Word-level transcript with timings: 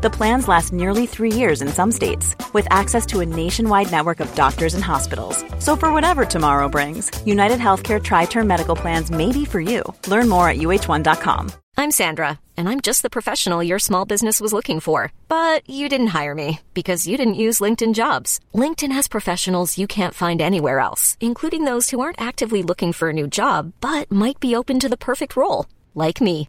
The 0.00 0.10
plans 0.10 0.46
last 0.46 0.72
nearly 0.72 1.06
three 1.06 1.32
years 1.32 1.60
in 1.60 1.66
some 1.66 1.90
states, 1.90 2.36
with 2.52 2.68
access 2.70 3.04
to 3.06 3.18
a 3.18 3.26
nationwide 3.26 3.90
network 3.90 4.20
of 4.20 4.32
doctors 4.36 4.74
and 4.74 4.84
hospitals. 4.84 5.44
So, 5.58 5.74
for 5.74 5.92
whatever 5.92 6.24
tomorrow 6.24 6.68
brings, 6.68 7.10
United 7.26 7.58
Healthcare 7.58 8.00
Tri 8.00 8.26
Term 8.26 8.46
Medical 8.46 8.76
Plans 8.76 9.10
may 9.10 9.32
be 9.32 9.44
for 9.44 9.60
you. 9.60 9.82
Learn 10.06 10.28
more 10.28 10.48
at 10.48 10.58
uh1.com. 10.58 11.50
I'm 11.76 11.90
Sandra, 11.90 12.38
and 12.56 12.68
I'm 12.68 12.80
just 12.80 13.02
the 13.02 13.10
professional 13.10 13.60
your 13.60 13.80
small 13.80 14.04
business 14.04 14.40
was 14.40 14.52
looking 14.52 14.78
for. 14.78 15.12
But 15.26 15.68
you 15.68 15.88
didn't 15.88 16.14
hire 16.18 16.34
me 16.34 16.60
because 16.74 17.08
you 17.08 17.16
didn't 17.16 17.42
use 17.46 17.58
LinkedIn 17.58 17.94
jobs. 17.94 18.38
LinkedIn 18.54 18.92
has 18.92 19.08
professionals 19.08 19.78
you 19.78 19.88
can't 19.88 20.14
find 20.14 20.40
anywhere 20.40 20.78
else, 20.78 21.16
including 21.18 21.64
those 21.64 21.90
who 21.90 21.98
aren't 21.98 22.20
actively 22.20 22.62
looking 22.62 22.92
for 22.92 23.08
a 23.08 23.18
new 23.20 23.26
job 23.26 23.72
but 23.80 24.12
might 24.12 24.38
be 24.38 24.54
open 24.54 24.78
to 24.78 24.88
the 24.88 24.96
perfect 24.96 25.34
role, 25.34 25.66
like 25.96 26.20
me. 26.20 26.48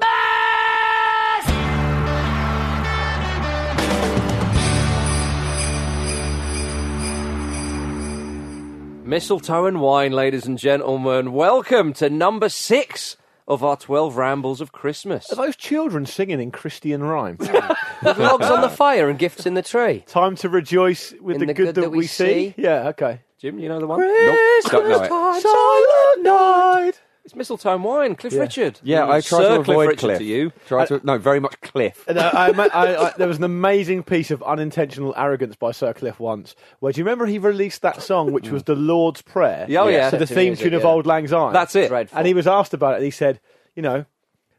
Mistletoe 9.11 9.65
and 9.65 9.81
wine, 9.81 10.13
ladies 10.13 10.45
and 10.45 10.57
gentlemen. 10.57 11.33
Welcome 11.33 11.91
to 11.95 12.09
number 12.09 12.47
six 12.47 13.17
of 13.45 13.61
our 13.61 13.75
12 13.75 14.15
rambles 14.15 14.61
of 14.61 14.71
Christmas. 14.71 15.29
Are 15.33 15.35
those 15.35 15.57
children 15.57 16.05
singing 16.05 16.39
in 16.39 16.49
Christian 16.49 17.03
rhyme? 17.03 17.35
With 18.03 18.17
logs 18.17 18.45
on 18.45 18.61
the 18.61 18.69
fire 18.69 19.09
and 19.09 19.19
gifts 19.19 19.45
in 19.45 19.53
the 19.53 19.63
tree. 19.63 20.05
Time 20.07 20.37
to 20.37 20.47
rejoice 20.47 21.13
with 21.19 21.39
the, 21.39 21.53
good, 21.53 21.75
that, 21.75 21.91
we 21.91 22.07
see. 22.07 22.53
Yeah, 22.55 22.87
okay. 22.87 23.19
Jim, 23.37 23.59
you 23.59 23.67
know 23.67 23.81
the 23.81 23.87
one? 23.87 23.99
Christmas 23.99 24.71
don't 24.71 24.87
know 24.87 25.03
it. 25.03 25.09
time, 25.09 25.41
silent 25.41 26.23
night. 26.23 27.01
It's 27.23 27.35
Mistletoe 27.35 27.75
and 27.75 27.83
wine, 27.83 28.15
Cliff 28.15 28.33
Richard. 28.33 28.79
Yeah, 28.81 29.01
Mm, 29.01 29.09
I 29.11 29.21
try 29.21 29.39
Sir 29.39 29.55
to 29.55 29.59
avoid 29.61 29.87
Richard 29.89 29.99
Cliff. 29.99 30.17
to 30.17 30.23
you. 30.23 30.51
Try 30.67 30.85
to 30.87 30.99
no, 31.03 31.19
very 31.19 31.39
much 31.39 31.59
Cliff. 31.61 32.03
And, 32.07 32.17
uh, 32.17 32.31
I, 32.33 32.47
I, 32.73 33.07
I, 33.07 33.13
there 33.15 33.27
was 33.27 33.37
an 33.37 33.43
amazing 33.43 34.01
piece 34.03 34.31
of 34.31 34.41
unintentional 34.41 35.13
arrogance 35.15 35.55
by 35.55 35.71
Sir 35.71 35.93
Cliff 35.93 36.19
once, 36.19 36.55
where 36.79 36.91
do 36.91 36.99
you 36.99 37.03
remember 37.05 37.27
he 37.27 37.37
released 37.37 37.83
that 37.83 38.01
song, 38.01 38.31
which 38.33 38.49
was 38.49 38.63
the 38.63 38.75
Lord's 38.75 39.21
Prayer? 39.21 39.67
Yeah, 39.69 39.81
oh, 39.81 39.87
yeah. 39.87 40.09
So 40.09 40.17
the 40.17 40.25
To 40.25 40.33
theme 40.33 40.45
music, 40.49 40.63
tune 40.65 40.73
of 40.73 40.81
yeah. 40.81 40.87
Auld 40.89 41.05
Lang 41.05 41.27
Syne. 41.27 41.53
That's 41.53 41.75
it. 41.75 41.89
Dreadful. 41.89 42.17
And 42.17 42.25
he 42.25 42.33
was 42.33 42.47
asked 42.47 42.73
about 42.73 42.93
it, 42.93 42.97
and 42.97 43.05
he 43.05 43.11
said, 43.11 43.39
you 43.75 43.83
know, 43.83 44.05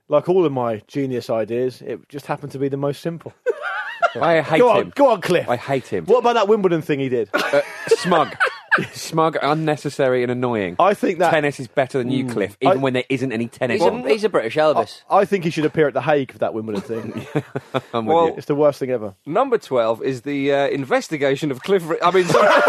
like 0.08 0.28
all 0.28 0.44
of 0.46 0.52
my 0.52 0.82
genius 0.86 1.30
ideas, 1.30 1.82
it 1.82 2.08
just 2.08 2.26
happened 2.26 2.52
to 2.52 2.58
be 2.60 2.68
the 2.68 2.76
most 2.76 3.00
simple. 3.02 3.32
I 4.20 4.40
hate 4.42 4.58
go 4.58 4.68
on, 4.70 4.76
him. 4.82 4.92
go 4.94 5.08
on, 5.10 5.20
Cliff. 5.20 5.48
I 5.48 5.56
hate 5.56 5.86
him. 5.88 6.04
What 6.04 6.18
about 6.18 6.34
that 6.34 6.46
Wimbledon 6.46 6.82
thing 6.82 7.00
he 7.00 7.08
did? 7.08 7.28
Smug, 7.88 8.36
smug, 8.92 9.36
unnecessary, 9.42 10.22
and 10.22 10.30
annoying. 10.32 10.76
I 10.78 10.94
think 10.94 11.18
that 11.18 11.30
tennis 11.30 11.60
is 11.60 11.68
better 11.68 11.98
than 11.98 12.10
you, 12.10 12.26
Cliff, 12.26 12.56
even 12.60 12.78
I- 12.78 12.80
when 12.80 12.92
there 12.94 13.04
isn't 13.08 13.32
any 13.32 13.48
tennis. 13.48 13.80
He's 13.80 13.88
on. 13.90 14.04
a, 14.04 14.08
he's 14.08 14.24
a 14.24 14.28
British 14.28 14.56
Elvis. 14.56 15.02
I 15.10 15.24
think 15.24 15.44
he 15.44 15.50
should 15.50 15.64
appear 15.64 15.88
at 15.88 15.94
the 15.94 16.02
Hague 16.02 16.32
for 16.32 16.38
that 16.38 16.54
Wimbledon 16.54 16.80
thing. 16.82 17.26
I'm 17.92 18.06
with 18.06 18.14
Well- 18.16 18.26
you. 18.28 18.34
it's 18.36 18.46
the 18.46 18.54
worst 18.54 18.78
thing 18.78 18.90
ever. 18.90 19.14
Number 19.26 19.58
12 19.58 20.02
is 20.02 20.22
the 20.22 20.52
uh, 20.52 20.68
investigation 20.68 21.50
of 21.50 21.62
Cliff. 21.62 21.86
Ri- 21.88 21.98
I 22.02 22.10
mean, 22.10 22.24
sorry. 22.26 22.62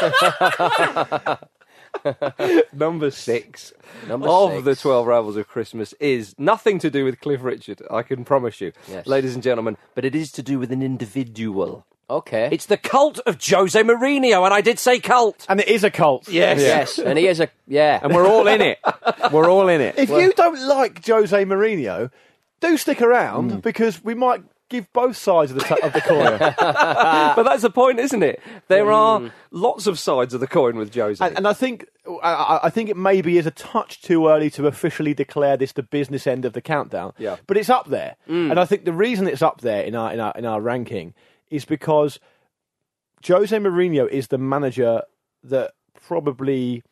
Number 2.72 3.10
six 3.10 3.72
Number 4.06 4.28
of 4.28 4.52
six. 4.52 4.64
the 4.64 4.76
12 4.76 5.06
Rambles 5.06 5.36
of 5.36 5.48
Christmas 5.48 5.92
is 6.00 6.34
nothing 6.38 6.78
to 6.80 6.90
do 6.90 7.04
with 7.04 7.20
Cliff 7.20 7.42
Richard, 7.42 7.82
I 7.90 8.02
can 8.02 8.24
promise 8.24 8.60
you, 8.60 8.72
Yes. 8.88 9.06
ladies 9.06 9.34
and 9.34 9.42
gentlemen, 9.42 9.76
but 9.94 10.04
it 10.04 10.14
is 10.14 10.30
to 10.32 10.42
do 10.42 10.58
with 10.58 10.72
an 10.72 10.82
individual. 10.82 11.84
Okay. 12.10 12.48
It's 12.50 12.64
the 12.66 12.78
cult 12.78 13.18
of 13.26 13.36
Jose 13.44 13.78
Mourinho, 13.82 14.42
and 14.44 14.54
I 14.54 14.62
did 14.62 14.78
say 14.78 14.98
cult. 14.98 15.44
And 15.48 15.60
it 15.60 15.68
is 15.68 15.84
a 15.84 15.90
cult. 15.90 16.26
Yes. 16.28 16.58
yes, 16.60 16.98
and 16.98 17.18
he 17.18 17.26
is 17.26 17.38
a 17.38 17.48
yeah. 17.66 18.00
and 18.02 18.14
we're 18.14 18.26
all 18.26 18.46
in 18.48 18.62
it. 18.62 18.78
We're 19.32 19.50
all 19.50 19.68
in 19.68 19.82
it. 19.82 19.98
If 19.98 20.08
you 20.08 20.32
don't 20.32 20.58
like 20.66 21.04
Jose 21.06 21.44
Mourinho, 21.44 22.10
do 22.60 22.76
stick 22.78 23.02
around 23.02 23.52
Mm. 23.52 23.62
because 23.62 24.02
we 24.02 24.14
might 24.14 24.42
give 24.68 24.92
both 24.92 25.16
sides 25.16 25.50
of 25.50 25.58
the, 25.58 25.64
t- 25.64 25.82
of 25.82 25.92
the 25.92 26.00
coin. 26.00 26.38
but 26.58 27.42
that's 27.42 27.62
the 27.62 27.70
point, 27.70 27.98
isn't 27.98 28.22
it? 28.22 28.40
There 28.68 28.84
hmm. 28.84 28.92
are 28.92 29.32
lots 29.50 29.86
of 29.86 29.98
sides 29.98 30.34
of 30.34 30.40
the 30.40 30.46
coin 30.46 30.76
with 30.76 30.94
Jose. 30.94 31.24
and, 31.24 31.36
and 31.36 31.48
I 31.48 31.52
think 31.52 31.86
I- 32.22 32.60
I, 32.64 32.70
think 32.70 32.88
it 32.88 32.96
maybe 32.96 33.38
is 33.38 33.46
a 33.46 33.50
touch 33.50 34.00
too 34.02 34.28
early 34.28 34.50
to 34.50 34.66
officially 34.66 35.14
declare 35.14 35.56
this 35.56 35.72
the 35.72 35.82
business 35.82 36.26
end 36.26 36.44
of 36.44 36.52
the 36.52 36.60
countdown. 36.60 37.12
Yeah. 37.18 37.36
But 37.46 37.56
it's 37.56 37.70
up 37.70 37.88
there, 37.88 38.16
hmm. 38.26 38.50
and 38.50 38.60
I 38.60 38.64
think 38.64 38.84
the 38.84 38.92
reason 38.92 39.26
it's 39.26 39.42
up 39.42 39.60
there 39.60 39.82
in 39.82 39.94
our 39.94 40.12
in 40.12 40.20
our 40.20 40.32
in 40.36 40.44
our 40.44 40.60
ranking 40.60 41.14
is 41.50 41.64
because 41.64 42.18
Jose 43.26 43.56
Mourinho 43.56 44.08
is 44.08 44.28
the 44.28 44.38
manager 44.38 45.02
that 45.44 45.72
probably 46.06 46.82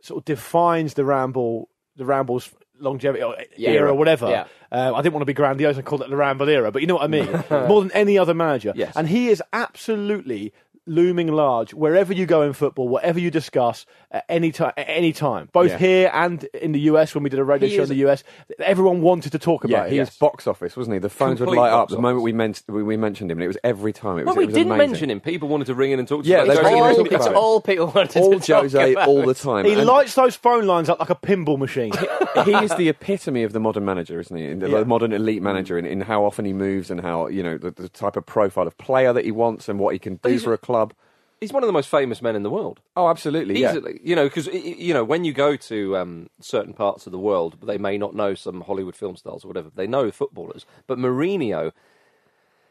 sort 0.00 0.18
of 0.18 0.24
defines 0.24 0.94
the 0.94 1.04
ramble 1.04 1.68
the 1.96 2.04
rambles 2.04 2.50
longevity 2.78 3.22
or 3.22 3.36
Yeah. 3.56 3.70
era 3.70 3.90
or 3.90 3.94
whatever. 3.94 4.28
Yeah. 4.28 4.44
Uh, 4.72 4.92
I 4.94 5.02
didn't 5.02 5.14
want 5.14 5.22
to 5.22 5.26
be 5.26 5.32
grandiose 5.34 5.76
and 5.76 5.84
call 5.86 6.02
it 6.02 6.10
the 6.10 6.16
ramble 6.16 6.48
era, 6.48 6.72
but 6.72 6.82
you 6.82 6.88
know 6.88 6.94
what 6.96 7.04
I 7.04 7.06
mean. 7.08 7.28
More 7.68 7.80
than 7.82 7.92
any 7.92 8.18
other 8.18 8.34
manager, 8.34 8.72
Yes. 8.74 8.96
and 8.96 9.08
he 9.08 9.28
is 9.28 9.42
absolutely 9.52 10.52
looming 10.86 11.28
large 11.28 11.72
wherever 11.72 12.12
you 12.12 12.26
go 12.26 12.42
in 12.42 12.52
football, 12.52 12.88
whatever 12.88 13.18
you 13.18 13.30
discuss 13.30 13.86
at 14.10 14.24
any 14.28 14.52
time, 14.52 14.72
at 14.76 14.86
any 14.88 15.12
time, 15.12 15.48
both 15.52 15.70
Yeah. 15.70 15.78
here 15.78 16.10
and 16.12 16.44
in 16.60 16.72
the 16.72 16.80
US 16.80 17.14
when 17.14 17.24
we 17.24 17.30
did 17.30 17.38
a 17.38 17.44
radio 17.44 17.68
He 17.68 17.76
show 17.76 17.82
is- 17.82 17.90
in 17.90 17.96
the 17.96 18.06
US. 18.10 18.22
Everyone 18.58 19.00
wanted 19.00 19.32
to 19.32 19.38
talk 19.38 19.64
Yeah, 19.64 19.78
about 19.78 19.90
he 19.90 19.96
it. 19.96 20.00
was 20.00 20.10
box 20.10 20.46
office, 20.46 20.76
wasn't 20.76 20.94
he? 20.94 20.98
The 20.98 21.08
phones 21.08 21.38
Complete 21.38 21.56
would 21.58 21.62
light 21.62 21.70
up 21.72 21.80
box 21.88 21.92
the 21.94 22.00
moment 22.00 22.22
we, 22.22 22.32
men- 22.32 22.54
we, 22.68 22.82
we 22.82 22.96
mentioned 22.96 23.30
him, 23.30 23.38
and 23.38 23.44
it 23.44 23.48
was 23.48 23.58
every 23.64 23.92
time. 23.92 24.18
It 24.18 24.26
was, 24.26 24.26
well, 24.26 24.36
we 24.36 24.44
it 24.44 24.46
was 24.48 24.54
didn't 24.56 24.72
amazing. 24.72 24.90
mention 24.90 25.10
him. 25.10 25.20
People 25.20 25.48
wanted 25.48 25.66
to 25.66 25.74
ring 25.74 25.92
in 25.92 25.98
and 25.98 26.06
talk 26.06 26.22
to 26.24 26.28
Yeah, 26.28 26.40
us. 26.42 26.48
they 26.48 26.52
about 26.54 26.64
really 26.64 26.78
Jose 26.80 26.88
all, 26.90 26.96
talk 27.04 27.12
it's 27.12 27.26
about 27.26 27.30
it. 27.32 27.36
all 27.36 27.60
people 27.60 27.86
wanted 27.86 28.16
All 28.22 28.32
to 28.40 28.46
talk 28.46 28.62
Jose 28.62 28.92
about. 28.92 29.08
all 29.08 29.22
the 29.22 29.34
time. 29.34 29.64
He 29.64 29.72
And 29.72 29.86
lights 29.86 30.14
those 30.14 30.36
phone 30.36 30.66
lines 30.66 30.88
up 30.88 31.00
like 31.00 31.10
a 31.10 31.14
pinball 31.14 31.58
machine. 31.58 31.92
he 32.44 32.52
is 32.52 32.74
the 32.76 32.88
epitome 32.88 33.42
of 33.42 33.52
the 33.52 33.60
modern 33.60 33.84
manager, 33.84 34.20
isn't 34.20 34.36
he? 34.36 34.52
The, 34.54 34.68
Yeah. 34.68 34.84
modern 34.84 35.12
elite 35.12 35.42
manager 35.42 35.78
in, 35.78 35.86
in 35.86 36.02
how 36.02 36.24
often 36.24 36.44
he 36.44 36.52
moves 36.52 36.90
and 36.90 37.00
how 37.00 37.28
you 37.28 37.42
know 37.42 37.56
the, 37.56 37.70
the 37.70 37.88
type 37.88 38.16
of 38.16 38.26
profile 38.26 38.66
of 38.66 38.76
player 38.76 39.12
that 39.12 39.24
he 39.24 39.30
wants 39.30 39.68
and 39.68 39.78
what 39.78 39.92
he 39.94 39.98
can 39.98 40.16
do 40.22 40.38
for 40.38 40.52
a 40.52 40.58
club. 40.74 40.94
He's 41.40 41.52
one 41.52 41.62
of 41.62 41.66
the 41.66 41.72
most 41.72 41.88
famous 41.90 42.22
men 42.22 42.36
in 42.36 42.42
the 42.42 42.50
world. 42.50 42.80
Oh, 42.96 43.08
absolutely. 43.08 43.60
Yeah. 43.60 43.70
Easily, 43.72 44.00
you 44.02 44.16
know, 44.16 44.24
because 44.24 44.46
you 44.46 44.94
know 44.94 45.04
when 45.04 45.24
you 45.24 45.32
go 45.32 45.56
to 45.56 45.96
um, 45.96 46.30
certain 46.40 46.72
parts 46.72 47.06
of 47.06 47.12
the 47.12 47.18
world, 47.18 47.56
they 47.62 47.76
may 47.78 47.98
not 47.98 48.14
know 48.14 48.34
some 48.34 48.62
Hollywood 48.62 48.96
film 48.96 49.16
stars 49.16 49.44
or 49.44 49.48
whatever. 49.48 49.70
They 49.74 49.86
know 49.86 50.10
footballers, 50.10 50.64
but 50.86 50.96
Mourinho, 50.98 51.72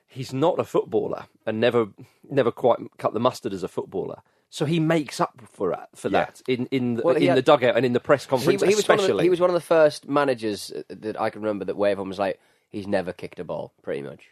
he's 0.07 0.33
not 0.33 0.59
a 0.59 0.63
footballer 0.63 1.25
and 1.45 1.59
never, 1.59 1.87
never 2.29 2.51
quite 2.51 2.79
cut 2.97 3.13
the 3.13 3.19
mustard 3.19 3.53
as 3.53 3.63
a 3.63 3.67
footballer. 3.67 4.21
So 4.49 4.65
he 4.65 4.79
makes 4.79 5.19
up 5.19 5.41
for 5.51 5.69
that, 5.71 5.89
for 5.95 6.09
Yeah. 6.09 6.25
that 6.25 6.41
in 6.47 6.67
in 6.67 6.95
the, 6.95 7.01
Well, 7.03 7.15
he 7.15 7.23
in 7.25 7.29
had- 7.29 7.37
the 7.37 7.41
dugout 7.41 7.75
and 7.75 7.85
in 7.85 7.93
the 7.93 7.99
press 7.99 8.23
He, 8.25 8.29
conference, 8.29 8.61
he 8.61 8.67
was 8.67 8.87
one 8.87 8.97
of 8.99 8.99
especially. 9.03 9.17
the, 9.17 9.23
he 9.23 9.29
was 9.29 9.39
one 9.39 9.49
of 9.49 9.55
the 9.55 9.61
first 9.61 10.07
managers 10.07 10.71
uh, 10.75 10.81
that 10.89 11.19
I 11.19 11.29
can 11.29 11.41
remember 11.41 11.65
that 11.65 11.75
waved 11.75 11.99
on 11.99 12.07
was 12.09 12.19
like, 12.19 12.39
he's 12.69 12.87
never 12.87 13.13
kicked 13.13 13.39
a 13.39 13.43
ball, 13.43 13.73
pretty 13.83 14.01
much. 14.03 14.29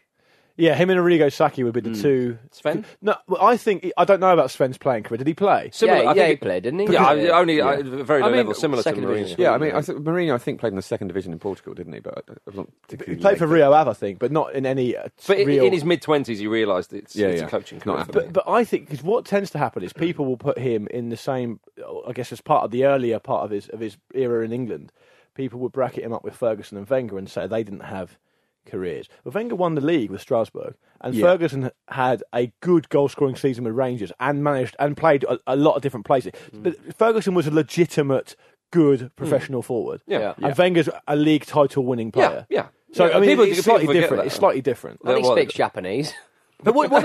Yeah, 0.57 0.75
him 0.75 0.89
and 0.89 0.99
Arrigo 0.99 1.31
Sacchi 1.31 1.63
would 1.63 1.73
be 1.73 1.81
the 1.81 1.93
two. 1.95 2.37
Sven? 2.51 2.85
No, 3.01 3.15
well, 3.27 3.41
I 3.41 3.57
think 3.57 3.91
I 3.97 4.05
don't 4.05 4.19
know 4.19 4.31
about 4.33 4.51
Sven's 4.51 4.77
playing 4.77 5.03
career. 5.03 5.17
Did 5.17 5.27
he 5.27 5.33
play? 5.33 5.69
Similar, 5.73 6.03
yeah, 6.03 6.03
I 6.03 6.13
think 6.13 6.17
yeah, 6.17 6.27
he 6.27 6.33
it- 6.33 6.41
played, 6.41 6.63
didn't 6.63 6.79
he? 6.79 6.93
Yeah, 6.93 7.05
I- 7.05 7.39
only 7.39 7.57
Yeah. 7.57 7.69
uh, 7.69 7.81
very 8.03 8.21
I 8.21 8.27
mean, 8.27 8.35
level, 8.37 8.53
similar 8.53 8.83
to 8.83 8.83
second 8.83 9.03
Mourinho. 9.05 9.15
division. 9.15 9.41
Yeah, 9.41 9.51
I 9.53 9.57
mean, 9.57 9.71
I 9.73 9.81
think 9.81 9.99
Mourinho, 9.99 10.33
I 10.35 10.37
think, 10.37 10.59
played 10.59 10.71
in 10.73 10.75
the 10.75 10.81
second 10.81 11.07
division 11.07 11.31
in 11.31 11.39
Portugal, 11.39 11.73
didn't 11.73 11.93
he? 11.93 11.99
But 11.99 12.23
I'm 12.47 12.55
not 12.55 12.67
He 12.89 13.15
played 13.15 13.37
for 13.37 13.47
late. 13.47 13.53
Rio 13.55 13.71
Ave, 13.73 13.89
I 13.89 13.93
think, 13.93 14.19
but 14.19 14.31
not 14.31 14.53
in 14.53 14.65
any. 14.65 14.95
Uh, 14.95 15.07
But 15.27 15.39
in, 15.39 15.47
real... 15.47 15.63
in 15.63 15.73
his 15.73 15.85
mid 15.85 16.01
twenties, 16.01 16.39
he 16.39 16.47
realised 16.47 16.93
it's, 16.93 17.15
Yeah, 17.15 17.27
it's 17.27 17.41
yeah. 17.41 17.47
a 17.47 17.49
coaching 17.49 17.77
Not 17.79 17.83
career. 17.85 17.95
for 17.95 18.05
happening. 18.13 18.31
But, 18.33 18.45
but 18.45 18.51
I 18.51 18.63
think 18.63 18.85
because 18.89 19.03
what 19.03 19.25
tends 19.25 19.49
to 19.51 19.57
happen 19.57 19.83
is 19.83 19.93
people 19.93 20.25
will 20.25 20.37
put 20.37 20.57
him 20.59 20.87
in 20.91 21.09
the 21.09 21.17
same. 21.17 21.59
I 22.07 22.11
guess 22.13 22.31
as 22.31 22.41
part 22.41 22.65
of 22.65 22.71
the 22.71 22.85
earlier 22.85 23.19
part 23.19 23.45
of 23.45 23.51
his 23.51 23.69
of 23.69 23.79
his 23.79 23.97
era 24.13 24.43
in 24.45 24.51
England, 24.51 24.91
people 25.33 25.59
would 25.61 25.71
bracket 25.71 26.03
him 26.03 26.13
up 26.13 26.23
with 26.23 26.35
Ferguson 26.35 26.77
and 26.77 26.89
Wenger 26.89 27.17
and 27.17 27.29
say 27.29 27.47
they 27.47 27.63
didn't 27.63 27.85
have 27.85 28.17
careers. 28.65 29.07
Well, 29.23 29.31
Wenger 29.33 29.55
won 29.55 29.75
the 29.75 29.81
league 29.81 30.09
with 30.11 30.21
Strasbourg, 30.21 30.75
and 31.01 31.13
Yeah. 31.15 31.25
Ferguson 31.25 31.71
had 31.89 32.23
a 32.33 32.51
good 32.61 32.89
goal 32.89 33.09
scoring 33.09 33.35
season 33.35 33.63
with 33.63 33.73
Rangers 33.75 34.11
and 34.19 34.43
managed 34.43 34.75
and 34.79 34.95
played 34.95 35.23
a, 35.25 35.39
a 35.47 35.55
lot 35.55 35.75
of 35.75 35.81
different 35.81 36.05
places. 36.05 36.31
Mm. 36.53 36.63
But 36.63 36.95
Ferguson 36.95 37.33
was 37.33 37.47
a 37.47 37.51
legitimate, 37.51 38.35
good 38.71 39.11
professional 39.15 39.61
forward. 39.61 40.01
Yeah. 40.07 40.33
and 40.37 40.57
Wenger's 40.57 40.89
a 41.07 41.15
league 41.15 41.45
title 41.45 41.85
winning 41.85 42.11
player. 42.11 42.45
yeah. 42.49 42.67
So 42.93 43.05
Yeah, 43.07 43.17
I 43.17 43.19
mean, 43.21 43.29
people- 43.29 43.45
it's 43.45 43.51
people 43.57 43.63
slightly 43.63 43.87
forget 43.87 44.01
different. 44.03 44.25
It's 44.25 44.35
slightly 44.35 44.61
different. 44.61 45.03
Well, 45.03 45.17
he 45.17 45.23
speaks 45.23 45.53
Japanese. 45.53 46.13
But 46.63 46.75
what, 46.75 46.91
what, 46.91 47.03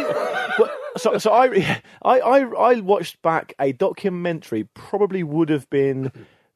what, 0.58 0.70
so, 0.98 1.16
so 1.16 1.32
I, 1.32 1.46
I, 2.02 2.20
I, 2.20 2.40
I 2.40 2.80
watched 2.80 3.22
back 3.22 3.54
a 3.58 3.72
documentary. 3.72 4.64
Probably 4.74 5.22
would 5.22 5.48
have 5.48 5.70
been 5.70 6.12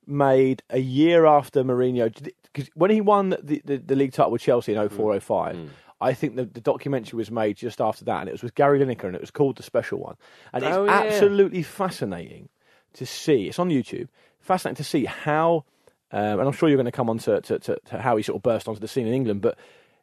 made 0.07 0.63
a 0.69 0.81
year 0.81 1.25
after 1.25 1.65
Mourinho, 1.65 2.13
because 2.53 2.69
when 2.75 2.91
he 2.91 3.01
won 3.01 3.31
the, 3.43 3.63
the, 3.65 3.77
the 3.79 3.95
league 3.97 4.13
title 4.13 4.33
with 4.33 4.43
Chelsea 4.43 4.75
in 4.75 4.89
0405, 4.89 5.71
I 6.01 6.15
think 6.15 6.37
the, 6.37 6.47
the 6.47 6.61
documentary 6.61 7.17
was 7.19 7.31
made 7.31 7.57
just 7.57 7.81
after 7.81 8.05
that, 8.07 8.21
and 8.21 8.29
it 8.29 8.33
was 8.33 8.43
with 8.43 8.55
Gary 8.55 8.79
Lineker, 8.81 9.05
and 9.05 9.15
it 9.15 9.21
was 9.21 9.31
called 9.31 9.57
The 9.57 9.63
Special 9.63 9.99
One, 9.99 10.17
and 10.53 10.65
it's 10.65 10.77
Oh, 10.77 10.85
yeah. 10.87 10.93
absolutely 11.03 11.63
fascinating 11.63 12.49
to 12.95 13.05
see. 13.07 13.49
It's 13.49 13.59
on 13.59 13.69
YouTube. 13.69 14.09
Fascinating 14.41 14.77
to 14.77 14.85
see 14.85 15.05
how, 15.05 15.65
um, 16.11 16.39
and 16.41 16.43
I'm 16.43 16.53
sure 16.53 16.69
you're 16.69 16.77
going 16.79 16.87
to 16.87 16.91
come 16.93 17.11
on 17.11 17.19
to, 17.19 17.41
to, 17.43 17.59
to, 17.59 17.79
to 17.87 17.99
how 17.99 18.17
he 18.17 18.23
sort 18.23 18.37
of 18.37 18.43
burst 18.43 18.67
onto 18.67 18.81
the 18.81 18.89
scene 18.89 19.07
in 19.07 19.13
England, 19.13 19.43
but 19.43 19.59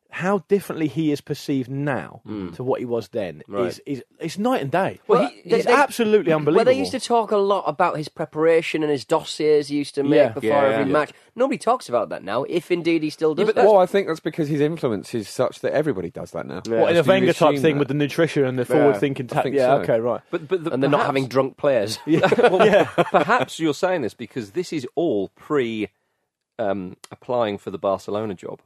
how 0.09 0.39
differently 0.47 0.87
he 0.87 1.11
is 1.11 1.19
perceived 1.21 1.69
now 1.69 2.21
to 2.55 2.63
what 2.63 2.79
he 2.79 2.85
was 2.85 3.09
then 3.09 3.43
Right. 3.47 3.67
is, 3.67 3.81
is 3.85 4.03
it's 4.19 4.37
night 4.37 4.61
and 4.61 4.71
day. 4.71 4.99
Well, 5.07 5.21
Well, 5.23 5.29
he- 5.29 5.49
it's 5.49 5.65
they- 5.65 5.71
absolutely 5.71 6.31
unbelievable. 6.31 6.55
Well, 6.55 6.65
they 6.65 6.79
used 6.79 6.91
to 6.91 6.99
talk 6.99 7.31
a 7.31 7.37
lot 7.37 7.65
about 7.67 7.97
his 7.97 8.07
preparation 8.07 8.83
and 8.83 8.91
his 8.91 9.03
dossiers 9.05 9.67
he 9.67 9.75
used 9.75 9.95
to 9.95 10.03
make 10.03 10.13
Yeah. 10.17 10.29
before 10.29 10.49
Yeah, 10.49 10.63
every 10.63 10.85
yeah. 10.85 10.91
match. 10.91 11.11
Nobody 11.35 11.57
talks 11.57 11.89
about 11.89 12.09
that 12.09 12.23
now, 12.23 12.43
if 12.45 12.71
indeed 12.71 13.03
he 13.03 13.09
still 13.09 13.35
does 13.35 13.45
but 13.51 13.57
well, 13.57 13.77
I 13.77 13.85
think 13.85 14.07
that's 14.07 14.19
because 14.21 14.47
his 14.47 14.61
influence 14.61 15.13
is 15.13 15.27
such 15.29 15.59
that 15.59 15.73
everybody 15.73 16.09
does 16.09 16.31
that 16.31 16.45
now. 16.47 16.61
what, 16.65 16.91
in 16.91 16.97
a 16.97 17.03
Wenger 17.03 17.33
type 17.33 17.59
thing 17.59 17.75
that. 17.75 17.79
with 17.79 17.87
the 17.89 17.93
nutrition 17.93 18.45
and 18.45 18.57
the 18.57 18.65
forward 18.65 18.97
thinking 18.97 19.25
I 19.25 19.33
tactic. 19.33 19.43
think 19.43 19.55
Yeah, 19.57 19.75
so. 19.77 19.81
okay, 19.83 19.99
right. 19.99 20.21
But, 20.31 20.47
but 20.47 20.63
the, 20.63 20.71
and 20.71 20.81
they're 20.81 20.89
not 20.89 21.05
having 21.05 21.27
drunk 21.27 21.57
players. 21.57 21.99
Well, 22.07 22.65
yeah. 22.65 22.85
perhaps 23.11 23.59
you're 23.59 23.73
saying 23.73 24.01
this 24.01 24.13
because 24.13 24.51
this 24.51 24.71
is 24.73 24.87
all 24.95 25.29
pre 25.35 25.89
um, 26.57 26.95
applying 27.11 27.57
for 27.57 27.69
the 27.71 27.77
Barcelona 27.77 28.33
job. 28.33 28.61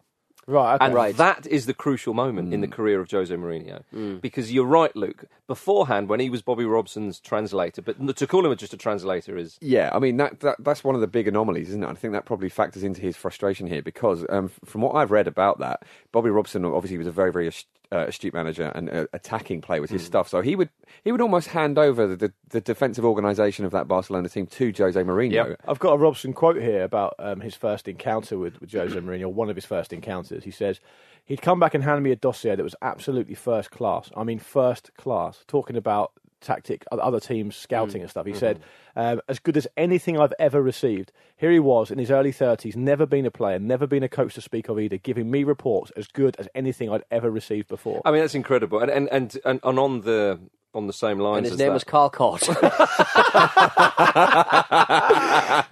Right, 0.48 0.76
okay. 0.76 0.86
And 0.86 0.94
Right. 0.94 1.16
that 1.18 1.46
is 1.48 1.66
the 1.66 1.74
crucial 1.74 2.14
moment 2.14 2.54
in 2.54 2.62
the 2.62 2.68
career 2.68 3.00
of 3.00 3.10
Jose 3.10 3.34
Mourinho. 3.34 4.22
Because 4.22 4.52
you're 4.52 4.66
right, 4.66 4.96
Luke. 4.96 5.26
Beforehand, 5.48 6.10
when 6.10 6.20
he 6.20 6.30
was 6.30 6.42
Bobby 6.42 6.66
Robson's 6.66 7.20
translator, 7.20 7.82
but 7.82 8.18
to 8.18 8.28
call 8.28 8.46
him 8.46 8.56
just 8.58 8.74
a 8.74 8.78
translator 8.78 9.38
is. 9.38 9.58
Yeah, 9.62 9.90
I 9.94 10.00
mean 10.00 10.18
that, 10.18 10.40
that 10.42 10.56
that's 10.60 10.84
one 10.84 10.96
of 10.96 11.02
the 11.02 11.08
big 11.08 11.28
anomalies, 11.28 11.70
isn't 11.70 11.84
it? 11.84 11.88
I 11.88 11.94
think 11.94 12.14
that 12.14 12.26
probably 12.26 12.50
factors 12.50 12.84
into 12.84 13.02
his 13.02 13.16
frustration 13.16 13.68
here 13.68 13.82
because 13.82 14.26
um, 14.30 14.50
from 14.66 14.82
what 14.82 14.96
I've 14.96 15.12
read 15.12 15.28
about 15.28 15.60
that, 15.60 15.84
Bobby 16.12 16.30
Robson 16.30 16.64
obviously 16.66 16.98
was 16.98 17.08
a 17.08 17.12
very 17.12 17.32
very 17.32 17.52
uh, 17.92 18.06
astute 18.08 18.34
manager 18.34 18.72
and 18.74 18.90
uh, 18.90 19.06
attacking 19.12 19.60
play 19.62 19.80
with 19.80 19.90
his 19.90 20.04
stuff. 20.04 20.30
So 20.30 20.42
he 20.42 20.56
would 20.56 20.70
he 21.04 21.12
would 21.12 21.22
almost 21.22 21.50
hand 21.50 21.78
over 21.78 22.08
the, 22.08 22.16
the, 22.16 22.34
the 22.50 22.62
defensive 22.62 23.04
organisation 23.04 23.66
of 23.66 23.72
that 23.72 23.88
Barcelona 23.88 24.30
team 24.30 24.48
to 24.48 24.72
Jose 24.78 25.02
Mourinho. 25.04 25.32
Yep. 25.32 25.62
I've 25.68 25.80
got 25.80 25.94
a 25.94 25.98
Robson 25.98 26.32
quote 26.34 26.62
here 26.62 26.84
about 26.84 27.16
um, 27.20 27.42
his 27.42 27.56
first 27.56 27.88
encounter 27.88 28.38
with, 28.38 28.62
with 28.62 28.72
Jose 28.72 28.98
Mourinho, 28.98 29.32
one 29.32 29.50
of 29.50 29.56
his 29.58 29.66
first 29.66 29.92
encounters. 29.92 30.31
He 30.44 30.52
says, 30.52 30.80
He'd 31.24 31.42
come 31.42 31.60
back 31.60 31.74
and 31.74 31.84
hand 31.84 32.04
me 32.04 32.12
a 32.12 32.16
dossier 32.16 32.56
that 32.56 32.64
was 32.64 32.76
absolutely 32.82 33.36
first 33.36 33.72
class. 33.72 34.10
I 34.18 34.24
mean, 34.24 34.40
first 34.40 34.92
class, 34.98 35.44
talking 35.48 35.78
about 35.78 36.12
tactic, 36.42 36.84
other 36.92 37.20
teams 37.20 37.56
scouting 37.56 38.02
and 38.02 38.10
stuff. 38.10 38.26
He 38.26 38.34
said, 38.34 38.60
um, 38.96 39.22
as 39.30 39.40
good 39.40 39.56
as 39.56 39.68
anything 39.78 40.20
I've 40.20 40.34
ever 40.40 40.62
received. 40.62 41.12
Here 41.38 41.52
he 41.52 41.60
was 41.60 41.92
in 41.92 42.00
his 42.00 42.12
early 42.12 42.34
30s, 42.34 42.76
never 42.76 43.06
been 43.06 43.26
a 43.26 43.32
player, 43.32 43.60
never 43.60 43.88
been 43.88 44.04
a 44.04 44.10
coach 44.10 44.34
to 44.36 44.42
speak 44.42 44.68
of 44.68 44.80
either, 44.80 44.98
giving 44.98 45.32
me 45.32 45.44
reports 45.44 45.92
as 45.96 46.08
good 46.08 46.36
as 46.38 46.50
anything 46.54 46.90
I'd 46.90 47.04
ever 47.12 47.30
received 47.30 47.68
before. 47.68 48.02
I 48.04 48.12
mean, 48.12 48.22
that's 48.22 48.36
incredible. 48.36 48.80
And 48.80 48.92
and, 48.92 49.08
and, 49.10 49.62
and 49.64 49.80
on 49.80 50.02
the 50.02 50.40
on 50.74 50.88
the 50.88 50.94
same 50.94 51.20
lines 51.20 51.38
and 51.38 51.46
his 51.46 51.54
as 51.54 51.60
name 51.60 51.68
that, 51.68 51.74
was 51.74 51.84
Carl 51.84 52.10
Court. 52.10 52.48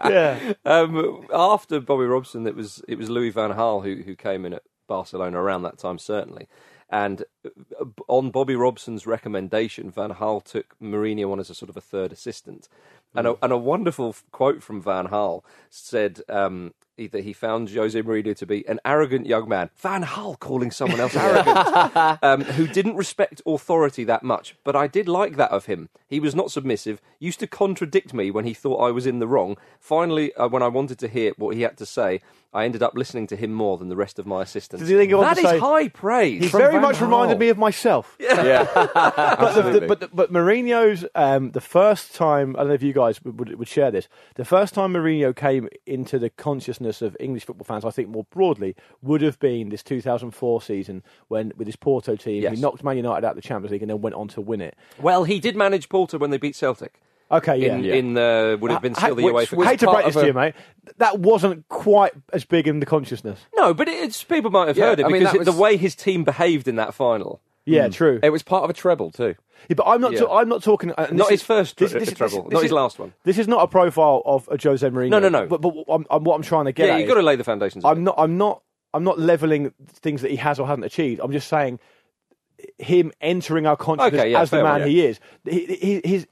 yeah. 0.06 0.54
um, 0.66 1.25
after 1.34 1.80
Bobby 1.80 2.06
Robson, 2.06 2.46
it 2.48 2.56
was 2.56 2.81
it 2.88 2.98
was 2.98 3.10
Louis 3.10 3.30
Van 3.30 3.51
Gaal 3.51 3.84
who 3.84 4.04
who 4.04 4.16
came 4.16 4.46
in 4.46 4.54
at 4.54 4.63
Barcelona 4.88 5.42
around 5.42 5.63
that 5.63 5.78
time, 5.78 6.00
certainly. 6.00 6.48
And 6.90 7.24
uh, 7.46 7.86
on 8.07 8.31
Bobby 8.31 8.56
Robson's 8.56 9.06
recommendation, 9.06 9.92
Van 9.92 10.12
Gaal 10.12 10.44
took 10.44 10.75
Mourinho 10.81 11.31
on 11.31 11.40
as 11.40 11.50
a 11.50 11.56
sort 11.56 11.69
of 11.69 11.78
a 11.78 11.81
third 11.81 12.12
assistant. 12.12 12.68
And, 13.16 13.25
a, 13.25 13.36
and 13.42 13.52
a 13.52 13.57
wonderful 13.57 14.16
quote 14.31 14.62
from 14.62 14.81
Van 14.81 15.07
Gaal 15.07 15.44
said 15.69 16.22
um, 16.30 16.74
he- 16.80 16.89
that 17.07 17.24
he 17.24 17.34
found 17.34 17.69
Jose 17.69 18.01
Mourinho 18.01 18.36
to 18.36 18.46
be 18.46 18.68
an 18.68 18.80
arrogant 18.86 19.25
young 19.25 19.48
man. 19.48 19.69
Van 19.75 20.04
Gaal 20.04 20.40
calling 20.40 20.72
someone 20.72 21.00
else 21.00 21.16
arrogant, 21.16 22.24
um, 22.24 22.42
who 22.42 22.68
didn't 22.68 22.96
respect 22.96 23.42
authority 23.46 24.04
that 24.04 24.24
much. 24.24 24.56
But 24.63 24.75
I 24.75 24.88
did 24.88 25.07
like 25.07 25.36
that 25.38 25.51
of 25.51 25.66
him. 25.66 25.90
He 26.07 26.19
was 26.19 26.36
not 26.36 26.51
submissive, 26.51 27.01
used 27.19 27.40
to 27.40 27.48
contradict 27.48 28.13
me 28.13 28.31
when 28.31 28.46
he 28.46 28.54
thought 28.54 28.78
I 28.78 28.92
was 28.92 29.06
in 29.06 29.19
the 29.19 29.28
wrong. 29.28 29.57
Finally, 29.80 30.33
uh, 30.35 30.47
when 30.47 30.64
I 30.64 30.68
wanted 30.68 31.00
to 31.00 31.07
hear 31.07 31.33
what 31.38 31.56
he 31.56 31.62
had 31.62 31.78
to 31.78 31.85
say, 31.85 32.21
I 32.52 32.66
ended 32.66 32.82
up 32.82 32.94
listening 32.96 33.28
to 33.28 33.36
him 33.36 33.54
more 33.54 33.78
than 33.78 33.90
the 33.90 33.96
rest 33.96 34.18
of 34.18 34.26
my 34.26 34.42
assistants. 34.42 34.82
Did 34.84 34.90
he 34.92 34.98
then 34.98 35.08
go 35.10 35.20
on 35.20 35.26
That 35.26 35.36
to 35.38 35.42
is 35.44 35.50
say- 35.52 35.60
high 35.60 35.88
praise. 35.88 36.42
He 36.44 36.48
from 36.50 36.62
very 36.62 36.74
Van 36.74 36.82
much 36.82 36.96
Gaal. 36.96 37.02
reminded 37.02 37.38
me 37.38 37.50
of 37.50 37.58
myself. 37.60 38.18
Yeah, 38.30 38.68
but, 38.94 39.54
the, 39.54 39.80
the, 39.80 39.88
but, 39.88 40.00
the, 40.00 40.08
but 40.12 40.32
Mourinho's 40.34 41.06
um, 41.14 41.52
the 41.52 41.62
first 41.62 42.16
time 42.16 42.56
I 42.56 42.60
don't 42.60 42.70
know 42.70 42.74
if 42.74 42.82
you 42.84 42.94
guys 42.94 43.24
would, 43.24 43.38
would, 43.40 43.60
would 43.60 43.68
share 43.68 43.92
this. 43.92 44.08
The 44.36 44.46
first 44.46 44.74
time 44.74 44.94
Mourinho 44.94 45.36
came 45.36 45.70
into 45.86 46.18
the 46.18 46.30
consciousness 46.32 47.02
of 47.04 47.16
English 47.20 47.46
football 47.46 47.66
fans, 47.66 47.86
I 47.86 47.92
think 47.92 48.10
more 48.10 48.26
broadly, 48.32 48.76
would 49.04 49.22
have 49.22 49.38
been 49.40 49.70
this 49.70 49.84
2004 49.84 50.62
season 50.62 51.04
when 51.28 51.52
with 51.56 51.68
his 51.68 51.76
Porto 51.76 52.16
team 52.16 52.42
Yes. 52.44 52.56
he 52.56 52.62
knocked 52.62 52.84
Man 52.84 52.98
United 52.98 53.26
out 53.26 53.32
of 53.32 53.36
the 53.36 53.42
Champions 53.48 53.72
League 53.72 53.84
and 53.84 53.90
then 53.92 54.02
went 54.02 54.16
on 54.16 54.28
to 54.30 54.42
win 54.42 54.62
it. 54.62 54.76
Well, 55.00 55.24
he 55.26 55.40
did 55.40 55.56
manage 55.56 55.88
Porto 55.90 56.18
when 56.18 56.32
they 56.32 56.38
beat 56.38 56.56
Celtic. 56.56 57.00
Okay, 57.31 57.57
yeah. 57.57 57.76
In, 57.76 57.86
in 57.86 58.18
uh, 58.18 58.57
would 58.59 58.71
have 58.71 58.81
been 58.81 58.95
still 58.95 59.16
the 59.16 59.24
which 59.24 59.50
UEFA. 59.52 59.54
was- 59.57 59.68
hate 59.68 59.80
to 59.81 59.92
break 59.92 60.06
this 60.06 60.16
to 60.16 60.21
a- 60.21 60.28
you, 60.28 60.33
mate. 60.33 60.56
That 60.98 61.19
wasn't 61.19 61.68
quite 61.69 62.14
as 62.33 62.44
big 62.45 62.68
in 62.68 62.80
the 62.80 62.86
consciousness. 62.86 63.40
No, 63.56 63.74
but 63.74 63.88
it's 63.88 64.24
people 64.24 64.50
might 64.52 64.68
have 64.68 64.78
Yeah, 64.78 64.86
heard 64.86 65.00
it 65.00 65.06
I 65.06 65.09
mean, 65.09 65.19
because 65.21 65.33
that 65.33 65.42
it- 65.42 65.45
the 65.45 65.52
way 65.52 65.78
his 65.78 65.95
team 65.95 66.24
behaved 66.24 66.68
in 66.68 66.76
that 66.78 66.94
final. 66.94 67.42
Yeah, 67.66 67.88
true. 67.90 68.19
it 68.24 68.31
was 68.31 68.42
part 68.42 68.64
of 68.64 68.69
a 68.71 68.74
treble 68.74 69.12
too. 69.12 69.36
Yeah, 69.68 69.76
but 69.76 69.83
I'm 69.86 70.02
not. 70.02 70.14
Yeah. 70.14 70.21
ta- 70.21 70.38
I'm 70.38 70.50
not 70.50 70.64
talking. 70.64 70.92
uh, 70.92 71.07
Not 71.12 71.30
this 71.30 71.30
his 71.30 71.44
first 71.44 71.78
tre- 71.78 71.88
this- 71.88 72.14
treble, 72.14 72.44
this- 72.45 72.52
not 72.54 72.64
his 72.64 72.71
last 72.71 72.98
one. 72.98 73.14
This 73.26 73.38
is 73.38 73.48
not 73.48 73.62
a 73.62 73.68
profile 73.68 74.24
of 74.26 74.48
a 74.52 74.57
Jose 74.62 74.90
Mourinho. 74.90 75.09
No, 75.09 75.19
no, 75.19 75.30
no. 75.30 75.45
But, 75.45 75.62
but 75.62 75.74
I'm, 75.88 76.06
I'm, 76.09 76.24
what 76.24 76.36
I'm 76.36 76.42
trying 76.42 76.66
to 76.66 76.71
get 76.71 76.88
Yeah, 76.88 76.94
at 76.94 77.00
you've 77.02 77.09
is- 77.09 77.14
got 77.14 77.19
to 77.19 77.26
lay 77.26 77.36
the 77.36 77.44
foundations. 77.44 77.86
I'm 77.86 78.04
not. 78.04 78.16
I'm 78.18 78.38
not. 78.40 78.64
I'm 78.95 79.04
not 79.04 79.19
leveling 79.19 79.71
things 79.88 80.24
that 80.24 80.31
he 80.31 80.38
has 80.38 80.59
or 80.59 80.66
hasn't 80.66 80.86
achieved. 80.86 81.21
I'm 81.24 81.31
just 81.31 81.48
saying 81.48 81.80
him 82.78 83.11
entering 83.21 83.66
our 83.66 83.75
consciousness 83.78 84.19
Okay, 84.21 84.31
yeah, 84.31 84.42
as 84.42 84.49
the 84.49 84.63
man 84.63 84.81
one, 84.81 84.89
he 84.89 85.06
is. 85.06 85.19
He, 85.45 85.66
he, 85.66 86.01
he's, 86.04 86.25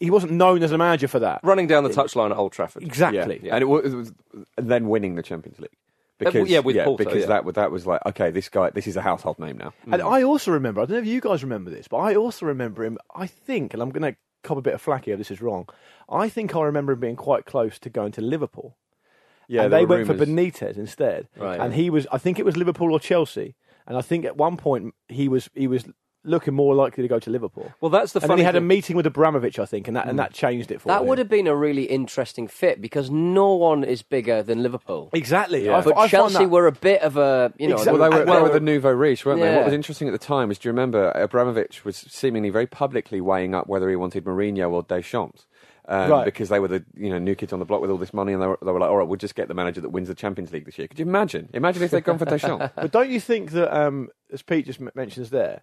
he 0.00 0.10
wasn't 0.10 0.32
known 0.32 0.62
as 0.62 0.72
a 0.72 0.78
manager 0.78 1.08
for 1.08 1.18
that. 1.20 1.40
running 1.42 1.66
down 1.66 1.84
the 1.84 1.90
touchline 1.90 2.30
at 2.30 2.36
Old 2.36 2.52
Trafford. 2.52 2.82
Exactly. 2.82 3.40
Yeah. 3.42 3.54
and 3.54 3.62
it 3.62 3.66
was, 3.66 3.92
it 3.92 3.96
was 3.96 4.12
and 4.56 4.70
then 4.70 4.88
winning 4.88 5.14
the 5.14 5.22
Champions 5.22 5.58
League. 5.58 5.70
Uh, 5.72 6.30
Because, 6.30 6.48
yeah, 6.48 6.60
with 6.60 6.76
Porto, 6.76 6.96
because 7.04 7.20
yeah. 7.22 7.26
that 7.26 7.44
was- 7.44 7.54
that 7.56 7.70
was 7.70 7.86
like 7.86 8.00
okay, 8.06 8.30
this 8.30 8.48
guy, 8.48 8.70
this 8.70 8.86
is 8.86 8.96
a 8.96 9.02
household 9.02 9.38
name 9.38 9.58
now. 9.58 9.72
And 9.90 10.00
I 10.00 10.22
also 10.22 10.52
remember. 10.52 10.80
I 10.80 10.84
don't 10.86 10.96
know 10.96 11.02
if 11.02 11.06
you 11.06 11.20
guys 11.20 11.42
remember 11.42 11.70
this, 11.70 11.88
but 11.88 11.98
I 11.98 12.14
also 12.14 12.46
remember 12.46 12.84
him. 12.84 12.98
I 13.14 13.26
think, 13.26 13.74
and 13.74 13.82
I'm 13.82 13.90
going 13.90 14.12
to 14.12 14.16
cop 14.42 14.56
a 14.58 14.62
bit 14.62 14.74
of 14.74 14.80
flack 14.80 15.06
here. 15.06 15.14
if 15.14 15.18
This 15.18 15.30
is 15.30 15.42
wrong. 15.42 15.68
I 16.08 16.28
think 16.28 16.54
I 16.54 16.62
remember 16.62 16.92
him 16.92 17.00
being 17.00 17.16
quite 17.16 17.46
close 17.46 17.78
to 17.80 17.90
going 17.90 18.12
to 18.12 18.20
Liverpool. 18.20 18.76
Yeah, 19.48 19.64
and 19.64 19.72
they 19.72 19.84
were 19.84 19.96
went 20.04 20.06
for. 20.06 20.14
Benitez 20.14 20.76
instead. 20.78 21.28
Right. 21.36 21.60
And 21.60 21.74
he 21.74 21.90
was, 21.90 22.06
I 22.12 22.18
think 22.18 22.38
it 22.38 22.44
was 22.46 22.56
Liverpool 22.56 22.92
or 22.92 23.00
Chelsea. 23.00 23.56
And 23.86 23.96
I 23.96 24.02
think 24.02 24.24
at 24.24 24.36
one 24.36 24.56
point 24.56 24.94
he 25.08 25.28
was 25.28 25.50
he 25.54 25.66
was 25.66 25.84
looking 26.26 26.54
more 26.54 26.74
likely 26.74 27.02
to 27.02 27.08
go 27.08 27.18
to 27.18 27.28
Liverpool. 27.30 27.70
Well, 27.82 27.90
that's 27.90 28.12
the 28.12 28.18
and 28.18 28.22
then 28.22 28.28
funny 28.28 28.40
he 28.40 28.46
had 28.46 28.56
a 28.56 28.60
meeting 28.60 28.96
with 28.96 29.06
Abramovich, 29.06 29.58
I 29.58 29.66
think, 29.66 29.88
and 29.88 29.96
that 29.96 30.08
and 30.08 30.18
that 30.18 30.30
mm. 30.30 30.34
changed 30.34 30.70
it 30.70 30.80
for 30.80 30.88
That 30.88 31.02
him. 31.02 31.08
would 31.08 31.18
have 31.18 31.28
been 31.28 31.46
a 31.46 31.54
really 31.54 31.84
interesting 31.84 32.48
fit 32.48 32.80
because 32.80 33.10
no 33.10 33.54
one 33.54 33.84
is 33.84 34.02
bigger 34.02 34.42
than 34.42 34.62
Liverpool. 34.62 35.10
exactly. 35.12 35.66
Yeah. 35.66 35.76
I, 35.76 35.80
But 35.82 35.92
I 35.92 36.00
find 36.00 36.10
Chelsea 36.10 36.38
that- 36.38 36.48
were 36.48 36.66
a 36.66 36.72
bit 36.72 37.02
of 37.02 37.18
a, 37.18 37.52
you 37.58 37.68
know, 37.68 37.74
Exactly. 37.74 38.00
Well, 38.00 38.10
they 38.10 38.18
were, 38.18 38.24
Well, 38.24 38.36
they 38.36 38.42
were 38.42 38.54
the 38.54 38.60
nouveau 38.60 38.90
riche, 38.90 39.26
weren't 39.26 39.40
they? 39.40 39.46
Yeah. 39.50 39.56
What 39.56 39.66
was 39.66 39.74
interesting 39.74 40.08
at 40.08 40.12
the 40.12 40.18
time 40.18 40.50
is, 40.50 40.58
do 40.58 40.68
you 40.68 40.72
remember 40.72 41.10
Abramovich 41.10 41.84
was 41.84 41.96
seemingly 41.96 42.48
very 42.48 42.66
publicly 42.66 43.20
weighing 43.20 43.54
up 43.54 43.66
whether 43.66 43.90
he 43.90 43.96
wanted 43.96 44.24
Mourinho 44.24 44.70
or 44.70 44.82
Deschamps. 44.82 45.46
Um, 45.86 46.10
Right. 46.10 46.24
Because 46.24 46.48
they 46.48 46.60
were 46.60 46.68
the 46.68 46.84
you 46.96 47.10
know 47.10 47.18
new 47.18 47.34
kids 47.34 47.52
on 47.52 47.58
the 47.58 47.64
block 47.64 47.80
with 47.82 47.90
all 47.90 47.98
this 47.98 48.14
money, 48.14 48.32
and 48.32 48.40
they 48.42 48.46
were, 48.46 48.58
they 48.64 48.72
were 48.72 48.80
like, 48.80 48.88
"All 48.90 48.96
right, 48.96 49.06
we'll 49.06 49.18
just 49.18 49.34
get 49.34 49.48
the 49.48 49.54
manager 49.54 49.80
that 49.82 49.90
wins 49.90 50.08
the 50.08 50.14
Champions 50.14 50.52
League 50.52 50.64
this 50.64 50.78
year." 50.78 50.88
Could 50.88 50.98
you 50.98 51.04
imagine? 51.06 51.50
Imagine 51.52 51.82
if 51.82 51.90
they'd 51.90 52.04
gone 52.04 52.18
for 52.18 52.24
Deschamps. 52.24 52.70
But 52.76 52.90
don't 52.90 53.10
you 53.10 53.20
think 53.20 53.50
that, 53.52 53.76
um, 53.76 54.08
as 54.32 54.40
Pete 54.42 54.64
just 54.66 54.80
mentions 54.94 55.30
there, 55.30 55.62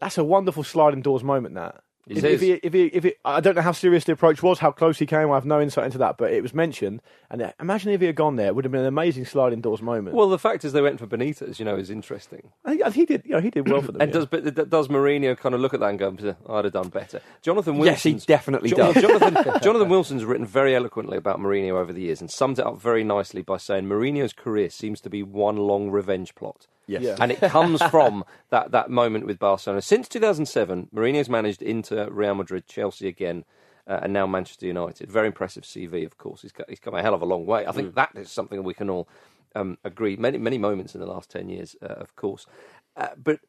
that's 0.00 0.18
a 0.18 0.24
wonderful 0.24 0.64
sliding 0.64 1.02
doors 1.02 1.22
moment. 1.22 1.54
That 1.54 1.82
if, 2.06 2.24
if, 2.24 2.40
he, 2.40 2.52
if, 2.52 2.72
he, 2.72 2.86
if 2.86 3.04
he, 3.04 3.14
I 3.24 3.40
don't 3.40 3.54
know 3.54 3.62
how 3.62 3.72
serious 3.72 4.04
the 4.04 4.12
approach 4.12 4.42
was, 4.42 4.58
how 4.58 4.72
close 4.72 4.98
he 4.98 5.06
came. 5.06 5.30
I 5.30 5.34
have 5.34 5.44
no 5.44 5.60
insight 5.60 5.84
into 5.84 5.98
that, 5.98 6.18
but 6.18 6.32
it 6.32 6.42
was 6.42 6.54
mentioned. 6.54 7.02
And 7.30 7.42
uh, 7.42 7.52
imagine 7.60 7.92
if 7.92 8.00
he 8.00 8.06
had 8.06 8.16
gone 8.16 8.36
there, 8.36 8.48
it 8.48 8.54
would 8.54 8.64
have 8.64 8.72
been 8.72 8.80
an 8.80 8.86
amazing 8.86 9.26
sliding 9.26 9.60
doors 9.60 9.82
moment. 9.82 10.16
Well, 10.16 10.28
the 10.28 10.38
fact 10.38 10.64
is 10.64 10.72
they 10.72 10.82
went 10.82 10.98
for 10.98 11.06
Benitez. 11.06 11.58
You 11.58 11.64
know, 11.64 11.76
is 11.76 11.90
interesting. 11.90 12.50
I 12.64 12.70
think, 12.70 12.82
I 12.82 12.84
think 12.90 12.94
he 12.94 13.16
did. 13.16 13.26
You 13.26 13.32
know, 13.32 13.40
he 13.40 13.50
did 13.50 13.68
well 13.68 13.82
for 13.82 13.92
them. 13.92 14.00
And 14.00 14.10
yeah. 14.10 14.20
does 14.20 14.26
but 14.26 14.70
does 14.70 14.88
Mourinho 14.88 15.36
kind 15.36 15.54
of 15.54 15.60
look 15.60 15.74
at 15.74 15.80
that 15.80 15.90
and 15.90 15.98
go, 15.98 16.36
"I'd 16.48 16.64
have 16.64 16.72
done 16.72 16.88
better"? 16.88 17.20
Jonathan 17.42 17.78
Wilson, 17.78 18.12
Yes, 18.12 18.22
he 18.22 18.26
definitely 18.26 18.70
does. 18.70 18.94
Jonathan, 18.94 19.34
Jonathan 19.62 19.88
Wilson's 19.88 20.24
written 20.24 20.46
very 20.46 20.74
eloquently 20.74 21.16
about 21.16 21.38
Mourinho 21.38 21.72
over 21.72 21.92
the 21.92 22.02
years 22.02 22.20
and 22.20 22.30
summed 22.30 22.58
it 22.58 22.66
up 22.66 22.80
very 22.80 23.04
nicely 23.04 23.42
by 23.42 23.56
saying 23.56 23.84
Mourinho's 23.84 24.32
career 24.32 24.70
seems 24.70 25.00
to 25.02 25.10
be 25.10 25.22
one 25.22 25.56
long 25.56 25.90
revenge 25.90 26.34
plot. 26.34 26.66
Yes. 26.90 27.02
Yeah. 27.02 27.16
And 27.20 27.30
it 27.30 27.40
comes 27.40 27.80
from 27.84 28.24
that, 28.50 28.72
that 28.72 28.90
moment 28.90 29.26
with 29.26 29.38
Barcelona. 29.38 29.80
Since 29.80 30.08
2007, 30.08 30.88
Mourinho's 30.94 31.28
managed 31.28 31.62
Inter, 31.62 32.10
Real 32.10 32.34
Madrid, 32.34 32.66
Chelsea 32.66 33.06
again, 33.06 33.44
uh, 33.86 34.00
and 34.02 34.12
now 34.12 34.26
Manchester 34.26 34.66
United. 34.66 35.10
Very 35.10 35.28
impressive 35.28 35.62
CV, 35.62 36.04
of 36.04 36.18
course. 36.18 36.42
He's, 36.42 36.52
got, 36.52 36.68
he's 36.68 36.80
come 36.80 36.94
a 36.94 37.02
hell 37.02 37.14
of 37.14 37.22
a 37.22 37.26
long 37.26 37.46
way. 37.46 37.66
I 37.66 37.72
think 37.72 37.94
that 37.94 38.10
is 38.16 38.30
something 38.30 38.62
we 38.64 38.74
can 38.74 38.90
all 38.90 39.08
um, 39.54 39.78
agree. 39.84 40.16
Many, 40.16 40.38
many 40.38 40.58
moments 40.58 40.94
in 40.94 41.00
the 41.00 41.06
last 41.06 41.30
10 41.30 41.48
years, 41.48 41.76
uh, 41.82 41.86
of 41.86 42.16
course. 42.16 42.46
Uh, 42.96 43.08
but 43.16 43.40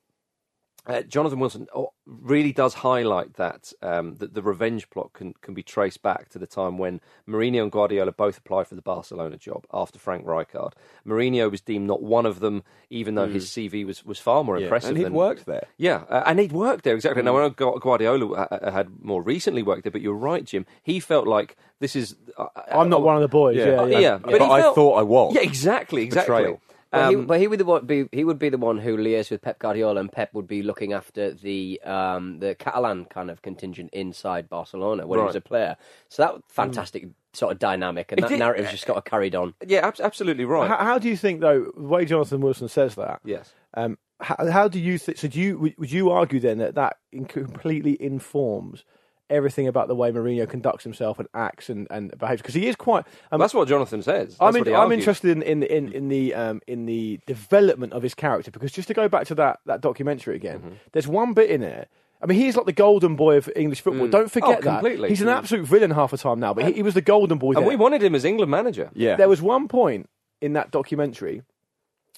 uh, 0.88 1.01
Jonathan 1.03 1.39
Wilson 1.39 1.67
oh, 1.75 1.93
really 2.05 2.51
does 2.51 2.73
highlight 2.73 3.35
that 3.35 3.71
um, 3.83 4.15
that 4.15 4.33
the 4.33 4.41
revenge 4.41 4.89
plot 4.89 5.13
can, 5.13 5.33
can 5.41 5.53
be 5.53 5.61
traced 5.61 6.01
back 6.01 6.29
to 6.29 6.39
the 6.39 6.47
time 6.47 6.77
when 6.79 7.00
Mourinho 7.29 7.61
and 7.63 7.71
Guardiola 7.71 8.11
both 8.11 8.38
applied 8.39 8.67
for 8.67 8.73
the 8.75 8.81
Barcelona 8.81 9.38
job 9.38 9.65
after 9.71 10.00
Frank 10.00 10.25
Rijkaard. 10.25 10.73
Mourinho 11.05 11.51
was 11.51 11.61
deemed 11.61 11.85
not 11.88 12.01
one 12.01 12.25
of 12.25 12.39
them, 12.39 12.63
even 12.89 13.13
though 13.15 13.27
his 13.27 13.50
CV 13.50 13.85
was, 13.85 14.03
was 14.03 14.17
far 14.17 14.43
more 14.43 14.57
Yeah, 14.57 14.63
impressive. 14.65 14.89
and 14.89 14.97
he'd 14.97 15.03
than, 15.05 15.13
worked 15.13 15.45
there. 15.45 15.67
Yeah, 15.77 16.03
uh, 16.09 16.23
and 16.25 16.39
he'd 16.39 16.51
worked 16.51 16.83
there 16.83 16.95
exactly. 16.95 17.21
Now 17.21 17.38
I 17.38 17.41
know 17.41 17.50
Guardiola 17.51 18.31
uh, 18.33 18.71
had 18.71 19.03
more 19.03 19.21
recently 19.21 19.61
worked 19.61 19.83
there, 19.83 19.91
but 19.91 20.01
you're 20.01 20.15
right, 20.15 20.43
Jim. 20.43 20.65
He 20.81 21.00
felt 21.00 21.27
like 21.27 21.55
this 21.79 21.95
is. 21.95 22.15
Uh, 22.38 22.47
I'm 22.71 22.89
not 22.89 23.03
one 23.03 23.15
of 23.15 23.21
the 23.21 23.27
boys. 23.27 23.55
Yeah, 23.57 23.85
Yeah. 23.85 23.85
yeah. 23.85 24.00
yeah, 24.00 24.17
But, 24.17 24.41
I 24.41 24.61
felt- 24.61 24.75
thought 24.75 24.93
I 24.95 25.03
was. 25.03 25.35
Yeah, 25.35 25.41
exactly, 25.41 26.03
exactly. 26.03 26.35
Betrayal. 26.35 26.61
But, 26.91 27.10
he, 27.10 27.15
Um, 27.15 27.25
but 27.25 27.39
he 27.39 27.48
would 27.48 27.60
the 27.60 27.79
be 27.86 28.10
he 28.12 28.24
would 28.25 28.38
be 28.38 28.50
the 28.50 28.57
one 28.57 28.77
who 28.77 28.98
liaised 28.98 29.31
with 29.31 29.41
Pep 29.41 29.60
Guardiola, 29.60 30.00
and 30.01 30.12
Pep 30.12 30.33
would 30.33 30.48
be 30.48 30.62
looking 30.62 30.91
after 30.93 31.31
the 31.33 31.79
um, 31.86 32.39
the 32.39 32.53
Catalan 32.55 33.05
kind 33.05 33.31
of 33.31 33.41
contingent 33.41 33.91
inside 33.93 34.50
Barcelona 34.50 35.07
when 35.07 35.19
he 35.19 35.25
was 35.25 35.36
a 35.36 35.41
player. 35.41 35.77
So 36.10 36.24
that 36.24 36.36
fantastic 36.50 37.07
sort 37.33 37.53
of 37.53 37.60
dynamic, 37.60 38.12
and 38.12 38.19
It 38.19 38.24
that 38.24 38.29
did- 38.29 38.39
narrative's 38.39 38.71
just 38.71 38.86
got 38.86 39.05
carried 39.05 39.36
on. 39.36 39.53
yeah, 39.65 39.88
ab- 39.88 40.01
absolutely 40.01 40.43
right. 40.43 40.67
How, 40.69 40.77
how 40.77 41.00
do 41.00 41.07
you 41.07 41.15
think, 41.15 41.39
though, 41.39 41.71
the 41.77 41.81
way 41.88 42.03
Jonathan 42.03 42.41
Wilson 42.41 42.67
says 42.67 42.95
that? 42.95 43.21
yes. 43.24 43.53
Um, 43.74 43.98
how, 44.19 44.51
how 44.51 44.67
do 44.67 44.77
you 44.79 44.98
think? 44.98 45.17
So, 45.17 45.29
do 45.29 45.39
you 45.39 45.57
would, 45.60 45.75
would 45.77 45.91
you 45.93 46.10
argue 46.10 46.41
then 46.41 46.57
that 46.57 46.75
that 46.75 46.98
completely 47.29 47.95
informs 48.01 48.83
everything 49.31 49.67
about 49.67 49.88
the 49.88 49.95
way 49.95 50.11
Mourinho 50.11 50.47
conducts 50.47 50.83
himself 50.83 51.17
and 51.17 51.27
acts 51.33 51.69
and, 51.69 51.88
and 51.89 52.15
behaves? 52.19 52.41
Because 52.41 52.53
he 52.55 52.67
is 52.67 52.75
quite. 52.75 53.05
Um, 53.31 53.39
That's 53.39 53.53
what 53.53 53.67
Jonathan 53.67 54.03
says. 54.03 54.38
That's 54.38 54.41
I'm, 54.41 54.55
in, 54.55 54.65
he 54.65 54.73
I'm 54.73 54.91
interested 54.91 55.31
in 55.31 55.41
in 55.41 55.63
in, 55.63 55.91
in 55.93 56.09
the 56.09 56.35
um, 56.35 56.61
in 56.67 56.85
the 56.85 57.19
development 57.25 57.93
of 57.93 58.03
his 58.03 58.13
character 58.13 58.51
because 58.51 58.71
just 58.71 58.88
to 58.89 58.93
go 58.93 59.07
back 59.09 59.25
to 59.27 59.35
that 59.35 59.59
that 59.65 59.81
documentary 59.81 60.35
again, 60.35 60.59
Mm-hmm. 60.59 60.73
there's 60.91 61.07
one 61.07 61.33
bit 61.33 61.50
in 61.50 61.63
it. 61.63 61.88
I 62.23 62.27
mean, 62.27 62.38
he's 62.38 62.55
like 62.55 62.67
the 62.67 62.71
golden 62.73 63.15
boy 63.15 63.38
of 63.38 63.50
English 63.55 63.81
football. 63.81 64.07
Don't 64.07 64.29
forget 64.31 64.50
Oh, 64.59 64.61
that. 64.61 64.61
completely. 64.61 65.09
He's 65.09 65.21
an 65.21 65.27
Mm. 65.27 65.38
absolute 65.38 65.65
villain 65.65 65.89
half 65.89 66.11
the 66.11 66.17
time 66.17 66.39
now, 66.39 66.53
but 66.53 66.65
he, 66.65 66.73
he 66.73 66.83
was 66.83 66.93
the 66.93 67.01
golden 67.01 67.39
boy. 67.39 67.53
And 67.53 67.63
there. 67.63 67.67
we 67.67 67.75
wanted 67.75 68.03
him 68.03 68.13
as 68.13 68.23
England 68.25 68.51
manager. 68.51 68.91
Yeah. 68.93 69.15
There 69.15 69.27
was 69.27 69.41
one 69.41 69.67
point 69.67 70.07
in 70.39 70.53
that 70.53 70.69
documentary 70.69 71.41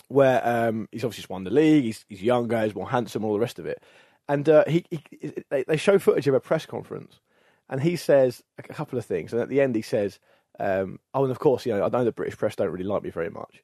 where 0.10 0.42
um, 0.46 0.90
he's 0.92 1.04
obviously 1.06 1.22
just 1.22 1.30
won 1.30 1.46
the 1.46 1.50
league. 1.52 1.86
He's, 1.86 2.06
he's 2.10 2.22
younger, 2.22 2.62
he's 2.64 2.76
more 2.76 2.90
handsome, 2.90 3.24
all 3.24 3.34
the 3.34 3.40
rest 3.40 3.60
of 3.60 3.66
it. 3.66 3.82
And 4.28 4.48
uh, 4.48 4.64
he, 4.68 4.86
he 4.90 5.34
they, 5.50 5.64
they 5.64 5.78
show 5.78 6.00
footage 6.00 6.28
of 6.28 6.34
a 6.34 6.40
press 6.40 6.66
conference, 6.66 7.20
and 7.70 7.82
he 7.82 7.96
says 7.96 8.42
a 8.58 8.64
couple 8.64 8.98
of 8.98 9.06
things. 9.06 9.34
And 9.34 9.42
at 9.42 9.50
the 9.50 9.60
end, 9.62 9.76
he 9.76 9.82
says, 9.82 10.20
um, 10.60 11.00
"Oh, 11.14 11.24
and 11.24 11.32
of 11.32 11.40
course, 11.40 11.66
you 11.66 11.74
know, 11.74 11.84
I 11.86 11.90
know 11.90 12.06
the 12.06 12.12
British 12.12 12.38
press 12.38 12.56
don't 12.56 12.70
really 12.72 12.86
like 12.86 13.04
me 13.04 13.10
very 13.10 13.30
much." 13.30 13.64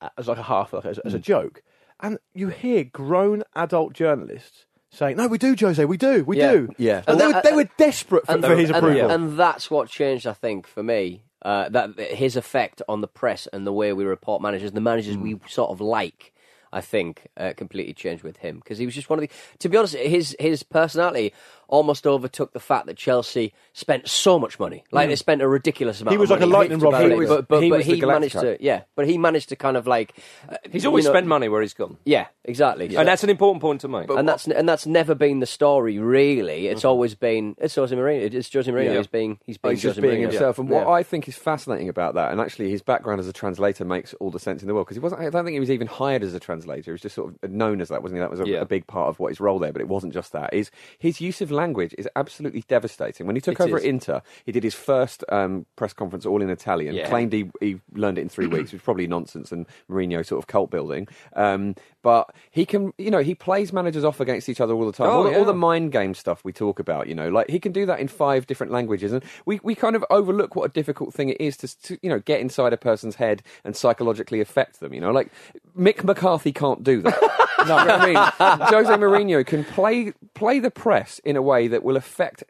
uh, 0.00 0.08
As 0.18 0.26
like 0.28 0.38
a 0.38 0.42
half, 0.42 0.72
like 0.72 0.84
as, 0.84 0.98
as 1.00 1.14
a 1.14 1.18
Hmm. 1.18 1.22
joke. 1.22 1.62
And 2.00 2.18
you 2.34 2.48
hear 2.48 2.82
grown 2.84 3.44
adult 3.54 3.92
journalists 3.92 4.66
saying, 4.90 5.16
"No, 5.16 5.28
we 5.28 5.38
do, 5.38 5.54
Jose, 5.58 5.84
we 5.84 5.96
do, 5.96 6.24
we 6.24 6.38
Yeah. 6.38 6.52
do." 6.52 6.68
Yeah. 6.78 6.96
And, 7.06 7.08
And 7.10 7.20
they, 7.20 7.26
that- 7.32 7.44
were, 7.44 7.50
they 7.50 7.56
were 7.56 7.70
desperate 7.76 8.26
for, 8.26 8.32
and, 8.32 8.44
for 8.44 8.56
his 8.56 8.70
approval. 8.70 9.10
and 9.10 9.38
that's 9.38 9.70
what 9.70 9.88
changed, 9.88 10.26
I 10.26 10.32
think, 10.32 10.66
for 10.66 10.82
me. 10.82 11.22
Uh, 11.42 11.68
that 11.70 11.96
that 11.96 12.10
his 12.12 12.36
effect 12.36 12.82
on 12.88 13.00
the 13.00 13.06
press 13.08 13.46
and 13.52 13.66
the 13.66 13.72
way 13.72 13.92
we 13.94 14.04
report 14.04 14.42
managers, 14.42 14.72
the 14.72 14.80
managers 14.80 15.16
we 15.16 15.38
sort 15.48 15.70
of 15.70 15.80
like, 15.80 16.34
I 16.72 16.80
think, 16.80 17.26
uh, 17.36 17.52
completely 17.56 17.94
changed 17.94 18.22
with 18.22 18.38
him 18.38 18.58
because 18.58 18.78
he 18.78 18.86
was 18.86 18.94
just 18.94 19.10
one 19.10 19.18
of 19.18 19.22
the. 19.22 19.30
To 19.58 19.68
be 19.68 19.76
honest, 19.76 19.94
his 19.94 20.36
his 20.38 20.62
personality 20.62 21.32
almost 21.70 22.06
overtook 22.06 22.52
the 22.52 22.60
fact 22.60 22.86
that 22.86 22.96
Chelsea 22.96 23.52
spent 23.72 24.08
so 24.08 24.38
much 24.38 24.58
money. 24.58 24.84
Like 24.90 25.08
they 25.08 25.16
spent 25.16 25.40
a 25.40 25.48
ridiculous 25.48 26.00
amount. 26.00 26.12
He 26.12 26.18
was 26.18 26.30
of 26.30 26.38
like 26.40 26.42
a 26.42 26.46
lightning 26.46 26.78
rod 26.80 26.90
But- 26.92 27.02
figure. 27.08 27.26
but, 27.26 27.48
but, 27.48 27.62
He 27.62 27.70
but 27.70 27.76
was 27.78 27.86
he 27.86 28.00
the 28.00 28.06
managed 28.06 28.34
Galactica. 28.36 28.58
to, 28.58 28.64
yeah. 28.64 28.82
But 28.94 29.06
he 29.06 29.16
managed 29.18 29.48
to 29.50 29.56
kind 29.56 29.76
of 29.76 29.86
like. 29.86 30.14
uh, 30.48 30.56
He's 30.70 30.84
always 30.84 31.04
you 31.04 31.08
know- 31.10 31.14
spent 31.14 31.26
money 31.26 31.48
where 31.48 31.62
he's 31.62 31.74
gone. 31.74 31.96
Yeah, 32.04 32.26
exactly. 32.44 32.94
And 32.96 33.08
that's 33.08 33.24
an 33.24 33.30
important 33.30 33.62
point 33.62 33.80
to 33.82 33.88
make. 33.88 34.10
and 34.10 34.28
that's 34.28 34.46
and 34.46 34.68
that's 34.68 34.86
never 34.86 35.14
been 35.14 35.40
the 35.40 35.46
story, 35.46 35.98
really. 35.98 36.66
It's 36.66 36.84
always 36.84 37.14
been 37.14 37.54
it's 37.58 37.74
Jose 37.74 37.94
Mourinho. 37.94 38.32
It's 38.34 38.52
Jose 38.52 38.70
Mourinho. 38.70 38.84
Yeah. 38.92 38.96
He's 38.98 39.06
being 39.06 39.38
he's 39.46 39.56
Oh, 39.56 39.68
being 39.68 39.76
he's 39.76 39.82
just 39.82 40.00
being 40.00 40.18
Mourinho. 40.22 40.30
himself. 40.30 40.58
And 40.58 40.68
what 40.68 40.86
Yeah. 40.86 40.92
I 40.92 41.02
think 41.02 41.28
is 41.28 41.36
fascinating 41.36 41.88
about 41.88 42.14
that, 42.14 42.32
and 42.32 42.40
actually 42.40 42.70
his 42.70 42.82
background 42.82 43.20
as 43.20 43.28
a 43.28 43.32
translator 43.32 43.84
makes 43.84 44.12
all 44.14 44.30
the 44.30 44.38
sense 44.40 44.62
in 44.62 44.68
the 44.68 44.74
world 44.74 44.86
because 44.86 44.96
he 44.96 45.00
wasn't. 45.00 45.20
I 45.22 45.30
don't 45.30 45.44
think 45.44 45.54
he 45.54 45.60
was 45.60 45.70
even 45.70 45.86
hired 45.86 46.22
as 46.22 46.34
a 46.34 46.40
translator. 46.40 46.90
He 46.90 46.92
was 46.92 47.00
just 47.00 47.14
sort 47.14 47.34
of 47.42 47.50
known 47.50 47.80
as 47.80 47.88
that, 47.88 48.02
wasn't 48.02 48.18
he? 48.18 48.20
That 48.20 48.30
was 48.30 48.40
a, 48.40 48.48
Yeah. 48.48 48.60
a 48.60 48.64
big 48.64 48.86
part 48.86 49.08
of 49.08 49.20
what 49.20 49.28
his 49.28 49.40
role 49.40 49.58
there. 49.58 49.72
But 49.72 49.82
it 49.82 49.88
wasn't 49.88 50.12
just 50.12 50.32
that. 50.32 50.52
Is 50.52 50.70
his 50.98 51.20
use 51.20 51.40
of 51.40 51.50
language 51.60 51.94
is 51.98 52.08
absolutely 52.16 52.64
devastating. 52.68 53.26
When 53.26 53.36
he 53.36 53.42
took 53.42 53.60
It 53.60 53.64
over 53.64 53.76
is. 53.76 53.84
at 53.84 53.88
Inter, 53.88 54.22
he 54.46 54.52
did 54.52 54.64
his 54.64 54.74
first 54.74 55.22
um, 55.28 55.66
press 55.76 55.92
conference 55.92 56.24
all 56.24 56.42
in 56.42 56.50
Italian. 56.50 56.94
Yeah. 56.94 57.08
Claimed 57.08 57.32
he, 57.32 57.50
he 57.60 57.80
learned 57.94 58.18
it 58.18 58.22
in 58.22 58.28
three 58.28 58.46
weeks, 58.54 58.72
which 58.72 58.80
is 58.80 58.82
probably 58.82 59.06
nonsense 59.06 59.52
and 59.52 59.66
Mourinho 59.90 60.24
sort 60.24 60.38
of 60.42 60.46
cult 60.46 60.70
building. 60.70 61.06
Um, 61.34 61.74
but 62.02 62.34
he 62.50 62.64
can, 62.64 62.92
you 62.96 63.10
know, 63.10 63.18
he 63.20 63.34
plays 63.34 63.72
managers 63.72 64.04
off 64.04 64.20
against 64.20 64.48
each 64.48 64.60
other 64.60 64.74
all 64.74 64.86
the 64.86 64.92
time. 64.92 65.08
Oh, 65.08 65.18
all, 65.18 65.24
the, 65.24 65.38
all 65.38 65.44
the 65.44 65.54
mind 65.54 65.92
game 65.92 66.14
stuff 66.14 66.42
we 66.44 66.52
talk 66.52 66.78
about, 66.78 67.08
you 67.08 67.14
know, 67.14 67.28
like 67.28 67.50
he 67.50 67.60
can 67.60 67.72
do 67.72 67.84
that 67.86 68.00
in 68.00 68.08
five 68.08 68.46
different 68.46 68.72
languages, 68.72 69.12
and 69.12 69.22
we, 69.44 69.60
we 69.62 69.74
kind 69.74 69.94
of 69.94 70.04
overlook 70.08 70.56
what 70.56 70.64
a 70.64 70.72
difficult 70.72 71.12
thing 71.12 71.28
it 71.28 71.40
is 71.40 71.56
to, 71.58 71.82
to 71.82 71.98
you 72.02 72.08
know 72.08 72.20
get 72.20 72.40
inside 72.40 72.72
a 72.72 72.78
person's 72.78 73.16
head 73.16 73.42
and 73.64 73.76
psychologically 73.76 74.40
affect 74.40 74.80
them. 74.80 74.94
You 74.94 75.00
know, 75.00 75.10
like 75.10 75.30
Mick 75.78 76.04
McCarthy 76.04 76.52
can't 76.52 76.82
do 76.84 77.02
that. 77.02 77.20
no, 77.66 77.76
I 77.76 78.06
mean, 78.06 78.16
Jose 78.68 78.92
Mourinho 78.94 79.44
can 79.46 79.64
play 79.64 80.12
play 80.34 80.60
the 80.60 80.70
press 80.70 81.18
in 81.24 81.36
a 81.36 81.42
way 81.42 81.68
that 81.68 81.82
will 81.82 81.96
affect. 81.96 82.44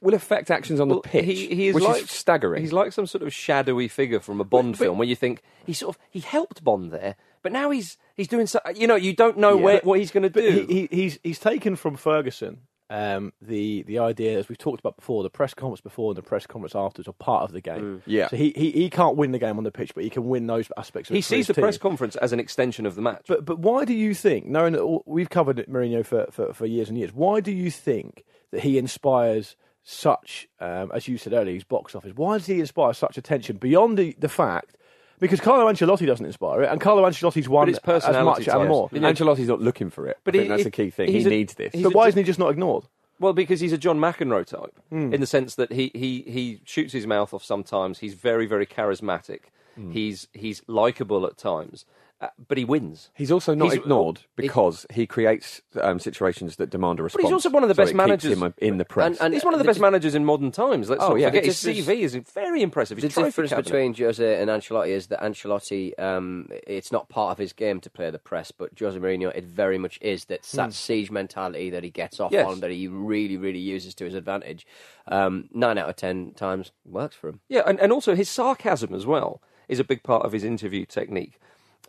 Will 0.00 0.14
affect 0.14 0.48
actions 0.48 0.78
on 0.78 0.88
Well, 0.88 1.00
the 1.00 1.08
pitch, 1.08 1.24
he, 1.24 1.52
he 1.52 1.66
is 1.68 1.74
which 1.74 1.82
like, 1.82 2.02
is 2.04 2.10
staggering. 2.12 2.62
He's 2.62 2.72
like 2.72 2.92
some 2.92 3.04
sort 3.08 3.24
of 3.24 3.32
shadowy 3.34 3.88
figure 3.88 4.20
from 4.20 4.40
a 4.40 4.44
Bond 4.44 4.74
but- 4.74 4.78
film 4.78 4.96
where 4.96 5.08
you 5.08 5.16
think 5.16 5.42
he 5.66 5.72
sort 5.72 5.96
of 5.96 6.02
he 6.08 6.20
helped 6.20 6.62
Bond 6.62 6.92
there, 6.92 7.16
but 7.42 7.50
now 7.50 7.70
he's 7.70 7.96
he's 8.14 8.28
doing 8.28 8.46
so. 8.46 8.60
You 8.76 8.86
know, 8.86 8.94
you 8.94 9.12
don't 9.12 9.38
know 9.38 9.56
Yeah. 9.58 9.64
where 9.64 9.74
But- 9.78 9.84
what 9.86 9.98
he's 9.98 10.12
going 10.12 10.22
to 10.22 10.28
do. 10.30 10.64
he, 10.68 10.86
he, 10.86 10.88
he's 10.92 11.18
he's 11.24 11.38
taken 11.40 11.74
from 11.74 11.96
Ferguson 11.96 12.58
um, 12.90 13.32
the 13.42 13.82
the 13.82 13.98
idea, 13.98 14.38
as 14.38 14.48
we've 14.48 14.58
talked 14.58 14.80
about 14.80 14.96
before, 14.96 15.22
the 15.22 15.30
press 15.30 15.54
conference 15.54 15.80
before 15.80 16.10
and 16.10 16.16
the 16.16 16.22
press 16.22 16.46
conference 16.46 16.74
afterwards 16.74 17.08
are 17.08 17.12
part 17.12 17.42
of 17.42 17.52
the 17.52 17.60
game. 17.60 18.02
Yeah. 18.06 18.28
So 18.28 18.36
he, 18.36 18.52
he, 18.56 18.70
he 18.70 18.90
can't 18.90 19.16
win 19.16 19.32
the 19.32 19.38
game 19.38 19.58
on 19.58 19.64
the 19.64 19.70
pitch, 19.70 19.94
but 19.94 20.04
he 20.04 20.10
can 20.10 20.26
win 20.26 20.46
those 20.46 20.68
aspects. 20.76 21.10
Of 21.10 21.14
he 21.16 21.20
sees 21.20 21.46
his 21.46 21.54
the 21.54 21.60
press 21.60 21.78
conference 21.78 22.16
as 22.16 22.32
an 22.32 22.40
extension 22.40 22.86
of 22.86 22.94
the 22.94 23.02
match. 23.02 23.26
But 23.28 23.44
but 23.44 23.58
why 23.58 23.84
do 23.84 23.92
you 23.92 24.14
think, 24.14 24.46
knowing 24.46 24.72
that 24.72 24.80
all, 24.80 25.02
we've 25.06 25.30
covered 25.30 25.58
it, 25.58 25.70
Mourinho 25.70 26.04
for, 26.04 26.26
for, 26.30 26.54
for 26.54 26.66
years 26.66 26.88
and 26.88 26.96
years, 26.96 27.12
why 27.12 27.40
do 27.40 27.52
you 27.52 27.70
think 27.70 28.24
that 28.52 28.62
he 28.62 28.78
inspires 28.78 29.56
such, 29.82 30.48
um, 30.60 30.90
as 30.94 31.08
you 31.08 31.18
said 31.18 31.32
earlier, 31.34 31.54
his 31.54 31.64
box 31.64 31.94
office? 31.94 32.12
Why 32.14 32.38
does 32.38 32.46
he 32.46 32.60
inspire 32.60 32.94
such 32.94 33.18
attention 33.18 33.58
beyond 33.58 33.98
the, 33.98 34.16
the 34.18 34.28
fact? 34.28 34.76
Because 35.20 35.40
Carlo 35.40 35.70
Ancelotti 35.70 36.06
doesn't 36.06 36.24
inspire 36.26 36.62
it, 36.62 36.70
and 36.70 36.80
Carlo 36.80 37.02
Ancelotti's 37.08 37.48
won 37.48 37.68
it's 37.68 37.78
as 37.78 37.82
personality 37.82 38.24
much 38.24 38.44
types. 38.46 38.56
and 38.58 38.68
more. 38.68 38.88
You 38.92 39.00
Ancelotti's 39.00 39.48
not 39.48 39.60
looking 39.60 39.90
for 39.90 40.06
it. 40.06 40.18
But 40.24 40.34
I 40.34 40.38
think 40.38 40.42
he- 40.44 40.48
that's 40.48 40.58
he- 40.60 40.64
the 40.64 40.70
key 40.70 40.90
thing. 40.90 41.10
He 41.12 41.22
a- 41.24 41.28
needs 41.28 41.54
this. 41.54 41.74
But 41.80 41.94
why 41.94 42.04
di- 42.04 42.08
isn't 42.10 42.18
he 42.18 42.24
just 42.24 42.38
not 42.38 42.50
ignored? 42.50 42.84
Well, 43.20 43.32
because 43.32 43.58
he's 43.60 43.72
a 43.72 43.78
John 43.78 43.98
McEnroe 43.98 44.46
type, 44.46 44.78
Hmm. 44.90 45.12
in 45.12 45.20
the 45.20 45.26
sense 45.26 45.56
that 45.56 45.72
he, 45.72 45.90
he, 45.94 46.22
he 46.28 46.60
shoots 46.64 46.92
his 46.92 47.06
mouth 47.06 47.34
off 47.34 47.42
sometimes. 47.42 47.98
He's 47.98 48.14
very 48.14 48.46
very 48.46 48.64
charismatic. 48.66 49.40
Hmm. 49.74 49.90
He's 49.90 50.28
he's 50.32 50.62
likable 50.68 51.26
at 51.26 51.36
times, 51.36 51.84
uh, 52.20 52.26
but 52.48 52.58
he 52.58 52.64
wins. 52.64 53.10
He's 53.14 53.30
also 53.30 53.54
not 53.54 53.66
He's- 53.66 53.76
ignored 53.76 54.22
because 54.34 54.84
he 54.92 55.06
creates 55.06 55.62
um, 55.80 56.00
situations 56.00 56.56
that 56.56 56.68
demand 56.68 56.98
a 56.98 57.04
response. 57.04 57.22
But 57.22 57.28
he's 57.28 57.32
also 57.32 57.50
one 57.50 57.62
of 57.62 57.68
the 57.68 57.76
so 57.76 57.82
best 57.84 57.94
managers 57.94 58.42
in 58.58 58.78
the 58.78 58.84
press. 58.84 59.06
And- 59.06 59.18
and- 59.20 59.34
he's 59.34 59.44
one 59.44 59.54
of 59.54 59.58
the 59.58 59.64
the 59.64 59.68
best 59.68 59.80
managers 59.80 60.14
in 60.16 60.24
modern 60.24 60.50
times. 60.50 60.90
Let's 60.90 61.02
Oh, 61.04 61.10
not 61.10 61.20
yeah. 61.20 61.28
forget 61.28 61.42
The 61.44 61.46
his 61.48 61.60
difference- 61.62 61.86
CV 61.88 62.02
is 62.02 62.14
very 62.34 62.62
impressive. 62.62 62.98
His 62.98 63.14
The 63.14 63.22
difference 63.22 63.50
cabinet. 63.50 63.64
between 63.66 63.94
Jose 63.94 64.40
and 64.42 64.50
Ancelotti 64.50 64.88
is 64.88 65.06
that 65.08 65.20
Ancelotti, 65.20 65.96
um, 66.00 66.48
it's 66.66 66.90
not 66.90 67.08
part 67.08 67.30
of 67.32 67.38
his 67.38 67.52
game 67.52 67.80
to 67.80 67.90
play 67.90 68.10
the 68.10 68.18
press, 68.18 68.50
but 68.50 68.70
Jose 68.78 68.98
Mourinho, 68.98 69.32
it 69.34 69.44
very 69.44 69.78
much 69.78 69.98
is. 70.02 70.24
That's 70.24 70.50
that 70.52 70.72
siege 70.72 71.10
mentality 71.12 71.70
that 71.70 71.84
he 71.84 71.90
gets 71.90 72.18
off 72.18 72.32
Yes. 72.32 72.46
on, 72.48 72.60
that 72.60 72.70
he 72.72 72.88
really, 72.88 73.36
really 73.36 73.58
uses 73.60 73.94
to 73.96 74.04
his 74.04 74.14
advantage. 74.14 74.66
Um, 75.06 75.48
nine 75.52 75.78
out 75.78 75.88
of 75.88 75.96
ten 75.96 76.32
times 76.32 76.72
works 76.84 77.14
for 77.16 77.28
him. 77.28 77.40
yeah, 77.48 77.62
and, 77.66 77.78
and 77.80 77.92
also 77.92 78.14
his 78.14 78.28
sarcasm 78.28 78.92
as 78.94 79.06
well 79.06 79.40
is 79.68 79.78
a 79.78 79.84
big 79.84 80.02
part 80.02 80.24
of 80.24 80.32
his 80.32 80.44
interview 80.44 80.84
technique. 80.84 81.38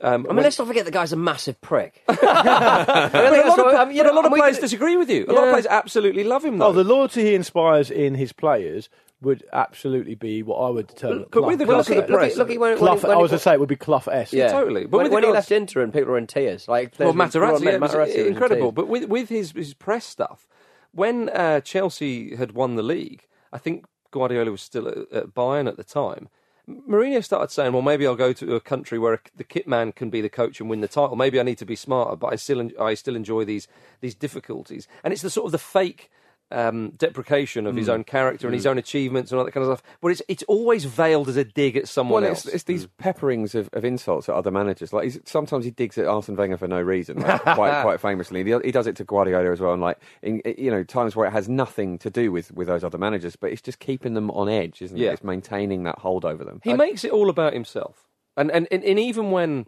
Um, 0.01 0.13
I 0.13 0.17
mean, 0.17 0.35
when- 0.37 0.43
let's 0.43 0.57
not 0.59 0.67
forget 0.67 0.85
the 0.85 0.91
guy's 0.91 1.11
a 1.13 1.17
massive 1.17 1.59
prick. 1.61 2.03
but 2.07 2.23
a 2.23 3.43
lot 3.47 3.59
of, 3.59 3.73
um, 3.75 3.91
you 3.91 4.03
but 4.03 4.11
a 4.11 4.15
lot 4.15 4.19
of 4.19 4.25
and 4.25 4.33
we 4.33 4.39
players 4.39 4.59
disagree 4.59 4.97
with 4.97 5.09
you. 5.09 5.25
A 5.27 5.33
lot 5.33 5.43
of 5.45 5.49
players 5.51 5.65
absolutely 5.67 6.23
love 6.23 6.43
him. 6.45 6.57
Though. 6.57 6.67
Oh, 6.67 6.71
the 6.73 6.83
loyalty 6.83 7.23
he 7.23 7.35
inspires 7.35 7.91
in 7.91 8.15
his 8.15 8.31
players 8.31 8.89
would 9.21 9.43
absolutely 9.51 10.15
be 10.15 10.41
what 10.43 10.55
I 10.57 10.69
would 10.69 10.87
determine. 10.87 11.25
But 11.29 11.43
with 11.43 11.59
the 11.59 11.65
Clough- 11.65 11.77
guys 11.77 11.89
of 11.89 11.95
the 11.95 12.01
look 12.01 12.09
at- 12.09 12.15
press, 12.15 12.37
look 12.37 12.49
at 12.49 12.57
when- 12.59 12.77
Clough, 12.77 12.93
when- 12.95 13.01
when 13.01 13.11
I 13.11 13.21
was 13.21 13.31
going 13.31 13.39
to 13.39 13.43
say 13.43 13.53
it 13.53 13.59
would 13.59 13.67
be 13.69 13.75
Clough 13.75 14.03
esque. 14.09 14.31
Yeah, 14.33 14.51
Totally. 14.51 14.85
But 14.85 14.97
when, 14.97 15.03
with 15.03 15.11
the 15.11 15.15
when 15.15 15.23
he 15.25 15.31
left 15.31 15.51
Inter 15.51 15.81
and 15.81 15.91
people 15.93 16.11
were 16.11 16.17
in 16.17 16.27
tears, 16.27 16.67
like 16.69 16.93
well, 16.97 17.13
Materazzi, 17.13 17.65
yeah, 17.65 17.77
Materazzi 17.77 18.05
was 18.07 18.15
in 18.15 18.27
incredible. 18.27 18.71
But 18.71 18.87
with 18.87 19.05
with 19.09 19.27
his 19.29 19.51
his 19.51 19.73
press 19.73 20.05
stuff, 20.05 20.47
when 20.93 21.27
uh, 21.29 21.59
Chelsea 21.59 22.35
had 22.37 22.53
won 22.53 22.75
the 22.77 22.83
league, 22.83 23.25
I 23.51 23.57
think 23.57 23.85
Guardiola 24.11 24.51
was 24.51 24.61
still 24.61 24.87
at, 24.87 24.97
at 25.11 25.33
Bayern 25.35 25.67
at 25.67 25.75
the 25.75 25.83
time. 25.83 26.29
Mourinho 26.87 27.23
started 27.23 27.51
saying, 27.51 27.73
"Well, 27.73 27.81
maybe 27.81 28.05
I'll 28.05 28.15
go 28.15 28.33
to 28.33 28.55
a 28.55 28.59
country 28.59 28.99
where 28.99 29.21
the 29.35 29.43
kit 29.43 29.67
man 29.67 29.91
can 29.91 30.09
be 30.09 30.21
the 30.21 30.29
coach 30.29 30.59
and 30.59 30.69
win 30.69 30.81
the 30.81 30.87
title. 30.87 31.15
Maybe 31.15 31.39
I 31.39 31.43
need 31.43 31.57
to 31.57 31.65
be 31.65 31.75
smarter, 31.75 32.15
but 32.15 32.31
I 32.31 32.35
still 32.35 32.69
I 32.79 32.93
still 32.93 33.15
enjoy 33.15 33.45
these 33.45 33.67
these 34.01 34.15
difficulties." 34.15 34.87
And 35.03 35.11
it's 35.11 35.23
the 35.23 35.29
sort 35.29 35.45
of 35.45 35.51
the 35.51 35.57
fake 35.57 36.11
um, 36.51 36.89
deprecation 36.97 37.67
of 37.67 37.75
his 37.75 37.85
Hmm. 37.87 37.91
own 37.93 38.03
character 38.03 38.47
and 38.47 38.53
his 38.55 38.65
own 38.65 38.77
achievements 38.77 39.31
and 39.31 39.37
all 39.39 39.45
that 39.45 39.51
kind 39.51 39.65
of 39.67 39.77
stuff. 39.77 39.95
But 40.01 40.07
it's 40.09 40.21
it's 40.27 40.43
always 40.43 40.85
veiled 40.85 41.29
as 41.29 41.37
a 41.37 41.43
dig 41.43 41.77
at 41.77 41.87
someone 41.87 42.23
Well, 42.23 42.31
else. 42.31 42.45
it's, 42.45 42.55
it's 42.55 42.63
these 42.63 42.87
pepperings 43.01 43.53
of, 43.55 43.69
of 43.73 43.85
insults 43.85 44.27
at 44.29 44.35
other 44.35 44.49
managers. 44.51 44.91
Like 44.91 45.03
he's, 45.03 45.19
sometimes 45.25 45.65
he 45.65 45.71
digs 45.71 45.97
at 45.97 46.05
Arsene 46.07 46.35
Wenger 46.35 46.57
for 46.57 46.67
no 46.67 46.81
reason, 46.81 47.19
like, 47.19 47.41
quite 47.43 47.81
quite 47.83 47.99
famously. 48.01 48.43
He, 48.43 48.57
he 48.65 48.71
does 48.71 48.87
it 48.87 48.95
to 48.97 49.03
Guardiola 49.03 49.51
as 49.51 49.59
well, 49.59 49.73
and 49.73 49.81
like 49.81 49.99
in, 50.21 50.41
you 50.57 50.71
know 50.71 50.83
times 50.83 51.15
where 51.15 51.27
it 51.27 51.31
has 51.31 51.47
nothing 51.47 51.97
to 51.99 52.09
do 52.09 52.31
with, 52.31 52.51
with 52.53 52.67
those 52.67 52.83
other 52.83 52.97
managers, 52.97 53.35
but 53.35 53.51
it's 53.51 53.61
just 53.61 53.79
keeping 53.79 54.13
them 54.15 54.31
on 54.31 54.49
edge, 54.49 54.81
isn't 54.81 54.97
Yeah. 54.97 55.09
it? 55.09 55.13
It's 55.13 55.23
maintaining 55.23 55.83
that 55.83 55.99
hold 55.99 56.25
over 56.25 56.43
them. 56.43 56.61
He 56.63 56.73
makes 56.73 57.03
it 57.03 57.11
all 57.11 57.29
about 57.29 57.53
himself. 57.53 58.07
And, 58.37 58.49
and, 58.51 58.67
and, 58.71 58.83
and 58.83 58.97
even 58.99 59.31
when 59.31 59.65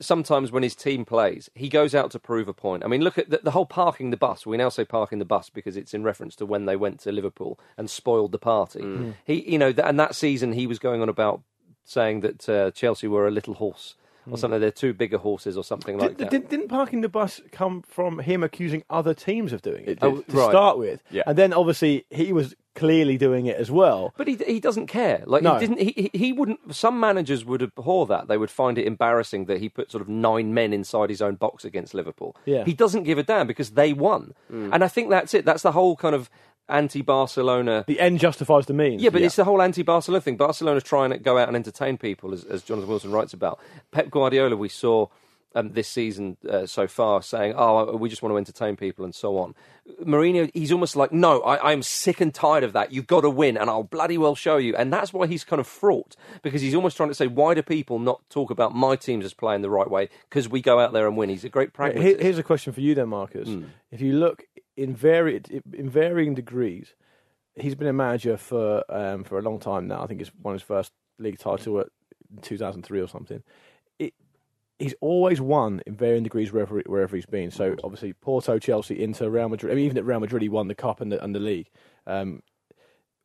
sometimes 0.00 0.52
when 0.52 0.62
his 0.62 0.74
team 0.74 1.04
plays, 1.04 1.50
he 1.54 1.68
goes 1.68 1.94
out 1.94 2.10
to 2.12 2.18
prove 2.18 2.48
a 2.48 2.52
point. 2.54 2.84
I 2.84 2.88
mean, 2.88 3.02
look 3.02 3.18
at 3.18 3.30
the, 3.30 3.40
the 3.42 3.50
whole 3.50 3.66
parking 3.66 4.10
the 4.10 4.16
bus. 4.16 4.46
We 4.46 4.56
now 4.56 4.68
say 4.68 4.84
parking 4.84 5.18
the 5.18 5.24
bus 5.24 5.50
because 5.50 5.76
it's 5.76 5.94
in 5.94 6.02
reference 6.02 6.36
to 6.36 6.46
when 6.46 6.66
they 6.66 6.76
went 6.76 7.00
to 7.00 7.12
Liverpool 7.12 7.58
and 7.76 7.90
spoiled 7.90 8.32
the 8.32 8.38
party. 8.38 8.80
Mm. 8.80 9.14
He, 9.24 9.50
you 9.50 9.58
know, 9.58 9.72
th- 9.72 9.86
and 9.86 9.98
that 9.98 10.14
season 10.14 10.52
he 10.52 10.66
was 10.66 10.78
going 10.78 11.02
on 11.02 11.08
about 11.08 11.42
saying 11.84 12.20
that 12.20 12.48
uh, 12.48 12.70
Chelsea 12.72 13.08
were 13.08 13.26
a 13.26 13.30
little 13.30 13.54
horse 13.54 13.96
or 14.30 14.36
something. 14.36 14.60
They're 14.60 14.70
two 14.70 14.92
bigger 14.92 15.16
horses 15.16 15.56
or 15.56 15.64
something 15.64 15.96
like 15.96 16.10
Did, 16.10 16.18
that. 16.18 16.30
didn't, 16.30 16.50
didn't 16.50 16.68
parking 16.68 17.00
the 17.00 17.08
bus 17.08 17.40
come 17.50 17.80
from 17.82 18.18
him 18.18 18.42
accusing 18.42 18.84
other 18.90 19.14
teams 19.14 19.54
of 19.54 19.62
doing 19.62 19.84
it, 19.84 19.88
It 19.92 20.00
did. 20.00 20.28
to 20.28 20.36
Right. 20.36 20.50
start 20.50 20.76
with? 20.76 21.02
Yeah. 21.10 21.22
And 21.26 21.38
then 21.38 21.54
obviously 21.54 22.04
he 22.10 22.32
was 22.34 22.54
clearly 22.78 23.16
doing 23.18 23.46
it 23.46 23.56
as 23.56 23.70
well. 23.70 24.14
But 24.16 24.28
he 24.28 24.36
he 24.36 24.60
doesn't 24.60 24.86
care. 24.86 25.22
Like 25.26 25.42
No. 25.42 25.54
he 25.54 25.66
didn't. 25.66 25.80
He, 25.80 25.92
he 26.12 26.18
he 26.18 26.32
wouldn't. 26.32 26.74
Some 26.74 26.98
managers 27.00 27.44
would 27.44 27.62
abhor 27.62 28.06
that. 28.06 28.28
They 28.28 28.38
would 28.38 28.50
find 28.50 28.78
it 28.78 28.86
embarrassing 28.86 29.46
that 29.46 29.60
he 29.60 29.68
put 29.68 29.90
sort 29.90 30.02
of 30.02 30.08
nine 30.08 30.54
men 30.54 30.72
inside 30.72 31.10
his 31.10 31.20
own 31.22 31.34
box 31.34 31.64
against 31.64 31.94
Liverpool. 31.94 32.36
Yeah. 32.44 32.64
He 32.64 32.72
doesn't 32.74 33.04
give 33.04 33.18
a 33.18 33.22
damn 33.22 33.46
because 33.46 33.70
they 33.72 33.92
won. 33.92 34.34
Hmm. 34.48 34.72
And 34.72 34.84
I 34.84 34.88
think 34.88 35.10
that's 35.10 35.34
it. 35.34 35.44
That's 35.44 35.62
the 35.62 35.72
whole 35.72 35.96
kind 35.96 36.14
of 36.14 36.30
anti-Barcelona. 36.70 37.84
The 37.86 38.00
end 38.00 38.20
justifies 38.20 38.66
the 38.66 38.74
means. 38.74 39.02
Yeah, 39.02 39.10
but 39.10 39.22
it's 39.22 39.36
the 39.36 39.44
whole 39.44 39.62
anti-Barcelona 39.62 40.20
thing. 40.20 40.36
Barcelona's 40.36 40.82
trying 40.82 41.10
to 41.10 41.18
go 41.18 41.38
out 41.38 41.48
and 41.48 41.56
entertain 41.56 41.96
people, 41.98 42.32
as, 42.32 42.44
as 42.44 42.62
Jonathan 42.62 42.88
Wilson 42.88 43.10
writes 43.10 43.32
about. 43.32 43.58
Pep 43.90 44.10
Guardiola, 44.10 44.56
we 44.56 44.68
saw 44.68 45.06
um, 45.54 45.72
this 45.72 45.88
season 45.88 46.36
uh, 46.48 46.66
so 46.66 46.86
far, 46.86 47.22
saying, 47.22 47.54
"Oh, 47.56 47.96
we 47.96 48.08
just 48.08 48.22
want 48.22 48.32
to 48.32 48.36
entertain 48.36 48.76
people," 48.76 49.04
and 49.04 49.14
so 49.14 49.38
on. 49.38 49.54
Mourinho, 50.04 50.50
he's 50.52 50.72
almost 50.72 50.96
like, 50.96 51.12
"No, 51.12 51.40
I, 51.40 51.72
I'm 51.72 51.82
sick 51.82 52.20
and 52.20 52.34
tired 52.34 52.64
of 52.64 52.72
that. 52.74 52.92
You've 52.92 53.06
got 53.06 53.22
to 53.22 53.30
win, 53.30 53.56
and 53.56 53.70
I'll 53.70 53.82
bloody 53.82 54.18
well 54.18 54.34
show 54.34 54.56
you." 54.56 54.76
And 54.76 54.92
that's 54.92 55.12
why 55.12 55.26
he's 55.26 55.44
kind 55.44 55.60
of 55.60 55.66
fraught 55.66 56.16
because 56.42 56.60
he's 56.60 56.74
almost 56.74 56.96
trying 56.96 57.08
to 57.08 57.14
say, 57.14 57.26
"Why 57.26 57.54
do 57.54 57.62
people 57.62 57.98
not 57.98 58.20
talk 58.28 58.50
about 58.50 58.74
my 58.74 58.96
teams 58.96 59.24
as 59.24 59.34
playing 59.34 59.62
the 59.62 59.70
right 59.70 59.90
way? 59.90 60.08
Because 60.28 60.48
we 60.48 60.60
go 60.60 60.80
out 60.80 60.92
there 60.92 61.06
and 61.06 61.16
win." 61.16 61.30
He's 61.30 61.44
a 61.44 61.48
great 61.48 61.72
pragmatist. 61.72 62.20
Here's 62.20 62.38
a 62.38 62.42
question 62.42 62.72
for 62.72 62.80
you 62.80 62.94
then, 62.94 63.08
Marcus. 63.08 63.48
Hmm. 63.48 63.64
If 63.90 64.00
you 64.00 64.12
look 64.12 64.44
in 64.76 64.94
varied 64.94 65.62
in 65.72 65.88
varying 65.88 66.34
degrees, 66.34 66.94
he's 67.56 67.74
been 67.74 67.88
a 67.88 67.92
manager 67.92 68.36
for 68.36 68.84
um, 68.88 69.24
for 69.24 69.38
a 69.38 69.42
long 69.42 69.58
time 69.58 69.88
now. 69.88 70.02
I 70.02 70.06
think 70.06 70.20
it's 70.20 70.30
won 70.42 70.54
his 70.54 70.62
first 70.62 70.92
league 71.18 71.38
title 71.38 71.80
at 71.80 71.88
2003 72.42 73.00
or 73.00 73.08
something. 73.08 73.42
He's 74.78 74.94
always 75.00 75.40
won 75.40 75.82
in 75.86 75.94
varying 75.96 76.22
degrees 76.22 76.52
wherever 76.52 76.78
wherever 76.86 77.16
he's 77.16 77.26
been. 77.26 77.50
So 77.50 77.74
obviously 77.82 78.12
Porto, 78.12 78.58
Chelsea, 78.58 79.02
Inter, 79.02 79.28
Real 79.28 79.48
Madrid. 79.48 79.72
I 79.72 79.74
mean, 79.74 79.84
even 79.86 79.98
at 79.98 80.04
Real 80.04 80.20
Madrid, 80.20 80.42
he 80.42 80.48
won 80.48 80.68
the 80.68 80.74
cup 80.74 81.00
and 81.00 81.10
the, 81.10 81.22
and 81.22 81.34
the 81.34 81.40
league. 81.40 81.68
Um, 82.06 82.42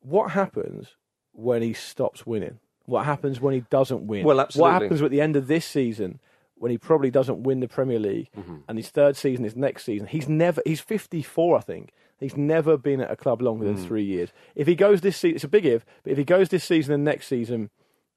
what 0.00 0.32
happens 0.32 0.96
when 1.32 1.62
he 1.62 1.72
stops 1.72 2.26
winning? 2.26 2.58
What 2.86 3.04
happens 3.06 3.40
when 3.40 3.54
he 3.54 3.60
doesn't 3.70 4.06
win? 4.06 4.24
Well, 4.24 4.40
absolutely. 4.40 4.72
What 4.72 4.82
happens 4.82 5.02
at 5.02 5.10
the 5.10 5.20
end 5.20 5.36
of 5.36 5.46
this 5.46 5.64
season 5.64 6.20
when 6.56 6.70
he 6.70 6.78
probably 6.78 7.10
doesn't 7.10 7.42
win 7.42 7.60
the 7.60 7.68
Premier 7.68 7.98
League 7.98 8.28
Mm-hmm. 8.36 8.56
and 8.68 8.76
his 8.78 8.90
third 8.90 9.16
season 9.16 9.44
is 9.44 9.56
next 9.56 9.84
season? 9.84 10.06
He's 10.08 10.28
never. 10.28 10.60
He's 10.66 10.80
fifty 10.80 11.22
four, 11.22 11.56
I 11.56 11.60
think. 11.60 11.92
He's 12.18 12.36
never 12.36 12.76
been 12.76 13.00
at 13.00 13.10
a 13.10 13.16
club 13.16 13.40
longer 13.42 13.64
Mm. 13.66 13.76
than 13.76 13.86
three 13.86 14.04
years. 14.04 14.30
If 14.54 14.66
he 14.66 14.74
goes 14.74 15.00
this 15.02 15.16
season, 15.16 15.36
it's 15.36 15.44
a 15.44 15.48
big 15.48 15.64
if. 15.66 15.84
But 16.02 16.12
if 16.12 16.18
he 16.18 16.24
goes 16.24 16.48
this 16.48 16.64
season 16.64 16.94
and 16.94 17.04
next 17.04 17.26
season 17.28 17.70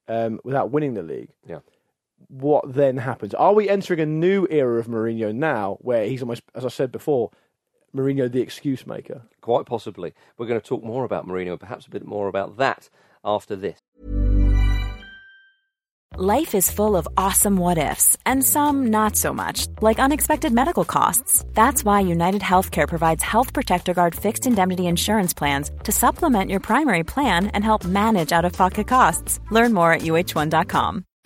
um, 0.08 0.40
without 0.44 0.70
winning 0.70 0.94
the 0.94 1.02
league, 1.02 1.30
yeah. 1.46 1.58
What 2.28 2.74
then 2.74 2.98
happens? 2.98 3.34
Are 3.34 3.54
we 3.54 3.68
entering 3.68 4.00
a 4.00 4.06
new 4.06 4.46
era 4.50 4.78
of 4.78 4.86
Mourinho 4.86 5.34
now, 5.34 5.78
where 5.80 6.06
he's 6.06 6.22
almost, 6.22 6.42
as 6.54 6.64
I 6.64 6.68
said 6.68 6.92
before, 6.92 7.30
Mourinho 7.94 8.30
the 8.30 8.42
excuse 8.42 8.86
maker? 8.86 9.22
Quite 9.40 9.66
possibly. 9.66 10.12
We're 10.36 10.46
going 10.46 10.60
to 10.60 10.66
talk 10.66 10.84
more 10.84 11.04
about 11.04 11.26
Mourinho, 11.26 11.58
perhaps 11.58 11.86
a 11.86 11.90
bit 11.90 12.04
more 12.04 12.28
about 12.28 12.58
that 12.58 12.90
after 13.24 13.56
this. 13.56 13.78
Life 16.16 16.54
is 16.54 16.70
full 16.70 16.96
of 16.96 17.06
awesome 17.16 17.56
what 17.56 17.78
ifs, 17.78 18.16
and 18.26 18.42
some 18.42 18.88
not 18.88 19.14
so 19.14 19.32
much, 19.32 19.68
like 19.80 20.00
unexpected 20.00 20.52
medical 20.52 20.84
costs. 20.84 21.44
That's 21.54 21.84
why 21.84 22.00
United 22.00 22.42
Healthcare 22.42 22.88
provides 22.88 23.22
Health 23.22 23.52
Protector 23.52 23.94
Guard 23.94 24.14
fixed 24.14 24.46
indemnity 24.46 24.86
insurance 24.86 25.34
plans 25.34 25.70
to 25.84 25.92
supplement 25.92 26.50
your 26.50 26.60
primary 26.60 27.04
plan 27.04 27.48
and 27.48 27.62
help 27.62 27.84
manage 27.84 28.32
out 28.32 28.44
of 28.44 28.52
pocket 28.52 28.88
costs. 28.88 29.38
Learn 29.50 29.72
more 29.74 29.92
at 29.92 30.00
uh1.com. 30.00 31.04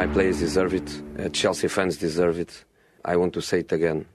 My 0.00 0.06
players 0.06 0.38
deserve 0.38 0.72
it. 0.72 1.02
Uh, 1.18 1.28
Chelsea 1.28 1.68
fans 1.68 1.98
deserve 1.98 2.38
it. 2.38 2.64
I 3.04 3.16
want 3.16 3.34
to 3.34 3.42
say 3.42 3.58
it 3.60 3.70
again. 3.70 4.06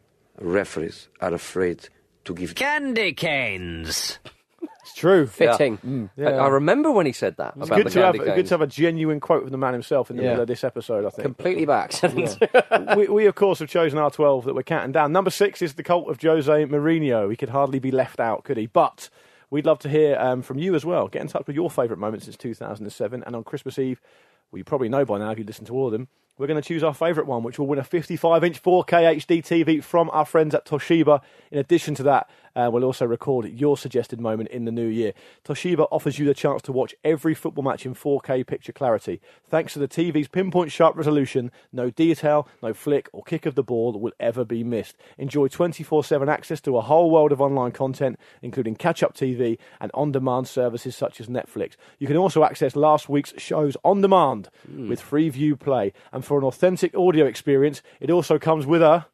Referees 0.42 1.10
are 1.22 1.32
afraid 1.32 1.90
to 2.24 2.34
give 2.34 2.56
candy 2.56 3.14
canes. 3.14 4.18
It's 4.82 4.96
true. 4.96 5.28
Fitting. 5.42 5.78
Mm, 5.78 6.10
I, 6.18 6.32
I 6.32 6.48
remember 6.48 6.90
when 6.90 7.06
he 7.06 7.12
said 7.12 7.38
that 7.38 7.54
It's 7.58 7.70
good 7.70 7.90
to 7.90 8.02
have 8.02 8.16
candy 8.16 8.34
good 8.34 8.48
to 8.48 8.54
have 8.56 8.62
a 8.62 8.68
genuine 8.68 9.20
quote 9.20 9.44
from 9.44 9.52
the 9.52 9.60
man 9.60 9.74
himself 9.74 10.10
in 10.10 10.18
the 10.18 10.24
Yeah. 10.24 10.30
middle 10.30 10.42
of 10.42 10.48
this 10.48 10.64
episode. 10.64 11.06
I 11.06 11.10
think 11.12 11.22
Completely 11.24 11.66
by 11.66 11.84
accident. 11.84 12.36
we, 12.98 13.08
we 13.08 13.26
of 13.28 13.36
course 13.36 13.60
have 13.60 13.70
chosen 13.70 14.00
our 14.00 14.10
twelve 14.10 14.46
that 14.46 14.56
we're 14.56 14.64
counting 14.64 14.92
down. 14.92 15.12
Number 15.12 15.30
six 15.30 15.62
is 15.62 15.76
the 15.76 15.84
cult 15.84 16.10
of 16.10 16.20
Jose 16.20 16.66
Mourinho. 16.66 17.30
He 17.30 17.36
could 17.36 17.50
hardly 17.50 17.78
be 17.78 17.92
left 17.92 18.20
out, 18.20 18.44
could 18.44 18.58
he? 18.58 18.66
But 18.66 19.08
we'd 19.52 19.68
love 19.68 19.78
to 19.80 19.90
hear 19.90 20.18
um, 20.20 20.42
from 20.42 20.58
you 20.58 20.74
as 20.74 20.84
well. 20.84 21.08
Get 21.10 21.22
in 21.22 21.28
touch 21.28 21.46
with 21.46 21.56
your 21.56 21.70
favourite 21.70 22.00
moments 22.00 22.26
since 22.26 22.38
2007, 22.38 23.22
and 23.24 23.36
on 23.36 23.44
Christmas 23.44 23.78
Eve, 23.78 24.02
well, 24.52 24.58
you 24.58 24.64
probably 24.64 24.90
know 24.90 25.06
by 25.06 25.18
now 25.18 25.32
if 25.32 25.40
you 25.40 25.46
listen 25.46 25.66
to 25.66 25.74
all 25.74 25.88
of 25.88 25.92
them. 25.92 26.08
We're 26.38 26.48
going 26.48 26.62
to 26.62 26.68
choose 26.68 26.84
our 26.84 26.94
favourite 26.94 27.28
one, 27.28 27.44
which 27.44 27.58
will 27.58 27.68
win 27.68 27.80
a 27.80 27.84
55-inch 27.84 28.62
4K 28.62 29.18
HD 29.18 29.42
TV 29.42 29.82
from 29.82 30.10
our 30.12 30.26
friends 30.26 30.54
at 30.54 30.66
Toshiba. 30.66 31.22
In 31.50 31.60
addition 31.60 31.96
to 31.96 32.04
that, 32.04 32.30
uh, 32.56 32.70
we'll 32.72 32.84
also 32.84 33.06
record 33.06 33.48
your 33.48 33.78
suggested 33.78 34.20
moment 34.20 34.50
in 34.50 34.66
the 34.66 34.72
new 34.72 34.88
year. 34.88 35.14
Toshiba 35.44 35.88
offers 35.92 36.18
you 36.20 36.26
the 36.26 36.34
chance 36.34 36.62
to 36.64 36.72
watch 36.72 36.96
every 37.04 37.34
football 37.34 37.64
match 37.64 37.86
in 37.86 37.94
4K 37.94 38.46
picture 38.48 38.72
clarity. 38.72 39.22
Thanks 39.50 39.74
to 39.74 39.80
the 39.80 39.88
TV's 39.88 40.28
pinpoint 40.28 40.72
sharp 40.72 40.96
resolution, 40.96 41.52
no 41.72 41.90
detail, 41.90 42.48
no 42.62 42.74
flick 42.74 43.10
or 43.14 43.24
kick 43.24 43.46
of 43.46 43.56
the 43.56 43.64
ball 43.64 43.94
will 44.00 44.14
ever 44.20 44.46
be 44.46 44.64
missed. 44.64 44.96
Enjoy 45.18 45.48
24-7 45.48 46.28
access 46.28 46.62
to 46.62 46.78
a 46.78 46.82
whole 46.82 47.12
world 47.12 47.32
of 47.32 47.42
online 47.42 47.72
content, 47.72 48.20
including 48.42 48.76
catch-up 48.76 49.14
TV 49.14 49.58
and 49.80 49.92
on-demand 49.94 50.48
services 50.48 50.96
such 50.96 51.20
as 51.20 51.28
Netflix. 51.28 51.74
You 52.00 52.08
can 52.08 52.18
also 52.18 52.44
access 52.44 52.76
last 52.76 53.10
week's 53.10 53.34
shows 53.38 53.78
on 53.84 54.02
demand 54.02 54.50
with 54.90 55.02
Freeview 55.02 55.60
play. 55.60 55.94
And 56.12 56.24
for 56.24 56.38
an 56.38 56.44
authentic 56.44 56.96
audio 56.96 57.26
experience, 57.26 57.82
it 58.00 58.10
also 58.10 58.40
comes 58.40 58.66
with 58.66 58.82
a 58.82 59.06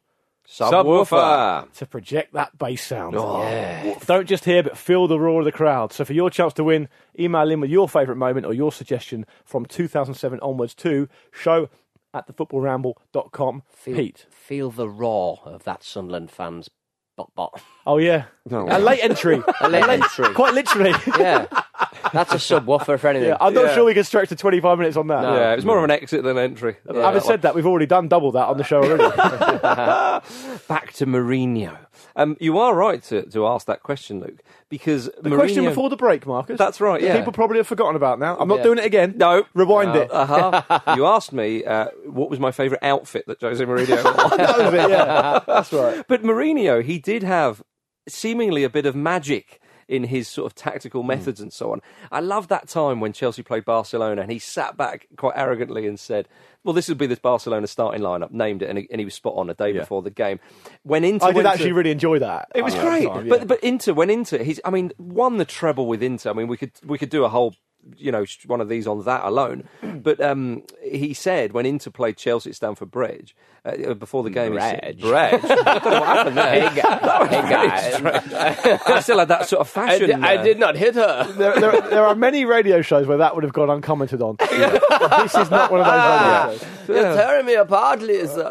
Subwoofer. 0.48 1.72
to 1.72 1.86
project 1.86 2.32
that 2.34 2.56
bass 2.58 2.84
sound. 2.84 3.14
Oh. 3.16 3.96
Don't 4.06 4.28
just 4.28 4.44
hear, 4.44 4.62
but 4.62 4.76
feel 4.76 5.06
the 5.06 5.18
roar 5.18 5.40
of 5.40 5.44
the 5.44 5.52
crowd. 5.52 5.92
So 5.92 6.04
for 6.04 6.12
your 6.12 6.30
chance 6.30 6.52
to 6.54 6.64
win, 6.64 6.88
email 7.18 7.50
in 7.50 7.60
with 7.60 7.70
your 7.70 7.88
favourite 7.88 8.18
moment 8.18 8.46
or 8.46 8.52
your 8.52 8.72
suggestion 8.72 9.24
from 9.44 9.64
2007 9.66 10.38
onwards 10.40 10.74
to 10.76 11.08
show 11.30 11.68
at 12.14 12.26
thefootballramble.com. 12.28 13.62
Feel, 13.68 13.96
Pete. 13.96 14.26
feel 14.30 14.70
the 14.70 14.88
roar 14.88 15.40
of 15.44 15.64
that 15.64 15.82
Sunderland 15.82 16.30
fans. 16.30 16.68
Bot 17.16 17.30
bot. 17.34 17.60
Oh, 17.86 17.98
yeah. 17.98 18.24
No. 18.48 18.66
A 18.70 18.78
late 18.78 19.00
entry. 19.02 19.42
A 19.60 19.68
late 19.68 19.86
entry. 19.86 20.32
Quite 20.32 20.54
literally. 20.54 20.92
Yeah, 21.18 21.46
that's 22.12 22.32
a 22.32 22.36
subwoofer 22.36 22.98
for 22.98 23.08
anything. 23.08 23.28
Yeah, 23.28 23.36
I'm 23.40 23.54
not 23.54 23.74
sure 23.74 23.84
we 23.84 23.94
can 23.94 24.04
stretch 24.04 24.28
to 24.30 24.36
25 24.36 24.78
minutes 24.78 24.96
on 24.96 25.06
that. 25.08 25.22
No. 25.22 25.34
Yeah, 25.36 25.52
it 25.52 25.56
was 25.56 25.64
more 25.64 25.78
of 25.78 25.84
an 25.84 25.90
exit 25.90 26.22
than 26.22 26.38
entry. 26.38 26.76
Having 26.92 27.22
said 27.22 27.42
that, 27.42 27.54
we've 27.54 27.66
already 27.66 27.86
done 27.86 28.08
double 28.08 28.32
that 28.32 28.48
on 28.48 28.56
the 28.58 28.64
show 28.64 28.82
already. 28.82 29.02
Back 30.68 30.92
to 30.94 31.06
Mourinho. 31.06 31.76
Um, 32.14 32.36
you 32.40 32.58
are 32.58 32.74
right 32.74 33.02
to, 33.04 33.22
to 33.30 33.46
ask 33.46 33.66
that 33.66 33.82
question, 33.82 34.20
Luke, 34.20 34.42
because 34.68 35.08
the 35.20 35.30
question 35.34 35.64
before 35.64 35.88
the 35.88 35.96
break, 35.96 36.26
Marcus. 36.26 36.58
That's 36.58 36.80
right, 36.80 37.00
that 37.00 37.06
yeah. 37.06 37.16
People 37.16 37.32
probably 37.32 37.56
have 37.58 37.66
forgotten 37.66 37.96
about 37.96 38.18
now. 38.18 38.36
I'm 38.38 38.48
not 38.48 38.58
Yeah. 38.58 38.62
doing 38.64 38.78
it 38.78 38.84
again. 38.84 39.14
No. 39.16 39.44
Rewind 39.54 39.96
it. 39.96 40.12
Uh-huh. 40.12 40.80
you 40.96 41.06
asked 41.06 41.32
me 41.32 41.64
uh, 41.64 41.86
what 42.04 42.28
was 42.28 42.38
my 42.38 42.50
favourite 42.52 42.82
outfit 42.84 43.24
that 43.28 43.40
Jose 43.40 43.64
Mourinho 43.64 44.04
wore. 44.04 44.36
that 44.36 44.58
was 44.58 44.74
it, 44.74 44.90
yeah. 44.90 45.40
That's 45.46 45.72
right. 45.72 46.04
But 46.06 46.22
Mourinho, 46.22 46.82
he 46.84 46.98
did 46.98 47.22
have 47.22 47.62
seemingly 48.08 48.64
a 48.64 48.70
bit 48.70 48.84
of 48.84 48.94
magic 48.96 49.60
in 49.88 50.04
his 50.04 50.28
sort 50.28 50.46
of 50.46 50.54
tactical 50.54 51.02
hmm. 51.02 51.08
methods 51.08 51.40
and 51.40 51.52
so 51.52 51.72
on. 51.72 51.80
I 52.10 52.20
love 52.20 52.48
that 52.48 52.68
time 52.68 53.00
when 53.00 53.12
Chelsea 53.12 53.42
played 53.42 53.64
Barcelona 53.64 54.22
and 54.22 54.30
he 54.30 54.38
sat 54.38 54.76
back 54.76 55.06
quite 55.16 55.34
arrogantly 55.36 55.86
and 55.86 55.98
said, 55.98 56.28
well, 56.64 56.72
this 56.72 56.88
would 56.88 56.98
be 56.98 57.06
this 57.06 57.18
Barcelona 57.18 57.66
starting 57.66 58.02
lineup, 58.02 58.30
named 58.30 58.62
it, 58.62 58.68
and 58.68 58.78
he, 58.78 58.88
and 58.90 59.00
he 59.00 59.04
was 59.04 59.14
spot 59.14 59.34
on 59.36 59.50
a 59.50 59.54
day 59.54 59.72
before 59.72 60.02
the 60.02 60.10
game. 60.10 60.38
When 60.84 61.04
Inter 61.04 61.26
I 61.26 61.32
did 61.32 61.42
to- 61.42 61.48
actually 61.48 61.72
really 61.72 61.90
enjoy 61.90 62.20
that. 62.20 62.48
it 62.54 62.62
was 62.62 62.74
oh, 62.74 62.80
great, 62.82 63.02
the 63.02 63.08
time, 63.08 63.26
yeah. 63.26 63.30
but 63.36 63.48
but 63.48 63.64
Inter 63.64 63.92
went 63.92 64.10
into 64.10 64.40
it. 64.40 64.46
he's 64.46 64.60
I 64.64 64.70
mean 64.70 64.92
won 64.98 65.38
the 65.38 65.44
treble 65.44 65.86
with 65.86 66.02
Inter. 66.02 66.30
I 66.30 66.32
mean 66.34 66.46
we 66.46 66.56
could 66.56 66.72
we 66.84 66.98
could 66.98 67.10
do 67.10 67.24
a 67.24 67.28
whole 67.28 67.54
you 67.96 68.12
know 68.12 68.24
one 68.46 68.60
of 68.60 68.68
these 68.68 68.86
on 68.86 69.02
that 69.04 69.24
alone. 69.24 69.68
But 70.02 70.20
um, 70.20 70.64
he 70.82 71.14
said 71.14 71.52
when 71.52 71.64
Inter 71.64 71.90
played 71.90 72.16
Chelsea 72.16 72.50
at 72.50 72.56
Stamford 72.56 72.90
Bridge 72.90 73.36
uh, 73.64 73.94
before 73.94 74.24
the 74.24 74.30
game, 74.30 74.54
he 74.54 74.58
said, 74.58 74.98
Bridge. 74.98 75.00
Bridge. 75.00 75.44
I 75.44 75.78
don't 75.78 75.84
know 75.92 76.00
what 76.00 76.08
happened 76.08 76.36
there. 76.36 76.70
Hey, 76.70 76.80
guy. 76.82 77.26
Hey, 77.28 77.48
guy. 77.48 78.78
I 78.86 79.00
still 79.00 79.18
had 79.20 79.28
that 79.28 79.48
sort 79.48 79.60
of 79.60 79.68
I 79.78 79.86
fashion. 79.86 80.06
did, 80.08 80.20
I 80.24 80.36
uh, 80.36 80.42
did 80.42 80.58
not 80.58 80.74
hit 80.74 80.96
her. 80.96 81.32
there, 81.34 81.60
there, 81.60 81.80
there 81.82 82.04
are 82.04 82.16
many 82.16 82.44
radio 82.44 82.82
shows 82.82 83.06
where 83.06 83.18
that 83.18 83.34
would 83.36 83.44
have 83.44 83.52
gone 83.52 83.70
uncommented 83.70 84.20
on. 84.22 84.36
this 84.40 85.34
is 85.36 85.50
not 85.50 85.70
one 85.70 85.80
of 85.80 85.86
those 85.86 86.02
radio 86.02 86.58
shows. 86.58 86.88
You're 86.88 87.14
tearing 87.14 87.46
me 87.46 87.54
apart, 87.54 88.02
Lisa. 88.02 88.42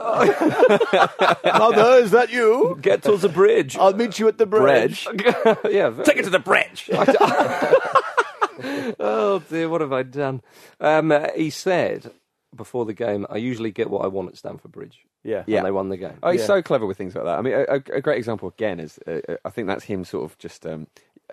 Mother, 1.44 2.04
is 2.04 2.12
that 2.12 2.30
you? 2.32 2.78
Get 2.82 3.04
to 3.04 3.18
the 3.18 3.30
bridge. 3.30 3.76
I'll 3.78 3.94
meet 3.94 4.20
you 4.20 4.30
at 4.30 4.38
the 4.38 4.46
bridge. 4.46 5.06
yeah, 5.70 5.92
take 6.06 6.18
it 6.18 6.24
to 6.24 6.30
the 6.30 6.40
bridge. 6.40 6.90
Oh 9.04 9.40
dear, 9.50 9.68
what 9.70 9.82
have 9.82 9.92
I 9.94 10.04
done? 10.04 10.42
Um, 10.80 11.12
uh, 11.12 11.28
he 11.36 11.50
said 11.50 12.12
before 12.56 12.86
the 12.86 12.94
game, 12.94 13.26
"I 13.30 13.38
usually 13.38 13.72
get 13.72 13.90
what 13.90 14.04
I 14.06 14.08
want 14.08 14.30
at 14.30 14.38
Stamford 14.38 14.72
Bridge." 14.72 15.06
Yeah. 15.24 15.44
Yeah. 15.46 15.58
and 15.60 15.68
they 15.68 15.72
won 15.72 15.90
the 15.90 15.98
game. 15.98 16.18
Oh, 16.24 16.32
he's 16.32 16.42
Yeah. 16.42 16.48
so 16.48 16.62
clever 16.64 16.86
with 16.86 16.98
things 16.98 17.16
like 17.16 17.26
that. 17.26 17.38
I 17.38 17.42
mean, 17.44 17.54
a, 17.54 17.62
a- 17.76 17.98
a 17.98 18.02
great 18.02 18.18
example 18.18 18.50
again 18.50 18.80
is 18.80 18.98
uh, 19.08 19.20
uh, 19.30 19.36
I 19.46 19.50
think 19.52 19.68
that's 19.68 19.84
him 19.84 20.04
sort 20.04 20.26
of 20.26 20.36
just 20.40 20.66
um, 20.66 20.88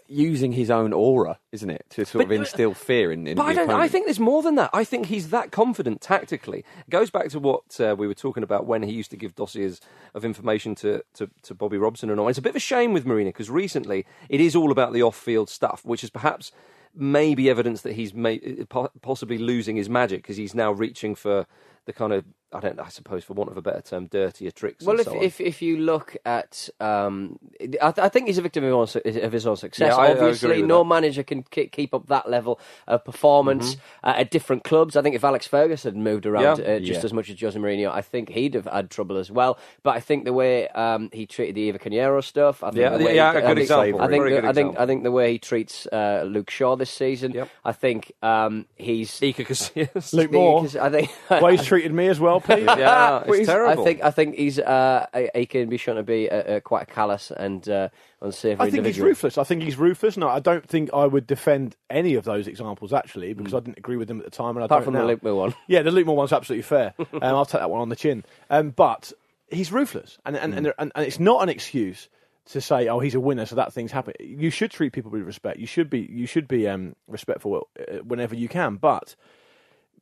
using 0.06 0.52
his 0.52 0.70
own 0.70 0.92
aura, 0.92 1.38
isn't 1.52 1.70
it, 1.70 1.86
to 1.90 2.04
sort 2.04 2.26
But- 2.28 2.34
of 2.34 2.40
instill 2.40 2.74
fear 2.74 3.10
in. 3.10 3.26
in 3.26 3.36
But 3.36 3.44
I 3.44 3.54
don't. 3.54 3.70
I 3.70 3.88
think 3.88 4.04
there's 4.06 4.20
more 4.20 4.42
than 4.42 4.56
that. 4.56 4.68
I 4.74 4.84
think 4.84 5.06
he's 5.06 5.30
that 5.30 5.52
confident 5.52 6.00
tactically. 6.02 6.60
It 6.86 6.90
goes 6.90 7.10
back 7.10 7.28
to 7.30 7.38
what 7.38 7.80
uh, 7.80 7.96
we 7.98 8.06
were 8.06 8.14
talking 8.14 8.42
about 8.42 8.66
when 8.66 8.82
he 8.82 8.92
used 8.92 9.10
to 9.12 9.16
give 9.16 9.34
dossiers 9.34 9.80
of 10.14 10.22
information 10.24 10.74
to, 10.76 11.02
to, 11.14 11.30
to 11.44 11.54
Bobby 11.54 11.78
Robson 11.78 12.10
and 12.10 12.20
all. 12.20 12.28
It's 12.28 12.38
a 12.38 12.42
bit 12.42 12.50
of 12.50 12.56
a 12.56 12.60
shame 12.60 12.92
with 12.92 13.06
Mourinho 13.06 13.26
because 13.26 13.48
recently 13.50 14.04
it 14.28 14.40
is 14.40 14.54
all 14.54 14.70
about 14.70 14.92
the 14.92 15.02
off-field 15.02 15.48
stuff, 15.48 15.82
which 15.84 16.04
is 16.04 16.10
perhaps 16.10 16.52
maybe 16.94 17.50
evidence 17.50 17.82
that 17.82 17.94
he's 17.94 18.14
may, 18.14 18.38
eh, 18.38 18.64
possibly 19.02 19.38
losing 19.38 19.76
his 19.76 19.88
magic 19.88 20.22
because 20.22 20.36
he's 20.36 20.54
now 20.54 20.72
reaching 20.72 21.14
for 21.14 21.46
the 21.88 21.92
kind 21.94 22.12
of 22.12 22.24
I 22.50 22.60
don't. 22.60 22.80
I 22.80 22.88
suppose, 22.88 23.24
for 23.24 23.34
want 23.34 23.50
of 23.50 23.58
a 23.58 23.62
better 23.62 23.82
term, 23.82 24.06
dirtier 24.06 24.50
tricks. 24.50 24.82
Well, 24.82 24.92
and 24.98 25.00
if, 25.00 25.04
so 25.06 25.18
on. 25.18 25.22
if 25.22 25.38
if 25.38 25.60
you 25.60 25.76
look 25.80 26.16
at, 26.24 26.70
um, 26.80 27.38
I, 27.60 27.66
th- 27.66 27.98
I 27.98 28.08
think 28.08 28.26
he's 28.28 28.38
a 28.38 28.42
victim 28.42 28.64
of, 28.64 28.90
his 28.90 28.96
own, 28.96 29.22
of 29.24 29.32
his 29.32 29.46
own 29.46 29.56
success. 29.58 29.88
Yeah, 29.90 29.96
I- 29.96 30.06
I 30.06 30.08
agree 30.12 30.20
Obviously, 30.28 30.56
with 30.62 30.64
no 30.66 30.78
that. 30.78 30.84
manager 30.88 31.22
can 31.24 31.42
ke- 31.42 31.70
keep 31.70 31.92
up 31.92 32.06
that 32.06 32.30
level 32.30 32.58
of 32.86 33.04
performance 33.04 33.76
uh, 34.02 34.14
at 34.16 34.30
different 34.30 34.64
clubs. 34.64 34.96
I 34.96 35.02
think 35.02 35.14
if 35.14 35.24
Alex 35.24 35.46
Ferguson 35.46 35.94
had 35.94 36.02
moved 36.02 36.24
around 36.24 36.56
Mm-hmm. 36.58 36.70
Yeah. 36.70 36.76
uh, 36.76 36.78
just 36.78 37.00
Yeah. 37.00 37.04
as 37.04 37.12
much 37.12 37.28
as 37.28 37.38
Jose 37.38 37.58
Mourinho, 37.58 37.90
I 37.90 38.00
think 38.00 38.30
he'd 38.30 38.54
have 38.54 38.64
had 38.64 38.88
trouble 38.90 39.18
as 39.18 39.30
well. 39.30 39.58
But 39.82 39.96
I 39.96 40.00
think 40.00 40.24
the 40.24 40.32
way 40.32 40.68
um, 40.68 41.10
he 41.12 41.26
treated 41.26 41.54
the 41.56 41.60
Eva 41.62 41.78
Carneiro 41.78 42.24
stuff, 42.24 42.64
I 42.64 42.68
think 42.70 42.80
Yeah, 42.80 42.96
the 42.96 43.04
way 43.04 43.14
yeah, 43.16 43.32
he, 43.32 43.38
a 43.38 43.40
good 43.42 43.44
I 43.44 43.54
think, 43.54 43.60
example. 43.60 44.00
I 44.00 44.06
think, 44.08 44.24
the, 44.24 44.30
good 44.30 44.44
I 44.46 44.52
think 44.54 44.66
example. 44.70 44.82
I 44.82 44.86
think 44.86 45.02
the 45.02 45.12
way 45.12 45.32
he 45.32 45.38
treats 45.38 45.86
uh, 45.88 46.24
Luke 46.26 46.48
Shaw 46.48 46.76
this 46.76 46.90
season, 46.90 47.32
Yep. 47.32 47.48
I 47.62 47.72
think 47.72 48.10
um, 48.22 48.64
he's 48.76 49.10
Iker 49.20 49.46
Casillas. 49.46 50.12
Luke 50.18 50.32
Moore. 50.32 50.66
I 50.80 50.88
think 50.88 51.10
Well, 51.28 51.48
he's 51.48 51.66
treated 51.78 51.90
treated 51.92 51.96
me 51.96 52.08
as 52.08 52.20
well, 52.20 52.40
Pete. 52.40 52.58
Yeah, 52.78 53.24
it's 53.26 53.46
terrible. 53.48 53.82
I 53.82 53.84
think 53.84 54.02
I 54.04 54.10
think 54.10 54.34
he's 54.36 54.58
uh, 54.58 55.06
he 55.34 55.46
can 55.46 55.68
be 55.68 55.76
shown 55.76 55.96
to 55.96 56.02
be 56.02 56.26
a, 56.26 56.56
a 56.56 56.60
quite 56.60 56.82
a 56.82 56.86
callous 56.86 57.30
and 57.30 57.68
uh, 57.68 57.88
unsavoury 58.20 58.68
I 58.68 58.70
think 58.70 58.86
he's 58.86 59.00
ruthless. 59.00 59.38
I 59.38 59.44
think 59.44 59.62
he's 59.62 59.76
ruthless. 59.78 60.16
No, 60.16 60.28
I 60.28 60.40
don't 60.40 60.66
think 60.68 60.90
I 60.92 61.06
would 61.06 61.26
defend 61.26 61.76
any 61.90 62.14
of 62.14 62.24
those 62.24 62.46
examples 62.46 62.92
actually 62.92 63.32
because 63.32 63.54
I 63.54 63.60
didn't 63.60 63.78
agree 63.78 63.96
with 63.96 64.08
them 64.08 64.18
at 64.18 64.24
the 64.24 64.30
time. 64.30 64.56
And 64.56 64.64
I 64.64 64.66
Mm. 64.66 64.66
Apart 64.66 64.80
don't 64.80 64.84
from 64.86 64.94
the 64.94 65.00
now. 65.00 65.06
Luke 65.06 65.22
Mill 65.22 65.36
one. 65.36 65.54
Yeah, 65.68 65.82
the 65.82 65.90
Luke 65.90 66.06
Moore 66.06 66.16
one's 66.16 66.32
absolutely 66.32 66.62
fair. 66.62 66.94
um, 66.98 67.08
I'll 67.22 67.44
take 67.46 67.60
that 67.60 67.70
one 67.70 67.80
on 67.80 67.88
the 67.88 67.96
chin. 67.96 68.24
Um, 68.50 68.70
but 68.70 69.12
he's 69.50 69.72
ruthless, 69.72 70.18
and 70.26 70.36
and, 70.36 70.54
and, 70.54 70.66
there- 70.66 70.74
and 70.78 70.92
and 70.94 71.06
it's 71.06 71.18
not 71.20 71.42
an 71.42 71.48
excuse 71.48 72.08
to 72.52 72.60
say, 72.60 72.88
"Oh, 72.88 72.98
he's 72.98 73.14
a 73.14 73.20
winner, 73.20 73.46
so 73.46 73.56
that 73.56 73.72
thing's 73.72 73.92
happened." 73.92 74.16
You 74.20 74.50
should 74.50 74.70
treat 74.70 74.92
people 74.92 75.10
with 75.10 75.22
respect. 75.22 75.58
You 75.58 75.66
should 75.66 75.88
be 75.90 76.00
you 76.00 76.26
should 76.26 76.48
be 76.48 76.66
um, 76.68 76.96
respectful 77.06 77.68
uh, 77.78 77.96
whenever 77.98 78.34
you 78.34 78.48
can. 78.48 78.76
But 78.76 79.14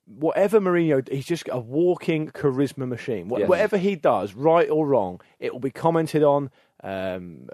whatever 0.07 0.61
Mourinho, 0.61 1.07
he's 1.11 1.27
just 1.27 1.49
a 1.51 1.59
walking 1.61 2.29
charisma 2.31 2.87
machine. 2.89 3.29
Wha- 3.29 3.41
Yes. 3.41 3.49
Whatever 3.49 3.77
he 3.79 3.97
does, 3.97 4.35
right 4.35 4.69
or 4.71 4.87
wrong, 4.87 5.21
it 5.41 5.53
will 5.53 5.61
be 5.61 5.71
commented 5.71 6.23
on. 6.23 6.51
Um, 6.85 7.49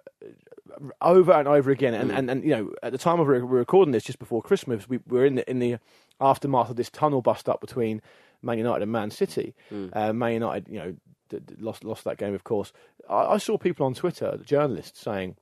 over 1.00 1.32
and 1.32 1.46
over 1.48 1.70
again, 1.70 1.94
and, 1.94 2.10
and, 2.10 2.30
and 2.30 2.44
you 2.44 2.50
know, 2.50 2.72
at 2.82 2.92
the 2.92 2.98
time 2.98 3.20
of 3.20 3.26
re- 3.28 3.40
we're 3.42 3.58
recording 3.58 3.92
this, 3.92 4.04
just 4.04 4.18
before 4.18 4.42
Christmas, 4.42 4.88
we 4.88 5.00
were 5.06 5.24
in 5.26 5.34
the 5.34 5.48
in 5.50 5.58
the 5.58 5.76
aftermath 6.20 6.70
of 6.70 6.76
this 6.76 6.90
tunnel 6.90 7.20
bust 7.22 7.48
up 7.48 7.60
between 7.60 8.00
Man 8.42 8.58
United 8.58 8.82
and 8.82 8.92
Man 8.92 9.10
City. 9.10 9.54
Uh, 9.92 10.12
Man 10.12 10.32
United, 10.34 10.68
you 10.68 10.78
know, 10.78 10.94
d- 11.28 11.38
d- 11.44 11.54
lost 11.58 11.84
lost 11.84 12.04
that 12.04 12.16
game, 12.18 12.34
of 12.34 12.44
course. 12.44 12.72
I, 13.08 13.34
I 13.34 13.36
saw 13.38 13.58
people 13.58 13.84
on 13.86 13.94
Twitter, 13.94 14.38
journalists, 14.44 15.00
saying 15.00 15.36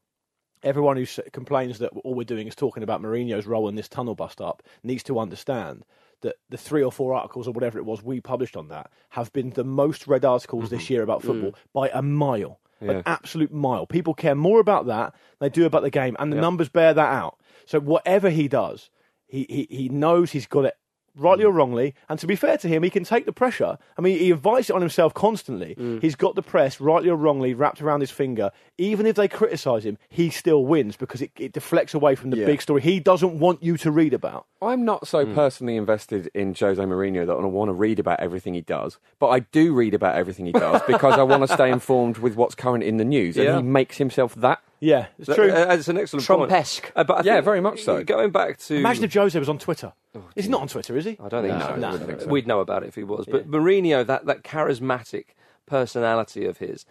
everyone 0.62 0.96
who 0.96 1.06
complains 1.32 1.78
that 1.78 1.90
all 2.04 2.14
we're 2.14 2.24
doing 2.24 2.46
is 2.48 2.54
talking 2.56 2.82
about 2.82 3.00
Mourinho's 3.00 3.46
role 3.46 3.68
in 3.68 3.76
this 3.76 3.88
tunnel 3.88 4.14
bust 4.14 4.40
up 4.40 4.62
needs 4.82 5.02
to 5.04 5.18
understand 5.18 5.84
that 6.22 6.36
the 6.48 6.56
three 6.56 6.82
or 6.82 6.92
four 6.92 7.14
articles 7.14 7.48
or 7.48 7.52
whatever 7.52 7.78
it 7.78 7.84
was 7.84 8.02
we 8.02 8.20
published 8.20 8.56
on 8.56 8.68
that 8.68 8.90
have 9.10 9.32
been 9.32 9.50
the 9.50 9.64
most 9.64 10.06
read 10.06 10.24
articles 10.24 10.70
this 10.70 10.84
mm-hmm. 10.84 10.92
year 10.92 11.02
about 11.02 11.22
mm. 11.22 11.26
football 11.26 11.54
by 11.72 11.90
a 11.92 12.02
mile. 12.02 12.60
An 12.82 13.02
absolute 13.04 13.52
mile. 13.52 13.84
People 13.86 14.14
care 14.14 14.34
more 14.34 14.58
about 14.58 14.86
that 14.86 15.12
than 15.12 15.50
they 15.50 15.50
do 15.50 15.66
about 15.66 15.82
the 15.82 15.90
game, 15.90 16.16
and 16.18 16.32
the 16.32 16.40
numbers 16.40 16.70
bear 16.70 16.94
that 16.94 17.12
out. 17.12 17.38
So 17.66 17.78
whatever 17.78 18.30
he 18.30 18.48
does, 18.48 18.88
he, 19.26 19.44
he, 19.50 19.76
he 19.76 19.88
knows 19.90 20.30
he's 20.30 20.46
got 20.46 20.64
it 20.64 20.74
rightly 21.16 21.44
mm. 21.44 21.48
or 21.48 21.52
wrongly. 21.52 21.94
And 22.08 22.18
to 22.18 22.26
be 22.26 22.36
fair 22.36 22.56
to 22.58 22.68
him, 22.68 22.82
he 22.82 22.90
can 22.90 23.04
take 23.04 23.26
the 23.26 23.32
pressure. 23.32 23.78
I 23.98 24.00
mean, 24.00 24.18
he 24.18 24.30
invites 24.30 24.70
it 24.70 24.74
on 24.74 24.80
himself 24.80 25.14
constantly. 25.14 25.74
Mm. 25.74 26.00
He's 26.02 26.14
got 26.16 26.34
the 26.34 26.42
press, 26.42 26.80
rightly 26.80 27.10
or 27.10 27.16
wrongly, 27.16 27.54
wrapped 27.54 27.82
around 27.82 28.00
his 28.00 28.10
finger. 28.10 28.50
Even 28.78 29.06
if 29.06 29.16
they 29.16 29.28
criticise 29.28 29.84
him, 29.84 29.98
he 30.08 30.30
still 30.30 30.64
wins 30.64 30.96
because 30.96 31.22
it, 31.22 31.30
it 31.36 31.52
deflects 31.52 31.94
away 31.94 32.14
from 32.14 32.30
the 32.30 32.38
Yeah. 32.38 32.46
big 32.46 32.62
story 32.62 32.82
he 32.82 33.00
doesn't 33.00 33.38
want 33.38 33.62
you 33.62 33.76
to 33.78 33.90
read 33.90 34.14
about. 34.14 34.46
I'm 34.62 34.84
not 34.84 35.06
so 35.06 35.24
mm. 35.24 35.34
personally 35.34 35.76
invested 35.76 36.30
in 36.34 36.54
Jose 36.54 36.82
Mourinho 36.82 37.26
that 37.26 37.32
I 37.32 37.44
want 37.44 37.68
to 37.68 37.72
read 37.72 37.98
about 37.98 38.20
everything 38.20 38.54
he 38.54 38.60
does, 38.60 38.98
but 39.18 39.28
I 39.28 39.40
do 39.40 39.74
read 39.74 39.94
about 39.94 40.16
everything 40.16 40.46
he 40.46 40.52
does 40.52 40.82
because 40.86 41.18
I 41.18 41.22
want 41.22 41.46
to 41.46 41.52
stay 41.52 41.70
informed 41.70 42.18
with 42.18 42.36
what's 42.36 42.54
current 42.54 42.84
in 42.84 42.96
the 42.96 43.04
news, 43.04 43.36
and 43.36 43.44
Yeah. 43.46 43.56
he 43.56 43.62
makes 43.62 43.98
himself 43.98 44.34
that. 44.36 44.60
Yeah, 44.80 45.06
it's 45.18 45.26
That- 45.28 45.34
true. 45.36 45.50
uh, 45.52 45.74
it's 45.78 45.88
an 45.88 45.98
excellent 45.98 46.24
Trump-esque. 46.24 46.82
point. 46.84 46.92
Uh, 46.96 47.04
but 47.04 47.18
I 47.18 47.22
Yeah, 47.24 47.40
very 47.42 47.60
much 47.60 47.82
so. 47.84 48.02
Going 48.02 48.30
back 48.30 48.58
to 48.60 48.76
Imagine 48.76 49.04
if 49.04 49.12
Jose 49.14 49.38
was 49.38 49.48
on 49.48 49.58
Twitter. 49.58 49.92
He's 50.34 50.48
not 50.48 50.62
on 50.62 50.68
Twitter, 50.68 50.96
is 50.96 51.04
he? 51.04 51.18
I 51.22 51.28
don't 51.28 51.42
think 51.44 51.54
No, 51.54 51.60
so. 51.60 51.66
I 51.66 51.90
wouldn't 51.90 52.06
think 52.06 52.20
so. 52.22 52.26
We'd 52.28 52.46
know 52.46 52.60
about 52.60 52.82
it 52.82 52.88
if 52.88 52.94
he 52.94 53.04
was. 53.04 53.26
But 53.26 53.50
Mourinho, 53.50 54.06
that, 54.06 54.24
that 54.26 54.42
charismatic 54.42 55.26
personality 55.66 56.46
of 56.46 56.58
his, 56.58 56.86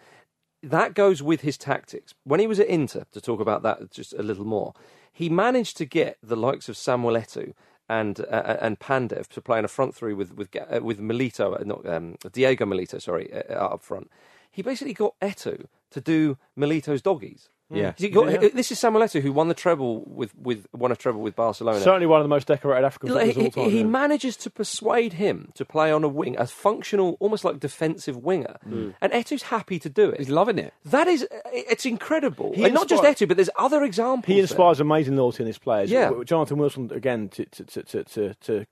that 0.62 0.94
goes 0.94 1.22
with 1.22 1.40
his 1.40 1.58
tactics. 1.58 2.14
When 2.24 2.38
he 2.40 2.46
was 2.46 2.60
at 2.60 2.66
Inter, 2.68 3.04
to 3.12 3.20
talk 3.20 3.40
about 3.40 3.62
that 3.64 3.90
just 3.90 4.12
a 4.12 4.22
little 4.22 4.44
more, 4.46 4.72
he 5.12 5.28
managed 5.28 5.76
to 5.78 5.84
get 5.84 6.16
the 6.22 6.36
likes 6.36 6.68
of 6.68 6.76
Samuel 6.76 7.14
Eto'o 7.16 7.54
and 7.88 8.20
uh, 8.20 8.56
and 8.60 8.78
Pandev 8.78 9.26
to 9.28 9.40
play 9.40 9.58
in 9.58 9.64
a 9.64 9.68
front 9.68 9.96
three 9.96 10.14
with 10.14 10.32
with 10.36 10.48
uh, 10.54 10.78
with 10.80 11.00
Milito, 11.00 11.60
uh, 11.60 11.64
not 11.64 11.84
um, 11.88 12.16
Diego 12.30 12.64
Milito, 12.64 13.02
sorry, 13.02 13.32
uh, 13.32 13.42
uh, 13.50 13.74
up 13.74 13.82
front. 13.82 14.08
He 14.50 14.62
basically 14.62 14.94
got 14.94 15.14
Eto'o 15.20 15.66
to 15.90 16.00
do 16.00 16.38
Milito's 16.56 17.02
doggies. 17.02 17.48
Hmm. 17.70 17.76
Yeah. 17.76 17.92
He 17.96 18.08
got- 18.08 18.30
Yeah. 18.30 18.48
This 18.52 18.72
is 18.72 18.78
Samuel 18.78 19.04
Eto'o 19.04 19.20
who 19.22 19.32
won 19.32 19.48
the 19.48 19.54
treble 19.54 20.02
with, 20.06 20.36
with 20.36 20.66
won 20.72 20.90
a 20.92 20.96
treble 20.96 21.20
with 21.20 21.36
Barcelona. 21.36 21.80
Certainly 21.80 22.06
one 22.06 22.20
of 22.20 22.24
the 22.24 22.28
most 22.28 22.48
decorated 22.48 22.84
African 22.84 23.14
Like, 23.14 23.28
footballers 23.28 23.52
of 23.52 23.58
all 23.58 23.64
he, 23.64 23.70
time. 23.70 23.76
he 23.76 23.80
yeah. 23.80 23.86
manages 23.86 24.36
to 24.38 24.50
persuade 24.50 25.12
him 25.14 25.50
to 25.54 25.64
play 25.64 25.92
on 25.92 26.02
a 26.04 26.08
wing, 26.08 26.36
a 26.38 26.46
functional, 26.46 27.16
almost 27.20 27.44
like 27.44 27.60
defensive 27.60 28.16
winger, 28.16 28.56
hmm. 28.64 28.90
and 29.00 29.12
Eto's 29.12 29.44
happy 29.44 29.78
to 29.78 29.88
do 29.88 30.10
it. 30.10 30.18
He's 30.18 30.28
loving 30.28 30.58
it. 30.58 30.74
That 30.84 31.06
is, 31.06 31.26
it's 31.52 31.86
incredible. 31.86 32.52
He 32.54 32.64
and 32.64 32.74
not 32.74 32.88
just 32.88 33.04
inspire- 33.04 33.26
Eto, 33.26 33.28
but 33.28 33.36
there's 33.36 33.50
other 33.56 33.84
examples. 33.84 34.26
He 34.26 34.34
there. 34.34 34.42
inspires 34.42 34.80
amazing 34.80 35.16
loyalty 35.16 35.42
in 35.44 35.46
his 35.46 35.58
players. 35.58 35.90
Yeah. 35.90 36.06
W- 36.06 36.24
Jonathan 36.24 36.58
Wilson, 36.58 36.90
again, 36.92 37.28
to 37.30 37.44
to 37.46 37.64
to 37.64 37.82
to 37.84 38.04
to, 38.04 38.34
to, 38.34 38.66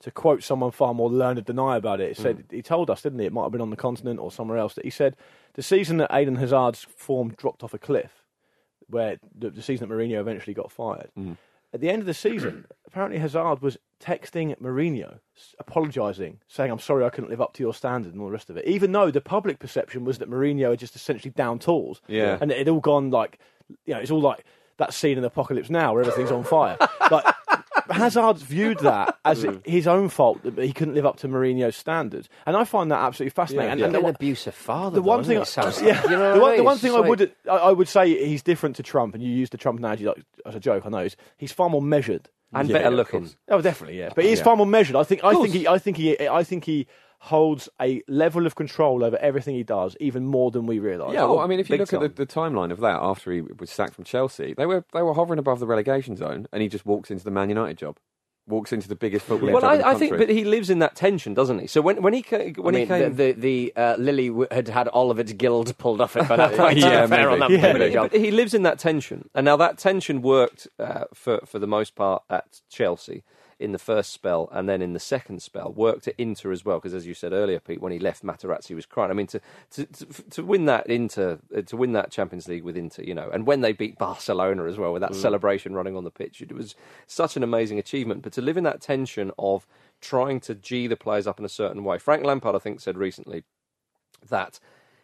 to 0.00 0.10
quote 0.10 0.42
someone 0.42 0.72
far 0.72 0.94
more 0.94 1.08
learned 1.10 1.44
than 1.44 1.58
I 1.60 1.76
about 1.76 2.00
it, 2.00 2.16
he 2.16 2.22
said 2.22 2.44
hmm. 2.48 2.56
he 2.56 2.62
told 2.62 2.90
us, 2.90 3.02
didn't 3.02 3.20
he? 3.20 3.26
It 3.26 3.32
might 3.32 3.44
have 3.44 3.52
been 3.52 3.60
on 3.60 3.70
the 3.70 3.76
continent 3.76 4.18
or 4.18 4.32
somewhere 4.32 4.58
else. 4.58 4.74
That 4.74 4.84
he 4.84 4.90
said 4.90 5.16
the 5.54 5.62
season 5.62 5.98
that 5.98 6.12
Eden 6.12 6.36
Hazard's 6.36 6.86
form 6.96 7.34
dropped 7.36 7.62
off 7.62 7.72
a 7.74 7.78
cliff, 7.78 8.21
where 8.88 9.18
the, 9.38 9.50
the 9.50 9.62
season 9.62 9.88
that 9.88 9.94
Mourinho 9.94 10.20
eventually 10.20 10.54
got 10.54 10.70
fired. 10.72 11.10
Mm-hmm. 11.18 11.32
At 11.74 11.80
the 11.80 11.88
end 11.88 12.00
of 12.00 12.06
the 12.06 12.14
season, 12.14 12.66
apparently 12.86 13.18
Hazard 13.18 13.62
was 13.62 13.78
texting 13.98 14.54
Mourinho, 14.60 15.18
apologising, 15.58 16.40
saying, 16.48 16.70
"I'm 16.70 16.78
sorry 16.78 17.04
I 17.04 17.08
couldn't 17.10 17.30
live 17.30 17.40
up 17.40 17.54
to 17.54 17.62
your 17.62 17.72
standard" 17.74 18.12
and 18.12 18.20
all 18.20 18.26
the 18.28 18.32
rest 18.32 18.50
of 18.50 18.56
it. 18.56 18.66
Even 18.66 18.92
though 18.92 19.10
the 19.10 19.20
public 19.20 19.58
perception 19.58 20.04
was 20.04 20.18
that 20.18 20.30
Mourinho 20.30 20.70
had 20.70 20.78
just 20.78 20.94
essentially 20.96 21.30
down 21.30 21.58
tools, 21.58 22.02
Yeah. 22.08 22.38
and 22.40 22.50
it 22.50 22.58
had 22.58 22.68
all 22.68 22.80
gone 22.80 23.10
like, 23.10 23.38
you 23.86 23.94
know, 23.94 24.00
it's 24.00 24.10
all 24.10 24.20
like 24.20 24.44
that 24.78 24.92
scene 24.92 25.16
in 25.18 25.24
Apocalypse 25.24 25.70
Now 25.70 25.92
where 25.94 26.02
everything's 26.02 26.30
on 26.32 26.44
fire. 26.44 26.76
like 27.10 27.24
Hazard 27.92 28.38
viewed 28.38 28.78
that 28.80 29.18
as 29.24 29.44
mm. 29.44 29.64
his 29.66 29.86
own 29.86 30.08
fault 30.08 30.42
that 30.42 30.58
he 30.58 30.72
couldn't 30.72 30.94
live 30.94 31.06
up 31.06 31.18
to 31.18 31.28
Mourinho's 31.28 31.76
standards, 31.76 32.28
and 32.46 32.56
I 32.56 32.64
find 32.64 32.90
that 32.90 33.00
absolutely 33.00 33.30
fascinating. 33.30 33.66
Yeah, 33.66 33.72
and, 33.72 33.80
yeah. 33.80 33.86
and 33.86 33.94
the, 33.94 34.00
an 34.00 34.14
abusive 34.14 34.54
father. 34.54 34.96
the 34.96 35.02
one 35.02 35.24
thing? 35.24 35.44
Sounds 35.44 35.80
yeah, 35.82 36.02
you 36.04 36.10
know 36.10 36.34
the 36.34 36.40
one, 36.40 36.52
I 36.52 36.56
the 36.56 36.62
one 36.64 36.78
thing 36.78 36.94
I 36.94 37.00
would, 37.00 37.32
I, 37.50 37.56
I 37.56 37.72
would 37.72 37.88
say 37.88 38.26
he's 38.26 38.42
different 38.42 38.76
to 38.76 38.82
Trump, 38.82 39.14
and 39.14 39.22
you 39.22 39.30
use 39.30 39.50
the 39.50 39.58
Trump 39.58 39.78
analogy 39.78 40.06
like, 40.06 40.24
as 40.46 40.54
a 40.54 40.60
joke. 40.60 40.84
I 40.86 40.88
know 40.88 41.02
he's, 41.02 41.16
he's 41.36 41.52
far 41.52 41.68
more 41.68 41.82
measured. 41.82 42.28
and 42.52 42.68
Yeah, 42.68 42.78
better 42.78 42.90
looking. 42.90 43.30
Oh, 43.48 43.60
definitely, 43.60 43.98
yeah. 43.98 44.10
But 44.14 44.24
he's 44.24 44.40
far 44.40 44.56
more 44.56 44.66
measured. 44.66 44.96
I 44.96 45.04
think. 45.04 45.24
I 45.24 45.34
think 45.34 45.50
he. 45.50 45.68
I 45.68 45.78
think 45.78 45.96
he. 45.96 46.28
I 46.28 46.44
think 46.44 46.64
he 46.64 46.86
holds 47.26 47.68
a 47.80 48.02
level 48.08 48.46
of 48.46 48.56
control 48.56 49.04
over 49.04 49.16
everything 49.18 49.54
he 49.54 49.62
does, 49.62 49.96
even 50.00 50.26
more 50.26 50.50
than 50.50 50.66
we 50.66 50.80
realise. 50.80 51.14
Yeah, 51.14 51.24
well, 51.26 51.38
I 51.38 51.46
mean, 51.46 51.60
if 51.60 51.70
you 51.70 51.74
big 51.74 51.80
look 51.82 51.90
time. 51.90 52.02
at 52.02 52.16
the, 52.16 52.26
the 52.26 52.32
timeline 52.32 52.72
of 52.72 52.80
that 52.80 52.98
after 53.00 53.30
he 53.30 53.42
was 53.42 53.70
sacked 53.70 53.94
from 53.94 54.02
Chelsea, 54.02 54.54
they 54.54 54.66
were 54.66 54.84
they 54.92 55.02
were 55.02 55.14
hovering 55.14 55.38
above 55.38 55.60
the 55.60 55.66
relegation 55.66 56.16
zone, 56.16 56.48
and 56.52 56.62
he 56.62 56.68
just 56.68 56.84
walks 56.84 57.12
into 57.12 57.22
the 57.22 57.30
Man 57.30 57.48
United 57.48 57.78
job, 57.78 57.98
walks 58.48 58.72
into 58.72 58.88
the 58.88 58.96
biggest 58.96 59.24
football 59.24 59.50
Well, 59.50 59.62
job 59.62 59.72
in 59.74 59.78
the 59.78 59.86
I, 59.86 59.90
I 59.92 59.94
think, 59.94 60.18
but 60.18 60.30
he 60.30 60.44
lives 60.44 60.68
in 60.68 60.80
that 60.80 60.96
tension, 60.96 61.32
doesn't 61.32 61.60
he? 61.60 61.68
So 61.68 61.80
when 61.80 62.02
when 62.02 62.12
he 62.12 62.22
when 62.56 62.74
I 62.74 62.80
he 62.80 62.86
came, 62.86 63.14
the 63.14 63.32
the, 63.32 63.40
the 63.40 63.80
uh, 63.80 63.96
Lily 63.98 64.26
w- 64.28 64.48
had 64.50 64.66
had 64.66 64.88
all 64.88 65.12
of 65.12 65.20
its 65.20 65.32
gills 65.32 65.70
pulled 65.74 66.00
off 66.00 66.16
it 66.16 66.28
by 66.28 66.36
that 66.36 66.52
point. 66.56 66.78
Yeah, 66.78 67.02
To 67.02 67.08
fair 67.08 67.30
on 67.30 67.38
that 67.38 67.50
Yeah. 67.50 67.60
point, 67.60 67.72
But 67.78 67.82
he, 67.82 67.96
but 67.96 68.12
he 68.20 68.30
lives 68.32 68.52
in 68.52 68.64
that 68.64 68.80
tension, 68.80 69.30
and 69.32 69.44
now 69.44 69.56
that 69.58 69.78
tension 69.78 70.22
worked 70.22 70.66
uh, 70.80 71.04
for 71.14 71.40
for 71.46 71.60
the 71.60 71.68
most 71.68 71.94
part 71.94 72.24
at 72.28 72.62
Chelsea 72.68 73.22
in 73.62 73.72
the 73.72 73.78
first 73.78 74.12
spell, 74.12 74.48
and 74.52 74.68
then 74.68 74.82
in 74.82 74.92
the 74.92 75.00
second 75.00 75.42
spell 75.42 75.72
worked 75.72 76.08
at 76.08 76.14
Inter 76.18 76.52
as 76.52 76.64
well. 76.64 76.78
Because 76.78 76.94
as 76.94 77.06
you 77.06 77.14
said 77.14 77.32
earlier, 77.32 77.60
Pete, 77.60 77.80
when 77.80 77.92
he 77.92 77.98
left, 77.98 78.24
Materazzi 78.24 78.74
was 78.74 78.86
crying. 78.86 79.10
I 79.10 79.14
mean, 79.14 79.28
to 79.28 79.40
to 79.72 79.86
to, 79.86 80.06
to 80.30 80.44
win 80.44 80.66
that 80.66 80.86
Inter, 80.88 81.38
uh, 81.56 81.62
to 81.62 81.76
win 81.76 81.92
that 81.92 82.10
Champions 82.10 82.48
League 82.48 82.64
with 82.64 82.76
Inter, 82.76 83.02
you 83.02 83.14
know, 83.14 83.30
and 83.32 83.46
when 83.46 83.60
they 83.60 83.72
beat 83.72 83.98
Barcelona 83.98 84.64
as 84.64 84.76
well, 84.76 84.92
with 84.92 85.02
that 85.02 85.14
celebration 85.14 85.74
running 85.74 85.96
on 85.96 86.04
the 86.04 86.10
pitch, 86.10 86.42
it 86.42 86.52
was 86.52 86.74
such 87.06 87.36
an 87.36 87.42
amazing 87.42 87.78
achievement. 87.78 88.22
But 88.22 88.32
to 88.34 88.42
live 88.42 88.56
in 88.56 88.64
that 88.64 88.80
tension 88.80 89.30
of 89.38 89.66
trying 90.00 90.40
to 90.40 90.54
g 90.54 90.86
the 90.86 90.96
players 90.96 91.26
up 91.26 91.38
in 91.38 91.44
a 91.44 91.48
certain 91.48 91.84
way, 91.84 91.98
Frank 91.98 92.24
Lampard, 92.24 92.56
I 92.56 92.58
think, 92.58 92.80
said 92.80 92.98
recently 92.98 93.44
that 94.28 94.58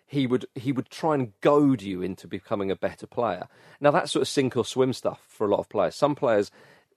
he 0.08 0.26
would 0.26 0.46
he 0.54 0.72
would 0.72 0.88
try 0.90 1.14
and 1.14 1.38
goad 1.42 1.82
you 1.82 2.02
into 2.02 2.26
becoming 2.26 2.70
a 2.70 2.76
better 2.76 3.06
player. 3.06 3.46
Now 3.80 3.90
that's 3.90 4.12
sort 4.12 4.22
of 4.22 4.28
sink 4.28 4.56
or 4.56 4.64
swim 4.64 4.92
stuff 4.94 5.22
for 5.28 5.46
a 5.46 5.50
lot 5.50 5.60
of 5.60 5.68
players. 5.68 5.94
Some 5.94 6.14
players 6.14 6.50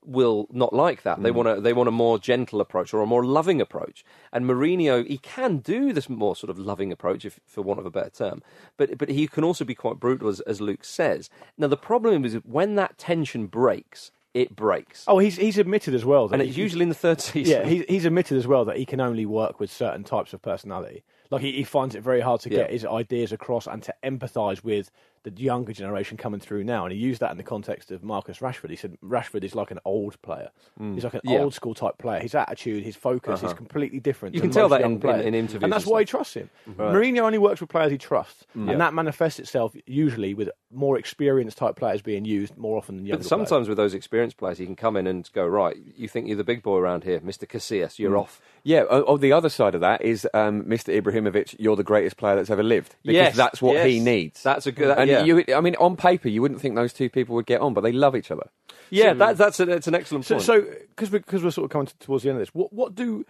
will 0.05 0.47
not 0.51 0.73
like 0.73 1.03
that. 1.03 1.21
They 1.21 1.29
mm. 1.29 1.35
want 1.35 1.49
a 1.49 1.61
they 1.61 1.73
want 1.73 1.89
a 1.89 1.91
more 1.91 2.19
gentle 2.19 2.61
approach 2.61 2.93
or 2.93 3.01
a 3.01 3.05
more 3.05 3.25
loving 3.25 3.61
approach. 3.61 4.03
And 4.31 4.45
Mourinho, 4.45 5.05
he 5.07 5.17
can 5.17 5.57
do 5.57 5.93
this 5.93 6.09
more 6.09 6.35
sort 6.35 6.49
of 6.49 6.57
loving 6.57 6.91
approach, 6.91 7.25
if 7.25 7.39
for 7.45 7.61
want 7.61 7.79
of 7.79 7.85
a 7.85 7.91
better 7.91 8.09
term. 8.09 8.43
But 8.77 8.97
but 8.97 9.09
he 9.09 9.27
can 9.27 9.43
also 9.43 9.65
be 9.65 9.75
quite 9.75 9.99
brutal, 9.99 10.29
as, 10.29 10.39
as 10.41 10.61
Luke 10.61 10.83
says. 10.83 11.29
Now 11.57 11.67
the 11.67 11.77
problem 11.77 12.25
is 12.25 12.35
when 12.43 12.75
that 12.75 12.97
tension 12.97 13.47
breaks, 13.47 14.11
it 14.33 14.55
breaks, 14.55 15.03
Oh, 15.07 15.19
he's 15.19 15.37
he's 15.37 15.57
admitted 15.57 15.93
as 15.93 16.05
well 16.05 16.27
that 16.27 16.35
and 16.35 16.43
it's 16.43 16.55
he- 16.55 16.61
usually 16.61 16.83
in 16.83 16.89
the 16.89 16.95
third 16.95 17.21
season. 17.21 17.61
Yeah, 17.61 17.67
he's, 17.67 17.85
he's 17.87 18.05
admitted 18.05 18.37
as 18.37 18.47
well 18.47 18.65
that 18.65 18.77
he 18.77 18.85
can 18.85 18.99
only 18.99 19.25
work 19.25 19.59
with 19.59 19.71
certain 19.71 20.03
types 20.03 20.33
of 20.33 20.41
personality. 20.41 21.03
Like 21.29 21.41
he, 21.41 21.53
he 21.53 21.63
finds 21.63 21.95
it 21.95 22.03
very 22.03 22.19
hard 22.19 22.41
to 22.41 22.49
get 22.49 22.71
his 22.71 22.85
ideas 22.85 23.31
across 23.31 23.65
and 23.65 23.81
to 23.83 23.93
empathise 24.03 24.65
with 24.65 24.91
the 25.23 25.31
younger 25.31 25.73
generation 25.73 26.17
coming 26.17 26.39
through 26.39 26.63
now. 26.63 26.85
And 26.85 26.93
he 26.93 26.99
used 26.99 27.21
that 27.21 27.31
in 27.31 27.37
the 27.37 27.43
context 27.43 27.91
of 27.91 28.03
Marcus 28.03 28.39
Rashford. 28.39 28.69
He 28.69 28.75
said 28.75 28.97
Rashford 29.03 29.43
is 29.43 29.55
like 29.55 29.71
an 29.71 29.79
old 29.85 30.21
player. 30.21 30.49
Mm. 30.79 30.95
He's 30.95 31.03
like 31.03 31.13
an 31.13 31.21
Yeah. 31.23 31.39
old 31.39 31.53
school 31.53 31.73
type 31.73 31.97
player. 31.97 32.19
His 32.19 32.35
attitude, 32.35 32.83
his 32.83 32.95
focus 32.95 33.39
is 33.39 33.45
uh-huh. 33.45 33.53
completely 33.53 33.99
different. 33.99 34.35
You 34.35 34.41
can 34.41 34.51
tell 34.51 34.69
that 34.69 34.81
young 34.81 35.01
in- 35.01 35.09
in- 35.09 35.19
in 35.27 35.35
interviews 35.35 35.63
and 35.63 35.71
that's 35.71 35.83
and 35.85 35.91
why 35.91 35.99
he 36.01 36.05
trusts 36.05 36.33
him. 36.33 36.49
Mourinho 36.67 37.19
only 37.21 37.37
works 37.37 37.61
with 37.61 37.69
players 37.69 37.91
he 37.91 37.97
trusts, 37.97 38.45
mm. 38.57 38.65
Yeah. 38.65 38.73
and 38.73 38.81
that 38.81 38.93
manifests 38.93 39.39
itself 39.39 39.75
usually 39.85 40.33
with 40.33 40.49
more 40.71 40.97
experienced 40.97 41.57
type 41.57 41.75
players 41.75 42.01
being 42.01 42.25
used 42.25 42.57
more 42.57 42.77
often 42.77 42.97
than 42.97 43.05
younger. 43.05 43.23
But 43.23 43.27
players. 43.27 43.47
sometimes 43.47 43.67
with 43.67 43.77
those 43.77 43.93
experienced 43.93 44.37
players, 44.37 44.57
he 44.57 44.65
can 44.65 44.75
come 44.75 44.97
in 44.97 45.07
and 45.07 45.29
go, 45.33 45.45
right, 45.45 45.77
you 45.95 46.07
think 46.07 46.27
you're 46.27 46.37
the 46.37 46.43
big 46.43 46.63
boy 46.63 46.77
around 46.77 47.03
here, 47.03 47.19
Mr. 47.19 47.47
Casillas, 47.47 47.99
you're 47.99 48.11
mm. 48.11 48.21
off. 48.21 48.41
Yeah, 48.63 48.83
on, 48.89 49.01
on 49.03 49.19
the 49.19 49.31
other 49.33 49.49
side 49.49 49.73
of 49.75 49.81
that 49.81 50.01
is 50.03 50.27
um, 50.33 50.63
Mr. 50.63 50.93
Ibrahimovic. 51.01 51.55
You're 51.57 51.75
the 51.75 51.83
greatest 51.83 52.17
player 52.17 52.35
that's 52.35 52.49
ever 52.49 52.61
lived 52.63 52.95
because 53.03 53.15
Yes, 53.15 53.35
that's 53.35 53.61
what 53.61 53.85
he 53.87 53.99
needs. 53.99 54.43
That's 54.43 54.67
a 54.67 54.71
good- 54.71 54.95
And 54.97 55.09
yeah. 55.09 55.23
you, 55.23 55.43
I 55.55 55.61
mean, 55.61 55.75
on 55.77 55.95
paper, 55.95 56.29
you 56.29 56.41
wouldn't 56.41 56.61
think 56.61 56.75
those 56.75 56.93
two 56.93 57.09
people 57.09 57.35
would 57.35 57.45
get 57.47 57.61
on, 57.61 57.73
but 57.73 57.81
they 57.81 57.91
love 57.91 58.15
each 58.15 58.29
other. 58.31 58.49
Yeah, 58.91 59.13
that, 59.13 59.37
that's 59.37 59.59
a, 59.59 59.69
it's 59.71 59.87
an 59.87 59.95
excellent 59.95 60.25
So, 60.25 60.35
point. 60.35 60.45
so 60.45 60.61
because 60.61 61.09
we, 61.11 61.19
because 61.19 61.43
we're 61.43 61.51
sort 61.51 61.65
of 61.65 61.71
coming 61.71 61.87
to, 61.87 61.97
towards 61.99 62.23
the 62.23 62.29
end 62.29 62.37
of 62.37 62.41
this, 62.41 62.53
what 62.53 62.71
what 62.73 62.93
do 62.93 63.25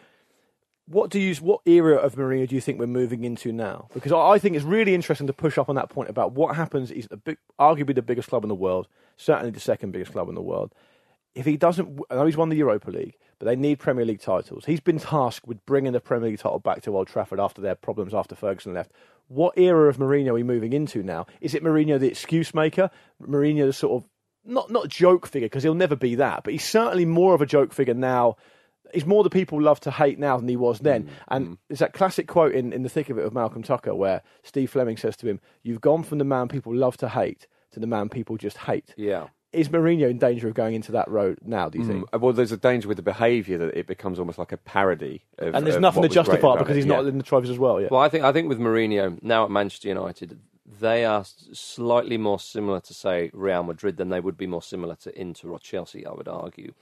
what 0.88 1.10
do 1.10 1.20
you 1.20 1.36
what 1.36 1.62
era 1.66 1.96
of 1.96 2.16
Mourinho 2.16 2.48
do 2.48 2.56
you 2.56 2.62
think 2.62 2.80
we're 2.80 2.88
moving 2.88 3.24
into 3.24 3.52
now? 3.54 3.88
Because 3.94 4.12
I, 4.12 4.18
I 4.18 4.40
think 4.40 4.56
it's 4.56 4.66
really 4.66 4.94
interesting 4.96 5.28
to 5.28 5.34
push 5.34 5.58
up 5.58 5.70
on 5.70 5.76
that 5.76 5.90
point 5.90 6.10
about 6.10 6.34
what 6.34 6.56
happens. 6.56 6.90
He's 6.90 7.08
the 7.08 7.18
big, 7.18 7.38
arguably 7.60 7.96
the 7.96 8.02
biggest 8.02 8.28
club 8.28 8.44
in 8.44 8.50
the 8.50 8.56
world, 8.56 8.88
certainly 9.18 9.52
the 9.52 9.60
second 9.60 9.92
biggest 9.92 10.12
club 10.12 10.28
in 10.30 10.36
the 10.36 10.42
world. 10.42 10.74
If 11.36 11.46
he 11.46 11.56
doesn't, 11.56 12.00
I 12.10 12.16
know 12.16 12.26
he's 12.26 12.36
won 12.36 12.50
the 12.50 12.58
Europa 12.58 12.90
League, 12.92 13.16
but 13.42 13.48
they 13.48 13.56
need 13.56 13.80
Premier 13.80 14.06
League 14.06 14.22
titles. 14.22 14.66
He's 14.66 14.80
been 14.80 15.00
tasked 15.00 15.48
with 15.48 15.66
bringing 15.66 15.94
the 15.94 16.00
Premier 16.00 16.30
League 16.30 16.38
title 16.38 16.60
back 16.60 16.84
to 16.84 16.96
Old 16.96 17.08
Trafford 17.08 17.40
after 17.40 17.60
their 17.60 17.74
problems 17.74 18.14
after 18.14 18.36
Ferguson 18.36 18.76
left. 18.76 18.92
What 19.30 19.58
era 19.58 19.90
of 19.90 19.98
Mourinho 19.98 20.28
are 20.28 20.34
we 20.36 20.44
moving 20.44 20.74
into 20.74 21.02
now? 21.02 21.26
Is 21.42 21.56
it 21.56 21.64
Mourinho 21.64 22.00
the 22.00 22.10
excuse 22.10 22.54
maker? 22.54 22.92
Mourinho 23.20 23.66
the 23.66 23.74
sort 23.74 24.04
of 24.04 24.10
not 24.46 24.70
not 24.70 24.90
joke 24.90 25.26
figure 25.26 25.48
because 25.48 25.64
he'll 25.64 25.74
never 25.74 25.96
be 25.96 26.14
that, 26.16 26.44
but 26.44 26.54
he's 26.54 26.64
certainly 26.64 27.06
more 27.06 27.34
of 27.34 27.42
a 27.42 27.48
joke 27.48 27.74
figure 27.74 27.96
now. 27.96 28.36
He's 28.94 29.08
more 29.08 29.24
the 29.24 29.32
people 29.32 29.60
love 29.60 29.80
to 29.82 29.92
hate 29.92 30.20
now 30.20 30.38
than 30.38 30.48
he 30.48 30.56
was 30.56 30.78
then. 30.78 31.06
Mm, 31.06 31.10
and 31.30 31.48
mm. 31.48 31.58
there's 31.68 31.80
that 31.80 31.94
classic 31.94 32.28
quote 32.28 32.54
in, 32.54 32.72
in 32.74 32.84
the 32.84 32.90
thick 32.90 33.10
of 33.10 33.18
it 33.18 33.26
of 33.26 33.34
Malcolm 33.34 33.64
Tucker 33.64 33.96
where 33.96 34.22
Steve 34.44 34.70
Fleming 34.70 34.98
says 34.98 35.18
to 35.18 35.28
him, 35.28 35.40
"You've 35.64 35.82
gone 35.82 36.04
from 36.04 36.20
the 36.20 36.26
man 36.26 36.48
people 36.48 36.76
love 36.76 36.98
to 36.98 37.10
hate 37.10 37.48
to 37.72 37.80
the 37.80 37.88
man 37.88 38.08
people 38.08 38.38
just 38.38 38.58
hate." 38.58 38.94
yeah. 38.98 39.30
Is 39.54 39.68
Mourinho 39.68 40.10
in 40.10 40.18
danger 40.18 40.48
of 40.48 40.54
going 40.54 40.76
into 40.76 40.94
that 40.94 41.10
road 41.10 41.40
now? 41.44 41.68
Do 41.68 41.78
you 41.78 41.86
think? 41.86 42.10
Mm, 42.10 42.22
Well, 42.22 42.32
there's 42.32 42.54
a 42.54 42.58
danger 42.58 42.88
with 42.88 42.96
the 42.98 43.04
behaviour 43.04 43.58
that 43.58 43.78
it 43.78 43.86
becomes 43.86 44.18
almost 44.18 44.40
like 44.40 44.54
a 44.54 44.58
parody. 44.58 45.24
Of, 45.38 45.54
And 45.54 45.68
there's 45.68 45.80
nothing 45.80 46.04
to 46.04 46.10
justify 46.10 46.54
it 46.54 46.60
because 46.60 46.76
he's 46.76 46.86
yeah. 46.86 46.96
not 46.96 47.06
in 47.06 47.18
the 47.18 47.24
trophies 47.24 47.50
as 47.50 47.60
well. 47.60 47.82
Yeah. 47.82 47.90
Well, 47.92 48.00
I 48.00 48.08
think 48.08 48.24
I 48.24 48.32
think 48.32 48.48
with 48.48 48.60
Mourinho 48.60 49.22
now 49.22 49.44
at 49.44 49.52
Manchester 49.52 49.90
United, 49.90 50.40
they 50.80 51.04
are 51.04 51.26
slightly 51.26 52.18
more 52.18 52.40
similar 52.40 52.80
to 52.80 52.94
say 52.94 53.30
Real 53.34 53.64
Madrid 53.64 53.98
than 53.98 54.10
they 54.10 54.22
would 54.22 54.38
be 54.38 54.48
more 54.48 54.62
similar 54.62 54.96
to 54.96 55.20
Inter 55.20 55.50
or 55.50 55.60
Chelsea. 55.60 56.06
I 56.06 56.12
would 56.12 56.30
argue. 56.30 56.74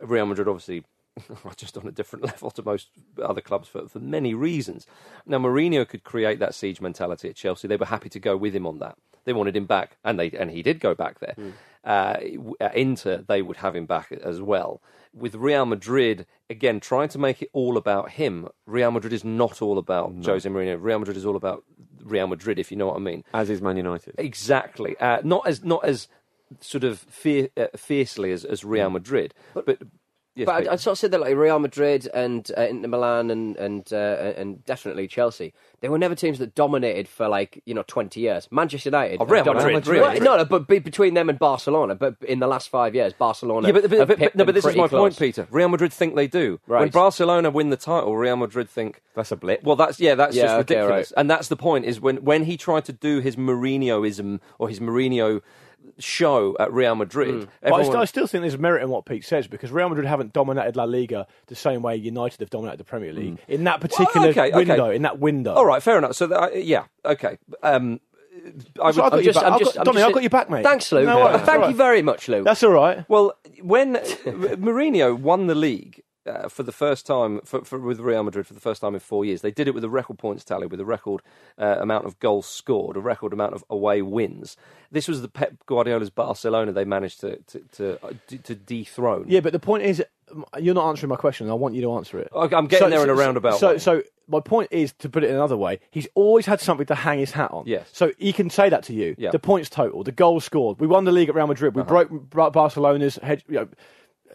Real 0.00 0.26
Madrid, 0.26 0.48
obviously, 0.48 0.84
are 1.44 1.54
just 1.54 1.76
on 1.76 1.86
a 1.86 1.92
different 1.92 2.24
level 2.32 2.50
to 2.50 2.62
most 2.62 2.88
other 3.22 3.40
clubs 3.40 3.68
for, 3.68 3.88
for 3.88 3.98
many 3.98 4.34
reasons. 4.34 4.86
Now, 5.26 5.38
Mourinho 5.38 5.86
could 5.86 6.04
create 6.04 6.38
that 6.38 6.54
siege 6.54 6.80
mentality 6.80 7.28
at 7.28 7.36
Chelsea. 7.36 7.68
They 7.68 7.76
were 7.76 7.86
happy 7.86 8.08
to 8.10 8.20
go 8.20 8.36
with 8.36 8.54
him 8.54 8.66
on 8.66 8.78
that. 8.78 8.96
They 9.24 9.32
wanted 9.32 9.56
him 9.56 9.66
back, 9.66 9.96
and 10.04 10.18
they 10.18 10.30
and 10.30 10.50
he 10.50 10.62
did 10.62 10.80
go 10.80 10.94
back 10.94 11.18
there. 11.18 11.34
Uh, 11.86 12.16
at 12.60 12.74
Inter, 12.74 13.24
they 13.28 13.42
would 13.42 13.58
have 13.58 13.76
him 13.76 13.86
back 13.86 14.10
as 14.12 14.42
well. 14.42 14.82
With 15.14 15.36
Real 15.36 15.64
Madrid, 15.64 16.26
again, 16.50 16.80
trying 16.80 17.08
to 17.10 17.18
make 17.18 17.40
it 17.40 17.48
all 17.52 17.76
about 17.76 18.10
him. 18.10 18.48
Real 18.66 18.90
Madrid 18.90 19.12
is 19.12 19.24
not 19.24 19.62
all 19.62 19.78
about 19.78 20.12
Jose 20.24 20.48
Mourinho. 20.48 20.78
Real 20.80 20.98
Madrid 20.98 21.16
is 21.16 21.24
all 21.24 21.36
about 21.36 21.64
Real 22.02 22.26
Madrid, 22.26 22.58
if 22.58 22.70
you 22.70 22.76
know 22.76 22.88
what 22.88 22.96
I 22.96 22.98
mean. 23.00 23.24
As 23.32 23.48
is 23.48 23.62
Man 23.62 23.76
United. 23.76 24.14
Exactly. 24.18 24.96
Uh, 24.98 25.20
not 25.22 25.46
as 25.46 25.64
not 25.64 25.84
as 25.84 26.08
sort 26.60 26.84
of 26.84 26.98
fier, 26.98 27.48
uh, 27.56 27.68
fiercely 27.76 28.32
as, 28.32 28.44
as 28.44 28.64
Real 28.64 28.90
Madrid, 28.90 29.32
but. 29.54 29.78
Yes, 30.36 30.46
but 30.46 30.54
I'd, 30.54 30.68
I'd 30.68 30.80
sort 30.80 30.92
of 30.92 30.98
say 30.98 31.08
that 31.08 31.20
like 31.20 31.34
Real 31.34 31.58
Madrid 31.58 32.08
and 32.14 32.48
uh, 32.56 32.62
Inter 32.62 32.88
Milan 32.88 33.30
and 33.30 33.56
and 33.56 33.92
uh, 33.92 34.32
and 34.36 34.64
definitely 34.64 35.08
Chelsea, 35.08 35.52
they 35.80 35.88
were 35.88 35.98
never 35.98 36.14
teams 36.14 36.38
that 36.38 36.54
dominated 36.54 37.08
for 37.08 37.26
like 37.28 37.60
you 37.66 37.74
know 37.74 37.82
twenty 37.86 38.20
years. 38.20 38.46
Manchester 38.52 38.88
United, 38.90 39.20
Oh, 39.20 39.24
Real 39.24 39.36
have 39.38 39.46
dominated- 39.46 39.74
Madrid, 39.74 39.92
Real 39.92 40.02
Well, 40.02 40.10
Madrid. 40.12 40.24
no, 40.24 40.36
no, 40.36 40.44
but 40.44 40.68
be, 40.68 40.78
between 40.78 41.14
them 41.14 41.28
and 41.28 41.38
Barcelona, 41.38 41.94
but 41.96 42.14
in 42.28 42.38
the 42.38 42.46
last 42.46 42.68
five 42.68 42.94
years, 42.94 43.12
Barcelona. 43.12 43.66
Yeah, 43.68 43.72
but, 43.72 43.82
but, 43.90 43.98
have 43.98 44.08
but- 44.08 44.18
picked 44.18 44.36
no, 44.36 44.44
but 44.44 44.54
this 44.54 44.62
is 44.64 44.74
pretty 44.74 44.80
my 44.80 44.88
point. 44.88 45.18
Peter. 45.18 45.48
Real 45.50 45.68
Madrid 45.68 45.92
think 45.92 46.14
they 46.14 46.26
do. 46.28 46.60
When 46.66 46.90
Barcelona 46.90 47.50
win 47.50 47.70
the 47.70 47.76
title, 47.76 48.16
Real 48.16 48.36
Madrid 48.36 48.68
think 48.68 49.02
That's 49.14 49.32
a 49.32 49.36
blip. 49.36 49.62
Well, 49.64 49.76
that's 49.76 49.98
yeah, 49.98 50.14
that's 50.14 50.36
Yeah, 50.36 50.42
just 50.42 50.52
okay, 50.54 50.58
ridiculous, 50.76 51.12
right. 51.16 51.20
and 51.20 51.30
that's 51.30 51.48
the 51.48 51.56
point. 51.56 51.84
Is 51.86 52.00
when 52.00 52.18
when 52.24 52.44
he 52.44 52.56
tried 52.56 52.84
to 52.86 52.92
do 52.92 53.20
his 53.20 53.36
Mourinhoism 53.36 54.40
or 54.58 54.68
his 54.68 54.80
Mourinho 54.80 55.40
show 55.98 56.56
at 56.60 56.72
Real 56.72 56.94
Madrid. 56.94 57.34
Mm. 57.34 57.48
But 57.62 57.72
I, 57.72 57.76
everyone- 57.76 57.84
st- 57.84 57.96
I 57.96 58.04
still 58.04 58.26
think 58.26 58.42
there's 58.42 58.58
merit 58.58 58.82
in 58.82 58.90
what 58.90 59.04
Pete 59.06 59.24
says 59.24 59.46
because 59.46 59.70
Real 59.70 59.88
Madrid 59.88 60.06
haven't 60.06 60.32
dominated 60.32 60.76
La 60.76 60.84
Liga 60.84 61.26
the 61.46 61.54
same 61.56 61.82
way 61.82 61.96
United 61.96 62.40
have 62.40 62.50
dominated 62.50 62.78
the 62.78 62.84
Premier 62.84 63.12
League 63.12 63.34
mm. 63.34 63.38
in 63.48 63.64
that 63.64 63.80
particular 63.80 64.28
okay, 64.28 64.48
okay. 64.48 64.56
window. 64.56 64.90
In 64.90 65.02
that 65.02 65.18
window. 65.18 65.54
All 65.54 65.66
right, 65.66 65.82
fair 65.82 65.98
enough. 65.98 66.14
So 66.14 66.26
that, 66.28 66.40
I- 66.40 66.52
yeah, 66.54 66.84
okay. 67.04 67.38
Um, 67.62 68.00
I 68.82 68.92
So 68.92 69.02
I've 69.02 69.10
got 69.10 69.14
I'm 69.14 69.22
just- 69.24 69.40
back. 69.40 69.52
I'm 69.52 69.58
just- 69.58 69.74
got- 69.74 69.80
I'm 69.80 69.84
Donny, 69.84 69.96
just- 69.98 70.08
I've 70.08 70.14
got 70.14 70.22
you 70.22 70.30
back, 70.30 70.50
mate. 70.50 70.62
Thanks, 70.62 70.92
Luke. 70.92 71.06
No 71.06 71.16
worries, 71.16 71.40
Thank 71.42 71.62
all 71.64 71.70
you 71.70 71.76
very 71.76 72.02
much, 72.02 72.28
Lou. 72.28 72.44
That's 72.44 72.62
all 72.62 72.72
right. 72.72 73.04
Well, 73.08 73.32
when 73.62 73.94
Mourinho 74.26 75.18
won 75.18 75.46
the 75.46 75.54
league 75.54 76.02
uh, 76.26 76.48
for 76.48 76.62
the 76.62 76.72
first 76.72 77.06
time 77.06 77.40
for, 77.44 77.64
for, 77.64 77.78
with 77.78 78.00
Real 78.00 78.22
Madrid 78.22 78.46
for 78.46 78.54
the 78.54 78.60
first 78.60 78.80
time 78.80 78.94
in 78.94 79.00
four 79.00 79.24
years, 79.24 79.40
they 79.42 79.50
did 79.50 79.68
it 79.68 79.74
with 79.74 79.84
a 79.84 79.88
record 79.88 80.18
points 80.18 80.44
tally, 80.44 80.66
with 80.66 80.80
a 80.80 80.84
record 80.84 81.22
uh, 81.58 81.76
amount 81.80 82.04
of 82.06 82.18
goals 82.18 82.46
scored, 82.46 82.96
a 82.96 83.00
record 83.00 83.32
amount 83.32 83.54
of 83.54 83.64
away 83.70 84.02
wins. 84.02 84.56
This 84.90 85.08
was 85.08 85.22
the 85.22 85.28
Pep 85.28 85.54
Guardiola's 85.66 86.10
Barcelona 86.10 86.72
they 86.72 86.84
managed 86.84 87.20
to 87.20 87.36
to, 87.36 87.58
to, 87.72 88.04
uh, 88.06 88.12
d- 88.26 88.38
to 88.38 88.54
dethrone. 88.54 89.26
Yeah, 89.28 89.40
but 89.40 89.52
the 89.52 89.58
point 89.58 89.82
is, 89.84 90.02
you're 90.58 90.74
not 90.74 90.88
answering 90.88 91.08
my 91.10 91.16
question. 91.16 91.48
I 91.50 91.54
want 91.54 91.74
you 91.74 91.82
to 91.82 91.92
answer 91.94 92.18
it. 92.18 92.28
Okay, 92.32 92.56
I'm 92.56 92.66
getting 92.66 92.90
there 92.90 93.02
in 93.02 93.10
a 93.10 93.14
roundabout 93.14 93.58
So, 93.58 93.68
way. 93.72 93.78
so 93.78 94.02
my 94.28 94.40
point 94.40 94.68
is 94.72 94.92
to 94.98 95.08
put 95.08 95.22
it 95.22 95.30
another 95.30 95.56
way. 95.56 95.78
He's 95.92 96.08
always 96.16 96.46
had 96.46 96.60
something 96.60 96.86
to 96.86 96.96
hang 96.96 97.20
his 97.20 97.30
hat 97.30 97.52
on. 97.52 97.64
Yes. 97.66 97.88
So 97.92 98.10
he 98.18 98.32
can 98.32 98.50
say 98.50 98.68
that 98.68 98.82
to 98.84 98.92
you. 98.92 99.14
Yeah. 99.18 99.30
The 99.30 99.38
points 99.38 99.68
total, 99.70 100.02
the 100.02 100.10
goals 100.12 100.44
scored. 100.44 100.80
We 100.80 100.88
won 100.88 101.04
the 101.04 101.12
league 101.12 101.28
at 101.28 101.34
Real 101.36 101.46
Madrid. 101.46 101.74
We 101.76 101.82
Uh-huh. 101.82 102.04
broke 102.08 102.52
Barcelona's 102.52 103.16
head, 103.22 103.44
you 103.48 103.54
know, 103.54 103.68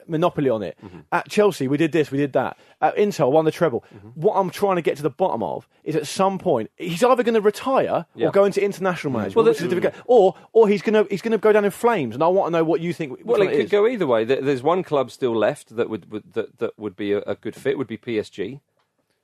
monopoly 0.08 0.49
on 0.49 0.63
it. 0.63 0.77
Mm-hmm. 0.84 0.99
At 1.12 1.30
Chelsea, 1.30 1.67
we 1.67 1.77
did 1.77 1.91
this, 1.91 2.12
we 2.12 2.17
did 2.17 2.34
that. 2.34 2.58
At 2.82 2.97
Inter, 2.97 3.27
won 3.27 3.45
the 3.45 3.51
treble. 3.51 3.84
Mm-hmm. 3.95 4.08
What 4.10 4.34
I'm 4.34 4.49
trying 4.49 4.75
to 4.75 4.82
get 4.82 4.97
to 4.97 5.04
the 5.04 5.10
bottom 5.10 5.43
of 5.43 5.67
is 5.84 5.95
at 5.95 6.08
some 6.08 6.38
point 6.39 6.71
he's 6.77 7.04
either 7.04 7.23
going 7.23 7.36
to 7.36 7.41
retire 7.41 8.06
Yeah. 8.15 8.27
or 8.27 8.32
go 8.32 8.45
into 8.45 8.63
international 8.63 9.13
management, 9.13 9.36
Well, 9.36 9.45
which 9.45 9.62
is 9.62 9.67
difficult, 9.69 9.93
or 10.06 10.36
or 10.54 10.67
he's 10.67 10.82
going 10.82 10.93
to 11.04 11.10
he's 11.10 11.21
going 11.21 11.32
to 11.34 11.38
go 11.38 11.51
down 11.51 11.65
in 11.65 11.71
flames. 11.71 12.15
And 12.15 12.23
I 12.23 12.27
want 12.27 12.47
to 12.47 12.51
know 12.60 12.63
what 12.63 12.82
you 12.82 12.93
think. 12.93 13.19
Well, 13.23 13.41
it 13.41 13.51
could 13.51 13.65
is. 13.65 13.71
go 13.71 13.88
either 13.88 14.08
way. 14.08 14.23
There's 14.25 14.63
one 14.63 14.84
club 14.84 15.12
still 15.12 15.36
left 15.38 15.75
that 15.75 15.89
would, 15.89 16.12
would 16.12 16.34
that, 16.34 16.58
that 16.60 16.77
would 16.77 16.95
be 16.95 17.13
a, 17.13 17.19
a 17.19 17.36
good 17.36 17.56
fit. 17.56 17.77
Would 17.77 17.88
be 17.88 17.97
PSG. 17.97 18.60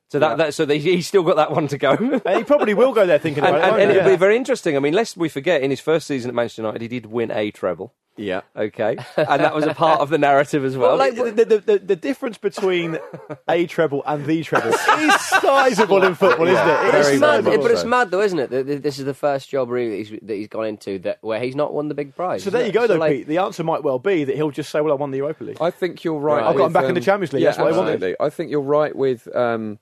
So 0.09 0.19
that, 0.19 0.37
that 0.37 0.53
so 0.53 0.63
they, 0.65 0.79
he's 0.79 1.05
still 1.05 1.23
got 1.23 1.35
that 1.35 1.51
one 1.51 1.67
to 1.67 1.77
go. 1.77 1.95
He 2.37 2.43
probably 2.45 2.73
will 2.73 2.93
go 2.93 3.05
there 3.05 3.19
thinking 3.19 3.43
and, 3.45 3.55
about 3.55 3.63
and, 3.63 3.67
it. 3.67 3.71
won't 3.71 3.81
and 3.81 3.91
he? 3.91 3.97
it'll 3.97 4.11
be 4.11 4.15
very 4.15 4.37
interesting. 4.37 4.77
I 4.77 4.79
mean, 4.79 4.93
lest 4.93 5.17
we 5.17 5.27
forget, 5.27 5.61
in 5.61 5.69
his 5.69 5.81
first 5.81 6.07
season 6.07 6.29
at 6.29 6.35
Manchester 6.35 6.61
United, 6.61 6.81
he 6.81 6.87
did 6.87 7.07
win 7.07 7.29
a 7.31 7.51
treble. 7.51 7.93
Yeah. 8.17 8.41
Okay, 8.55 8.97
and 9.15 9.41
that 9.41 9.53
was 9.55 9.65
a 9.65 9.73
part 9.73 10.01
of 10.01 10.09
the 10.09 10.17
narrative 10.17 10.65
as 10.65 10.75
well. 10.75 10.97
Well, 10.97 10.97
like, 10.97 11.15
the, 11.15 11.45
the, 11.45 11.59
the, 11.59 11.79
the 11.79 11.95
difference 11.95 12.37
between 12.37 12.97
a 13.47 13.67
treble 13.67 14.03
and 14.05 14.25
the 14.25 14.43
treble 14.43 14.69
is 14.99 15.21
sizable 15.21 16.03
in 16.03 16.15
football, 16.15 16.47
isn't 16.47 16.67
it? 16.67 16.85
It 16.87 16.95
is 16.95 17.07
It's 17.09 17.21
mad, 17.21 17.43
sizable. 17.43 17.63
but 17.63 17.71
it's 17.71 17.85
mad 17.85 18.11
though, 18.11 18.21
isn't 18.21 18.39
it? 18.39 18.49
That 18.49 18.65
that 18.67 18.83
this 18.83 18.99
is 18.99 19.05
the 19.05 19.13
first 19.13 19.49
job 19.49 19.69
really 19.69 19.89
that 19.89 20.09
he's, 20.09 20.19
that 20.23 20.33
he's 20.35 20.47
gone 20.47 20.65
into 20.65 20.99
that 20.99 21.19
where 21.21 21.39
he's 21.39 21.55
not 21.55 21.73
won 21.73 21.87
the 21.87 21.95
big 21.95 22.15
prize. 22.15 22.43
So 22.43 22.49
there 22.49 22.65
you 22.65 22.71
go, 22.71 22.83
it? 22.83 22.87
though, 22.87 22.95
So, 22.95 22.99
like, 22.99 23.11
Pete. 23.17 23.27
The 23.27 23.37
answer 23.37 23.63
might 23.63 23.83
well 23.83 23.99
be 23.99 24.23
that 24.23 24.35
he'll 24.35 24.51
just 24.51 24.69
say, 24.71 24.81
"Well, 24.81 24.93
I 24.93 24.95
won 24.95 25.11
the 25.11 25.17
Europa 25.17 25.43
League." 25.43 25.57
I 25.61 25.71
think 25.71 26.03
you're 26.03 26.19
right. 26.19 26.43
I've 26.43 26.55
got 26.55 26.57
him 26.57 26.63
with, 26.65 26.73
back 26.73 26.85
in 26.85 26.93
the 26.95 27.01
um, 27.01 27.05
Champions 27.05 27.33
League. 27.33 27.43
Yeah, 27.43 27.49
That's 27.49 27.59
what 27.59 27.73
I 27.73 27.77
wanted. 27.77 28.15
I 28.19 28.29
think 28.29 28.51
you're 28.51 28.61
right 28.61 28.95
with 28.95 29.33
um, 29.35 29.79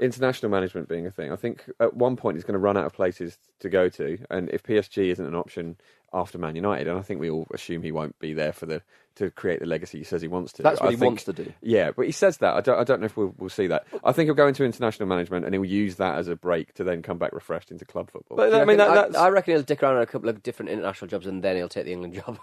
international 0.00 0.50
management 0.50 0.88
being 0.88 1.06
a 1.06 1.10
thing. 1.10 1.30
I 1.32 1.36
think 1.36 1.64
at 1.78 1.94
one 1.94 2.16
point 2.16 2.36
he's 2.36 2.44
going 2.44 2.54
to 2.54 2.58
run 2.58 2.76
out 2.76 2.86
of 2.86 2.92
places 2.92 3.38
to 3.60 3.68
go 3.68 3.88
to, 3.90 4.18
and 4.30 4.48
if 4.50 4.62
PSG 4.62 5.10
isn't 5.12 5.24
an 5.24 5.34
option 5.34 5.76
after 6.12 6.38
Man 6.38 6.56
United, 6.56 6.88
and 6.88 6.98
I 6.98 7.02
think 7.02 7.20
we 7.20 7.30
all 7.30 7.46
assume 7.54 7.82
he 7.82 7.92
won't 7.92 8.18
be 8.18 8.32
there 8.34 8.52
for 8.52 8.66
the 8.66 8.82
to 9.16 9.30
create 9.30 9.60
the 9.60 9.66
legacy 9.66 9.98
he 9.98 10.04
says 10.04 10.22
he 10.22 10.28
wants 10.28 10.52
to. 10.54 10.62
That's 10.62 10.80
what 10.80 10.88
I 10.88 10.90
he 10.92 10.96
think- 10.96 11.10
wants 11.10 11.24
to 11.24 11.32
do. 11.32 11.52
Yeah, 11.62 11.90
but 11.90 12.06
he 12.06 12.12
says 12.12 12.38
that. 12.38 12.54
I 12.54 12.60
don't. 12.60 12.78
I 12.78 12.84
don't 12.84 13.00
know 13.00 13.06
if 13.06 13.16
we'll, 13.16 13.34
we'll 13.38 13.48
see 13.50 13.66
that. 13.68 13.86
I 14.02 14.12
think 14.12 14.26
he'll 14.26 14.34
go 14.34 14.46
into 14.48 14.64
international 14.64 15.08
management, 15.08 15.44
and 15.44 15.54
he'll 15.54 15.64
use 15.64 15.96
that 15.96 16.16
as 16.18 16.28
a 16.28 16.36
break 16.36 16.74
to 16.74 16.84
then 16.84 17.02
come 17.02 17.18
back 17.18 17.32
refreshed 17.32 17.70
into 17.70 17.84
club 17.84 18.10
football. 18.10 18.36
But, 18.36 18.54
I 18.54 18.64
mean, 18.64 18.78
reckon- 18.78 18.94
that, 18.94 18.94
that's, 19.12 19.16
I, 19.16 19.28
reckon 19.28 19.54
he'll 19.54 19.62
dick 19.62 19.82
around 19.82 19.96
on 19.96 20.02
a 20.02 20.06
couple 20.06 20.28
of 20.28 20.42
different 20.42 20.70
international 20.70 21.08
jobs 21.08 21.26
and 21.26 21.42
then 21.42 21.56
he'll 21.56 21.68
take 21.68 21.84
the 21.84 21.92
England 21.92 22.14
job. 22.26 22.38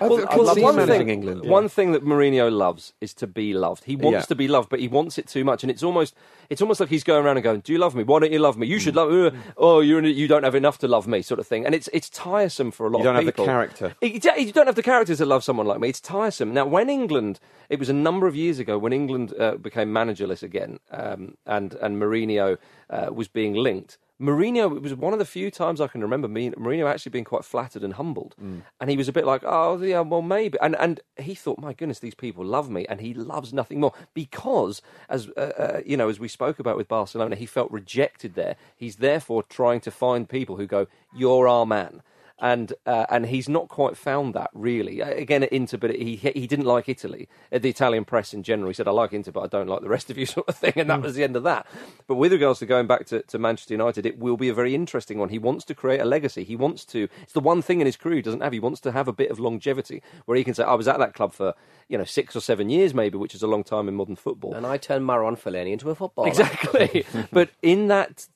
I 0.00 0.08
Well, 0.08 0.26
I 0.28 0.36
love 0.36 0.58
one 0.60 0.74
managing 0.76 0.98
thing, 1.06 1.08
England. 1.08 1.44
one 1.48 1.68
thing 1.68 1.92
that 1.92 2.04
Mourinho 2.04 2.50
loves 2.50 2.92
is 3.00 3.14
to 3.14 3.26
be 3.28 3.54
loved. 3.54 3.84
He 3.84 3.94
wants 3.94 4.14
Yeah. 4.24 4.26
to 4.26 4.34
be 4.34 4.48
loved, 4.48 4.68
but 4.68 4.80
he 4.80 4.88
wants 4.88 5.18
it 5.18 5.28
too 5.28 5.44
much, 5.44 5.62
and 5.62 5.70
it's 5.70 5.84
almost, 5.84 6.14
it's 6.50 6.60
almost 6.60 6.80
like 6.80 6.88
he's 6.88 7.04
going 7.04 7.24
around 7.24 7.36
and 7.36 7.44
going, 7.44 7.60
"Do 7.60 7.72
you 7.72 7.78
love 7.78 7.94
me? 7.94 8.02
Why 8.02 8.18
don't 8.18 8.32
you 8.32 8.40
love 8.40 8.58
me? 8.58 8.66
You 8.66 8.78
Mm. 8.78 8.80
should 8.80 8.96
love. 8.96 9.12
Uh, 9.12 9.30
oh, 9.56 9.80
you're 9.80 10.00
in, 10.00 10.04
you 10.06 10.26
don't 10.26 10.42
have 10.42 10.56
enough 10.56 10.78
to 10.78 10.88
love 10.88 11.06
me," 11.06 11.22
sort 11.22 11.38
of 11.38 11.46
thing. 11.46 11.64
And 11.64 11.74
it's 11.76 11.88
it's 11.92 12.10
tiresome 12.10 12.72
for 12.72 12.86
a 12.86 12.90
lot 12.90 12.98
of 12.98 13.02
people. 13.04 13.06
You 13.06 13.12
don't 13.12 13.28
of 13.28 13.36
have 13.36 13.36
the 13.36 13.44
character. 13.52 13.96
You 14.02 14.18
don't- 14.20 14.40
you 14.40 14.52
don't 14.52 14.66
have 14.66 14.74
the 14.74 14.82
character 14.82 15.14
to 15.14 15.24
love 15.26 15.44
someone 15.44 15.66
like 15.66 15.78
me. 15.78 15.88
It's 15.88 16.00
tiresome. 16.00 16.52
Now, 16.52 16.66
when 16.66 16.90
England, 16.90 17.38
it 17.70 17.78
was 17.78 17.88
a 17.88 17.92
number 17.94 18.26
of 18.26 18.34
years 18.34 18.58
ago 18.58 18.76
when 18.78 18.92
England 18.92 19.32
uh, 19.38 19.52
became 19.56 19.92
managerless 19.92 20.42
again, 20.42 20.80
um, 20.90 21.36
and 21.46 21.74
and 21.80 22.02
Mourinho 22.02 22.58
uh, 22.90 23.08
was 23.12 23.28
being 23.28 23.54
linked. 23.54 23.98
Mourinho, 24.20 24.76
it 24.76 24.82
was 24.82 24.94
one 24.94 25.12
of 25.12 25.18
the 25.18 25.24
few 25.24 25.50
times 25.50 25.80
I 25.80 25.88
can 25.88 26.00
remember 26.00 26.28
me, 26.28 26.50
Mourinho 26.50 26.88
actually 26.88 27.10
being 27.10 27.24
quite 27.24 27.44
flattered 27.44 27.82
and 27.82 27.94
humbled. 27.94 28.36
And 28.80 28.88
he 28.88 28.96
was 28.96 29.08
a 29.08 29.12
bit 29.12 29.26
like, 29.26 29.42
oh, 29.44 29.82
yeah, 29.82 30.00
well, 30.00 30.22
maybe. 30.22 30.56
And, 30.62 30.76
and 30.76 31.00
he 31.18 31.34
thought, 31.34 31.58
my 31.58 31.72
goodness, 31.72 31.98
these 31.98 32.14
people 32.14 32.44
love 32.44 32.70
me. 32.70 32.86
And 32.88 33.00
he 33.00 33.12
loves 33.12 33.52
nothing 33.52 33.80
more 33.80 33.92
because, 34.14 34.82
as, 35.08 35.28
uh, 35.36 35.40
uh, 35.58 35.80
you 35.84 35.96
know, 35.96 36.08
as 36.08 36.20
we 36.20 36.28
spoke 36.28 36.60
about 36.60 36.76
with 36.76 36.86
Barcelona, 36.86 37.34
he 37.34 37.44
felt 37.44 37.72
rejected 37.72 38.34
there. 38.34 38.54
He's 38.76 38.96
therefore 38.96 39.42
trying 39.42 39.80
to 39.80 39.90
find 39.90 40.28
people 40.28 40.56
who 40.56 40.66
go, 40.66 40.86
you're 41.12 41.48
our 41.48 41.66
man. 41.66 42.00
And 42.40 42.72
uh, 42.84 43.06
and 43.10 43.26
he's 43.26 43.48
not 43.48 43.68
quite 43.68 43.96
found 43.96 44.34
that 44.34 44.50
really. 44.54 45.00
Again 45.00 45.44
at 45.44 45.52
Inter, 45.52 45.78
but 45.78 45.94
he 45.94 46.16
he 46.16 46.46
didn't 46.46 46.64
like 46.64 46.88
Italy. 46.88 47.28
The 47.50 47.68
Italian 47.68 48.04
press 48.04 48.34
in 48.34 48.42
general, 48.42 48.68
he 48.68 48.74
said, 48.74 48.88
"I 48.88 48.90
like 48.90 49.12
Inter, 49.12 49.30
but 49.30 49.42
I 49.42 49.46
don't 49.46 49.68
like 49.68 49.82
the 49.82 49.88
rest 49.88 50.10
of 50.10 50.18
you," 50.18 50.26
sort 50.26 50.48
of 50.48 50.56
thing, 50.56 50.72
and 50.76 50.90
that 50.90 51.00
was 51.00 51.14
the 51.14 51.24
end 51.24 51.36
of 51.36 51.44
that. 51.44 51.66
But 52.06 52.16
with 52.16 52.32
regards 52.32 52.58
to 52.58 52.66
going 52.66 52.86
back 52.86 53.06
to, 53.06 53.22
to 53.22 53.38
Manchester 53.38 53.74
United, 53.74 54.04
it 54.04 54.18
will 54.18 54.36
be 54.36 54.48
a 54.48 54.54
very 54.54 54.74
interesting 54.74 55.18
one. 55.18 55.28
He 55.28 55.38
wants 55.38 55.64
to 55.66 55.74
create 55.74 56.00
a 56.00 56.04
legacy. 56.04 56.44
He 56.44 56.56
wants 56.56 56.84
to. 56.86 57.08
It's 57.22 57.32
the 57.32 57.40
one 57.40 57.62
thing 57.62 57.80
in 57.80 57.86
his 57.86 57.96
career 57.96 58.16
he 58.16 58.22
doesn't 58.22 58.40
have. 58.40 58.52
He 58.52 58.60
wants 58.60 58.80
to 58.80 58.92
have 58.92 59.06
a 59.06 59.12
bit 59.12 59.30
of 59.30 59.38
longevity 59.38 60.02
where 60.26 60.36
he 60.36 60.44
can 60.44 60.54
say, 60.54 60.64
"I 60.64 60.74
was 60.74 60.88
at 60.88 60.98
that 60.98 61.14
club 61.14 61.32
for 61.32 61.54
you 61.88 61.96
know 61.96 62.04
six 62.04 62.34
or 62.34 62.40
seven 62.40 62.68
years, 62.68 62.94
maybe, 62.94 63.16
which 63.16 63.34
is 63.34 63.42
a 63.42 63.46
long 63.48 63.62
time 63.62 63.88
in 63.88 63.94
modern 63.94 64.16
football." 64.16 64.54
And 64.54 64.66
I 64.66 64.76
turned 64.76 65.06
Marouane 65.06 65.38
Fellaini 65.38 65.72
into 65.72 65.88
a 65.90 65.94
footballer. 65.94 66.28
Exactly. 66.28 67.06
but 67.32 67.50
in 67.62 67.86
that 67.88 68.26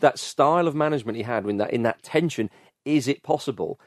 that 0.00 0.18
style 0.18 0.68
of 0.68 0.74
management 0.74 1.16
he 1.16 1.22
had, 1.22 1.46
in 1.46 1.56
that 1.56 1.70
in 1.70 1.82
that 1.82 2.02
tension, 2.02 2.50
is 2.86 3.06
it 3.08 3.22
possible? 3.22 3.78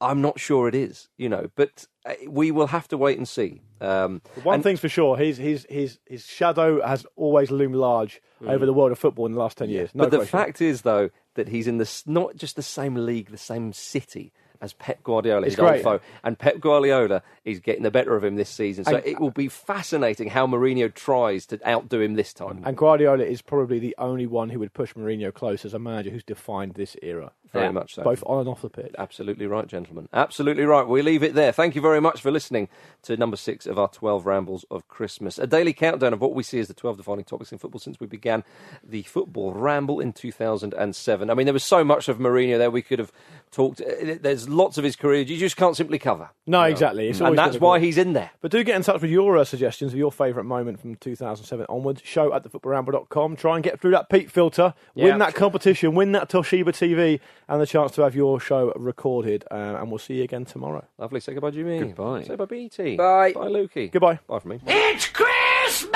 I'm 0.00 0.20
not 0.22 0.38
sure 0.38 0.68
it 0.68 0.74
is, 0.76 1.08
you 1.16 1.28
know, 1.28 1.50
but 1.56 1.84
uh, 2.06 2.14
we 2.28 2.50
will 2.52 2.68
have 2.68 2.86
to 2.88 2.96
wait 2.96 3.18
and 3.18 3.26
see. 3.26 3.62
Um, 3.80 4.22
One 4.44 4.56
and- 4.56 4.62
thing's 4.62 4.78
for 4.80 4.88
sure, 4.88 5.16
his 5.16 5.38
his 5.38 5.66
his 5.68 5.98
his 6.06 6.24
shadow 6.24 6.84
has 6.86 7.04
always 7.16 7.50
loomed 7.50 7.74
large 7.76 8.20
over 8.46 8.64
the 8.64 8.72
world 8.72 8.92
of 8.92 8.98
football 8.98 9.26
in 9.26 9.32
the 9.32 9.38
last 9.40 9.58
ten 9.58 9.68
years. 9.70 9.90
No 9.94 10.04
but 10.04 10.10
the 10.12 10.18
question. 10.18 10.38
fact 10.38 10.60
is, 10.62 10.82
though, 10.82 11.10
that 11.34 11.48
he's 11.48 11.66
in 11.66 11.78
the 11.78 12.02
not 12.06 12.36
just 12.36 12.54
the 12.56 12.62
same 12.62 12.94
league, 12.94 13.30
the 13.30 13.36
same 13.38 13.72
city 13.72 14.32
as 14.60 14.72
Pep 14.72 15.02
Guardiola, 15.04 15.46
It's 15.46 15.54
his 15.54 15.60
old 15.60 15.68
great. 15.70 15.82
foe, 15.84 16.00
and 16.24 16.36
Pep 16.36 16.58
Guardiola 16.58 17.22
is 17.44 17.60
getting 17.60 17.84
the 17.84 17.92
better 17.92 18.16
of 18.16 18.24
him 18.24 18.34
this 18.34 18.50
season. 18.50 18.84
So 18.84 18.96
And- 18.96 19.06
it 19.06 19.20
will 19.20 19.30
be 19.30 19.46
fascinating 19.46 20.30
how 20.30 20.48
Mourinho 20.48 20.92
tries 20.92 21.46
to 21.46 21.60
outdo 21.68 22.00
him 22.00 22.14
this 22.14 22.32
time. 22.34 22.62
and 22.64 22.76
Guardiola 22.76 23.22
is 23.22 23.40
probably 23.40 23.78
the 23.78 23.94
only 23.98 24.26
one 24.26 24.48
who 24.50 24.58
would 24.58 24.72
push 24.74 24.94
Mourinho 24.94 25.32
close 25.32 25.64
as 25.64 25.74
a 25.74 25.78
manager 25.78 26.10
who's 26.10 26.24
defined 26.24 26.74
this 26.74 26.96
era. 27.02 27.30
Very 27.52 27.66
Yeah. 27.66 27.70
much 27.72 27.94
so. 27.94 28.02
both 28.02 28.22
on 28.26 28.40
and 28.40 28.48
off 28.48 28.62
the 28.62 28.68
pitch. 28.70 28.94
Absolutely 28.98 29.46
right, 29.46 29.66
gentlemen. 29.66 30.08
Absolutely 30.12 30.64
right. 30.64 30.86
We 30.86 31.02
leave 31.02 31.22
it 31.22 31.34
there. 31.34 31.52
Thank 31.52 31.74
you 31.74 31.80
very 31.80 32.00
much 32.00 32.20
for 32.20 32.30
listening 32.30 32.68
to 33.02 33.16
number 33.16 33.36
six 33.36 33.66
of 33.66 33.78
our 33.78 33.88
12 33.88 34.26
rambles 34.26 34.64
of 34.70 34.86
Christmas. 34.88 35.38
A 35.38 35.46
daily 35.46 35.72
countdown 35.72 36.12
of 36.12 36.20
what 36.20 36.34
we 36.34 36.42
see 36.42 36.58
as 36.60 36.68
the 36.68 36.74
12 36.74 36.98
defining 36.98 37.24
topics 37.24 37.50
in 37.52 37.58
football 37.58 37.80
since 37.80 37.98
we 38.00 38.06
began 38.06 38.44
the 38.84 39.02
football 39.02 39.52
ramble 39.52 40.00
in 40.00 40.12
2007. 40.12 41.30
I 41.30 41.34
mean, 41.34 41.46
there 41.46 41.52
was 41.54 41.64
so 41.64 41.84
much 41.84 42.08
of 42.08 42.18
Mourinho 42.18 42.58
there 42.58 42.70
we 42.70 42.82
could 42.82 42.98
have 42.98 43.12
talked. 43.50 43.80
uh, 43.80 44.16
There's 44.20 44.48
lots 44.48 44.76
of 44.78 44.84
his 44.84 44.96
career 44.96 45.22
you 45.22 45.36
just 45.38 45.56
can't 45.56 45.76
simply 45.76 45.98
cover. 45.98 46.30
No, 46.46 46.58
you 46.60 46.64
know. 46.68 46.70
exactly. 46.72 47.08
It's 47.08 47.20
and 47.20 47.36
that's 47.38 47.52
difficult. 47.52 47.68
why 47.68 47.78
he's 47.80 47.98
in 47.98 48.12
there. 48.12 48.30
But 48.40 48.50
do 48.50 48.62
get 48.64 48.76
in 48.76 48.82
touch 48.82 49.00
with 49.00 49.10
your 49.10 49.36
uh, 49.38 49.44
suggestions 49.44 49.92
of 49.92 49.98
your 49.98 50.12
favourite 50.12 50.46
moment 50.46 50.80
from 50.80 50.96
2007 50.96 51.66
onwards. 51.68 52.02
Show 52.04 52.32
at 52.34 52.44
thefootballramble.com. 52.44 53.36
Try 53.36 53.54
and 53.56 53.64
get 53.64 53.80
through 53.80 53.92
that 53.92 54.08
Pete 54.10 54.30
filter, 54.30 54.74
Yeah. 54.94 55.04
win 55.06 55.18
that 55.18 55.34
competition, 55.34 55.94
win 55.94 56.12
that 56.12 56.28
Toshiba 56.28 56.66
TV, 56.68 57.20
and 57.48 57.60
the 57.60 57.66
chance 57.66 57.92
to 57.92 58.02
have 58.02 58.14
your 58.14 58.38
show 58.38 58.72
recorded. 58.76 59.44
Uh, 59.50 59.76
and 59.80 59.90
we'll 59.90 59.98
see 59.98 60.14
you 60.14 60.24
again 60.24 60.44
tomorrow. 60.44 60.86
Lovely. 60.98 61.20
Say 61.20 61.32
goodbye, 61.32 61.50
Jimmy. 61.50 61.78
Goodbye. 61.78 62.24
Say 62.24 62.36
bye, 62.36 62.44
BT. 62.44 62.96
Bye. 62.96 63.32
Bye, 63.32 63.48
Lukey. 63.48 63.90
Goodbye. 63.90 64.18
Bye 64.26 64.38
from 64.38 64.50
me. 64.52 64.60
It's 64.66 65.08
Christmas! 65.08 65.94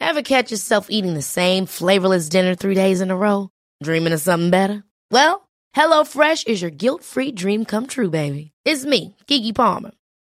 Ever 0.00 0.22
catch 0.22 0.50
yourself 0.52 0.86
eating 0.90 1.14
the 1.14 1.22
same 1.22 1.66
flavorless 1.66 2.28
dinner 2.28 2.54
three 2.54 2.74
days 2.74 3.00
in 3.00 3.10
a 3.10 3.16
row? 3.16 3.50
Dreaming 3.82 4.12
of 4.12 4.20
something 4.20 4.50
better? 4.50 4.84
Well, 5.10 5.48
HelloFresh 5.74 6.46
is 6.46 6.62
your 6.62 6.70
guilt-free 6.70 7.32
dream 7.32 7.64
come 7.64 7.86
true, 7.86 8.10
baby. 8.10 8.52
It's 8.64 8.84
me, 8.84 9.16
Keke 9.26 9.54
Palmer. 9.54 9.90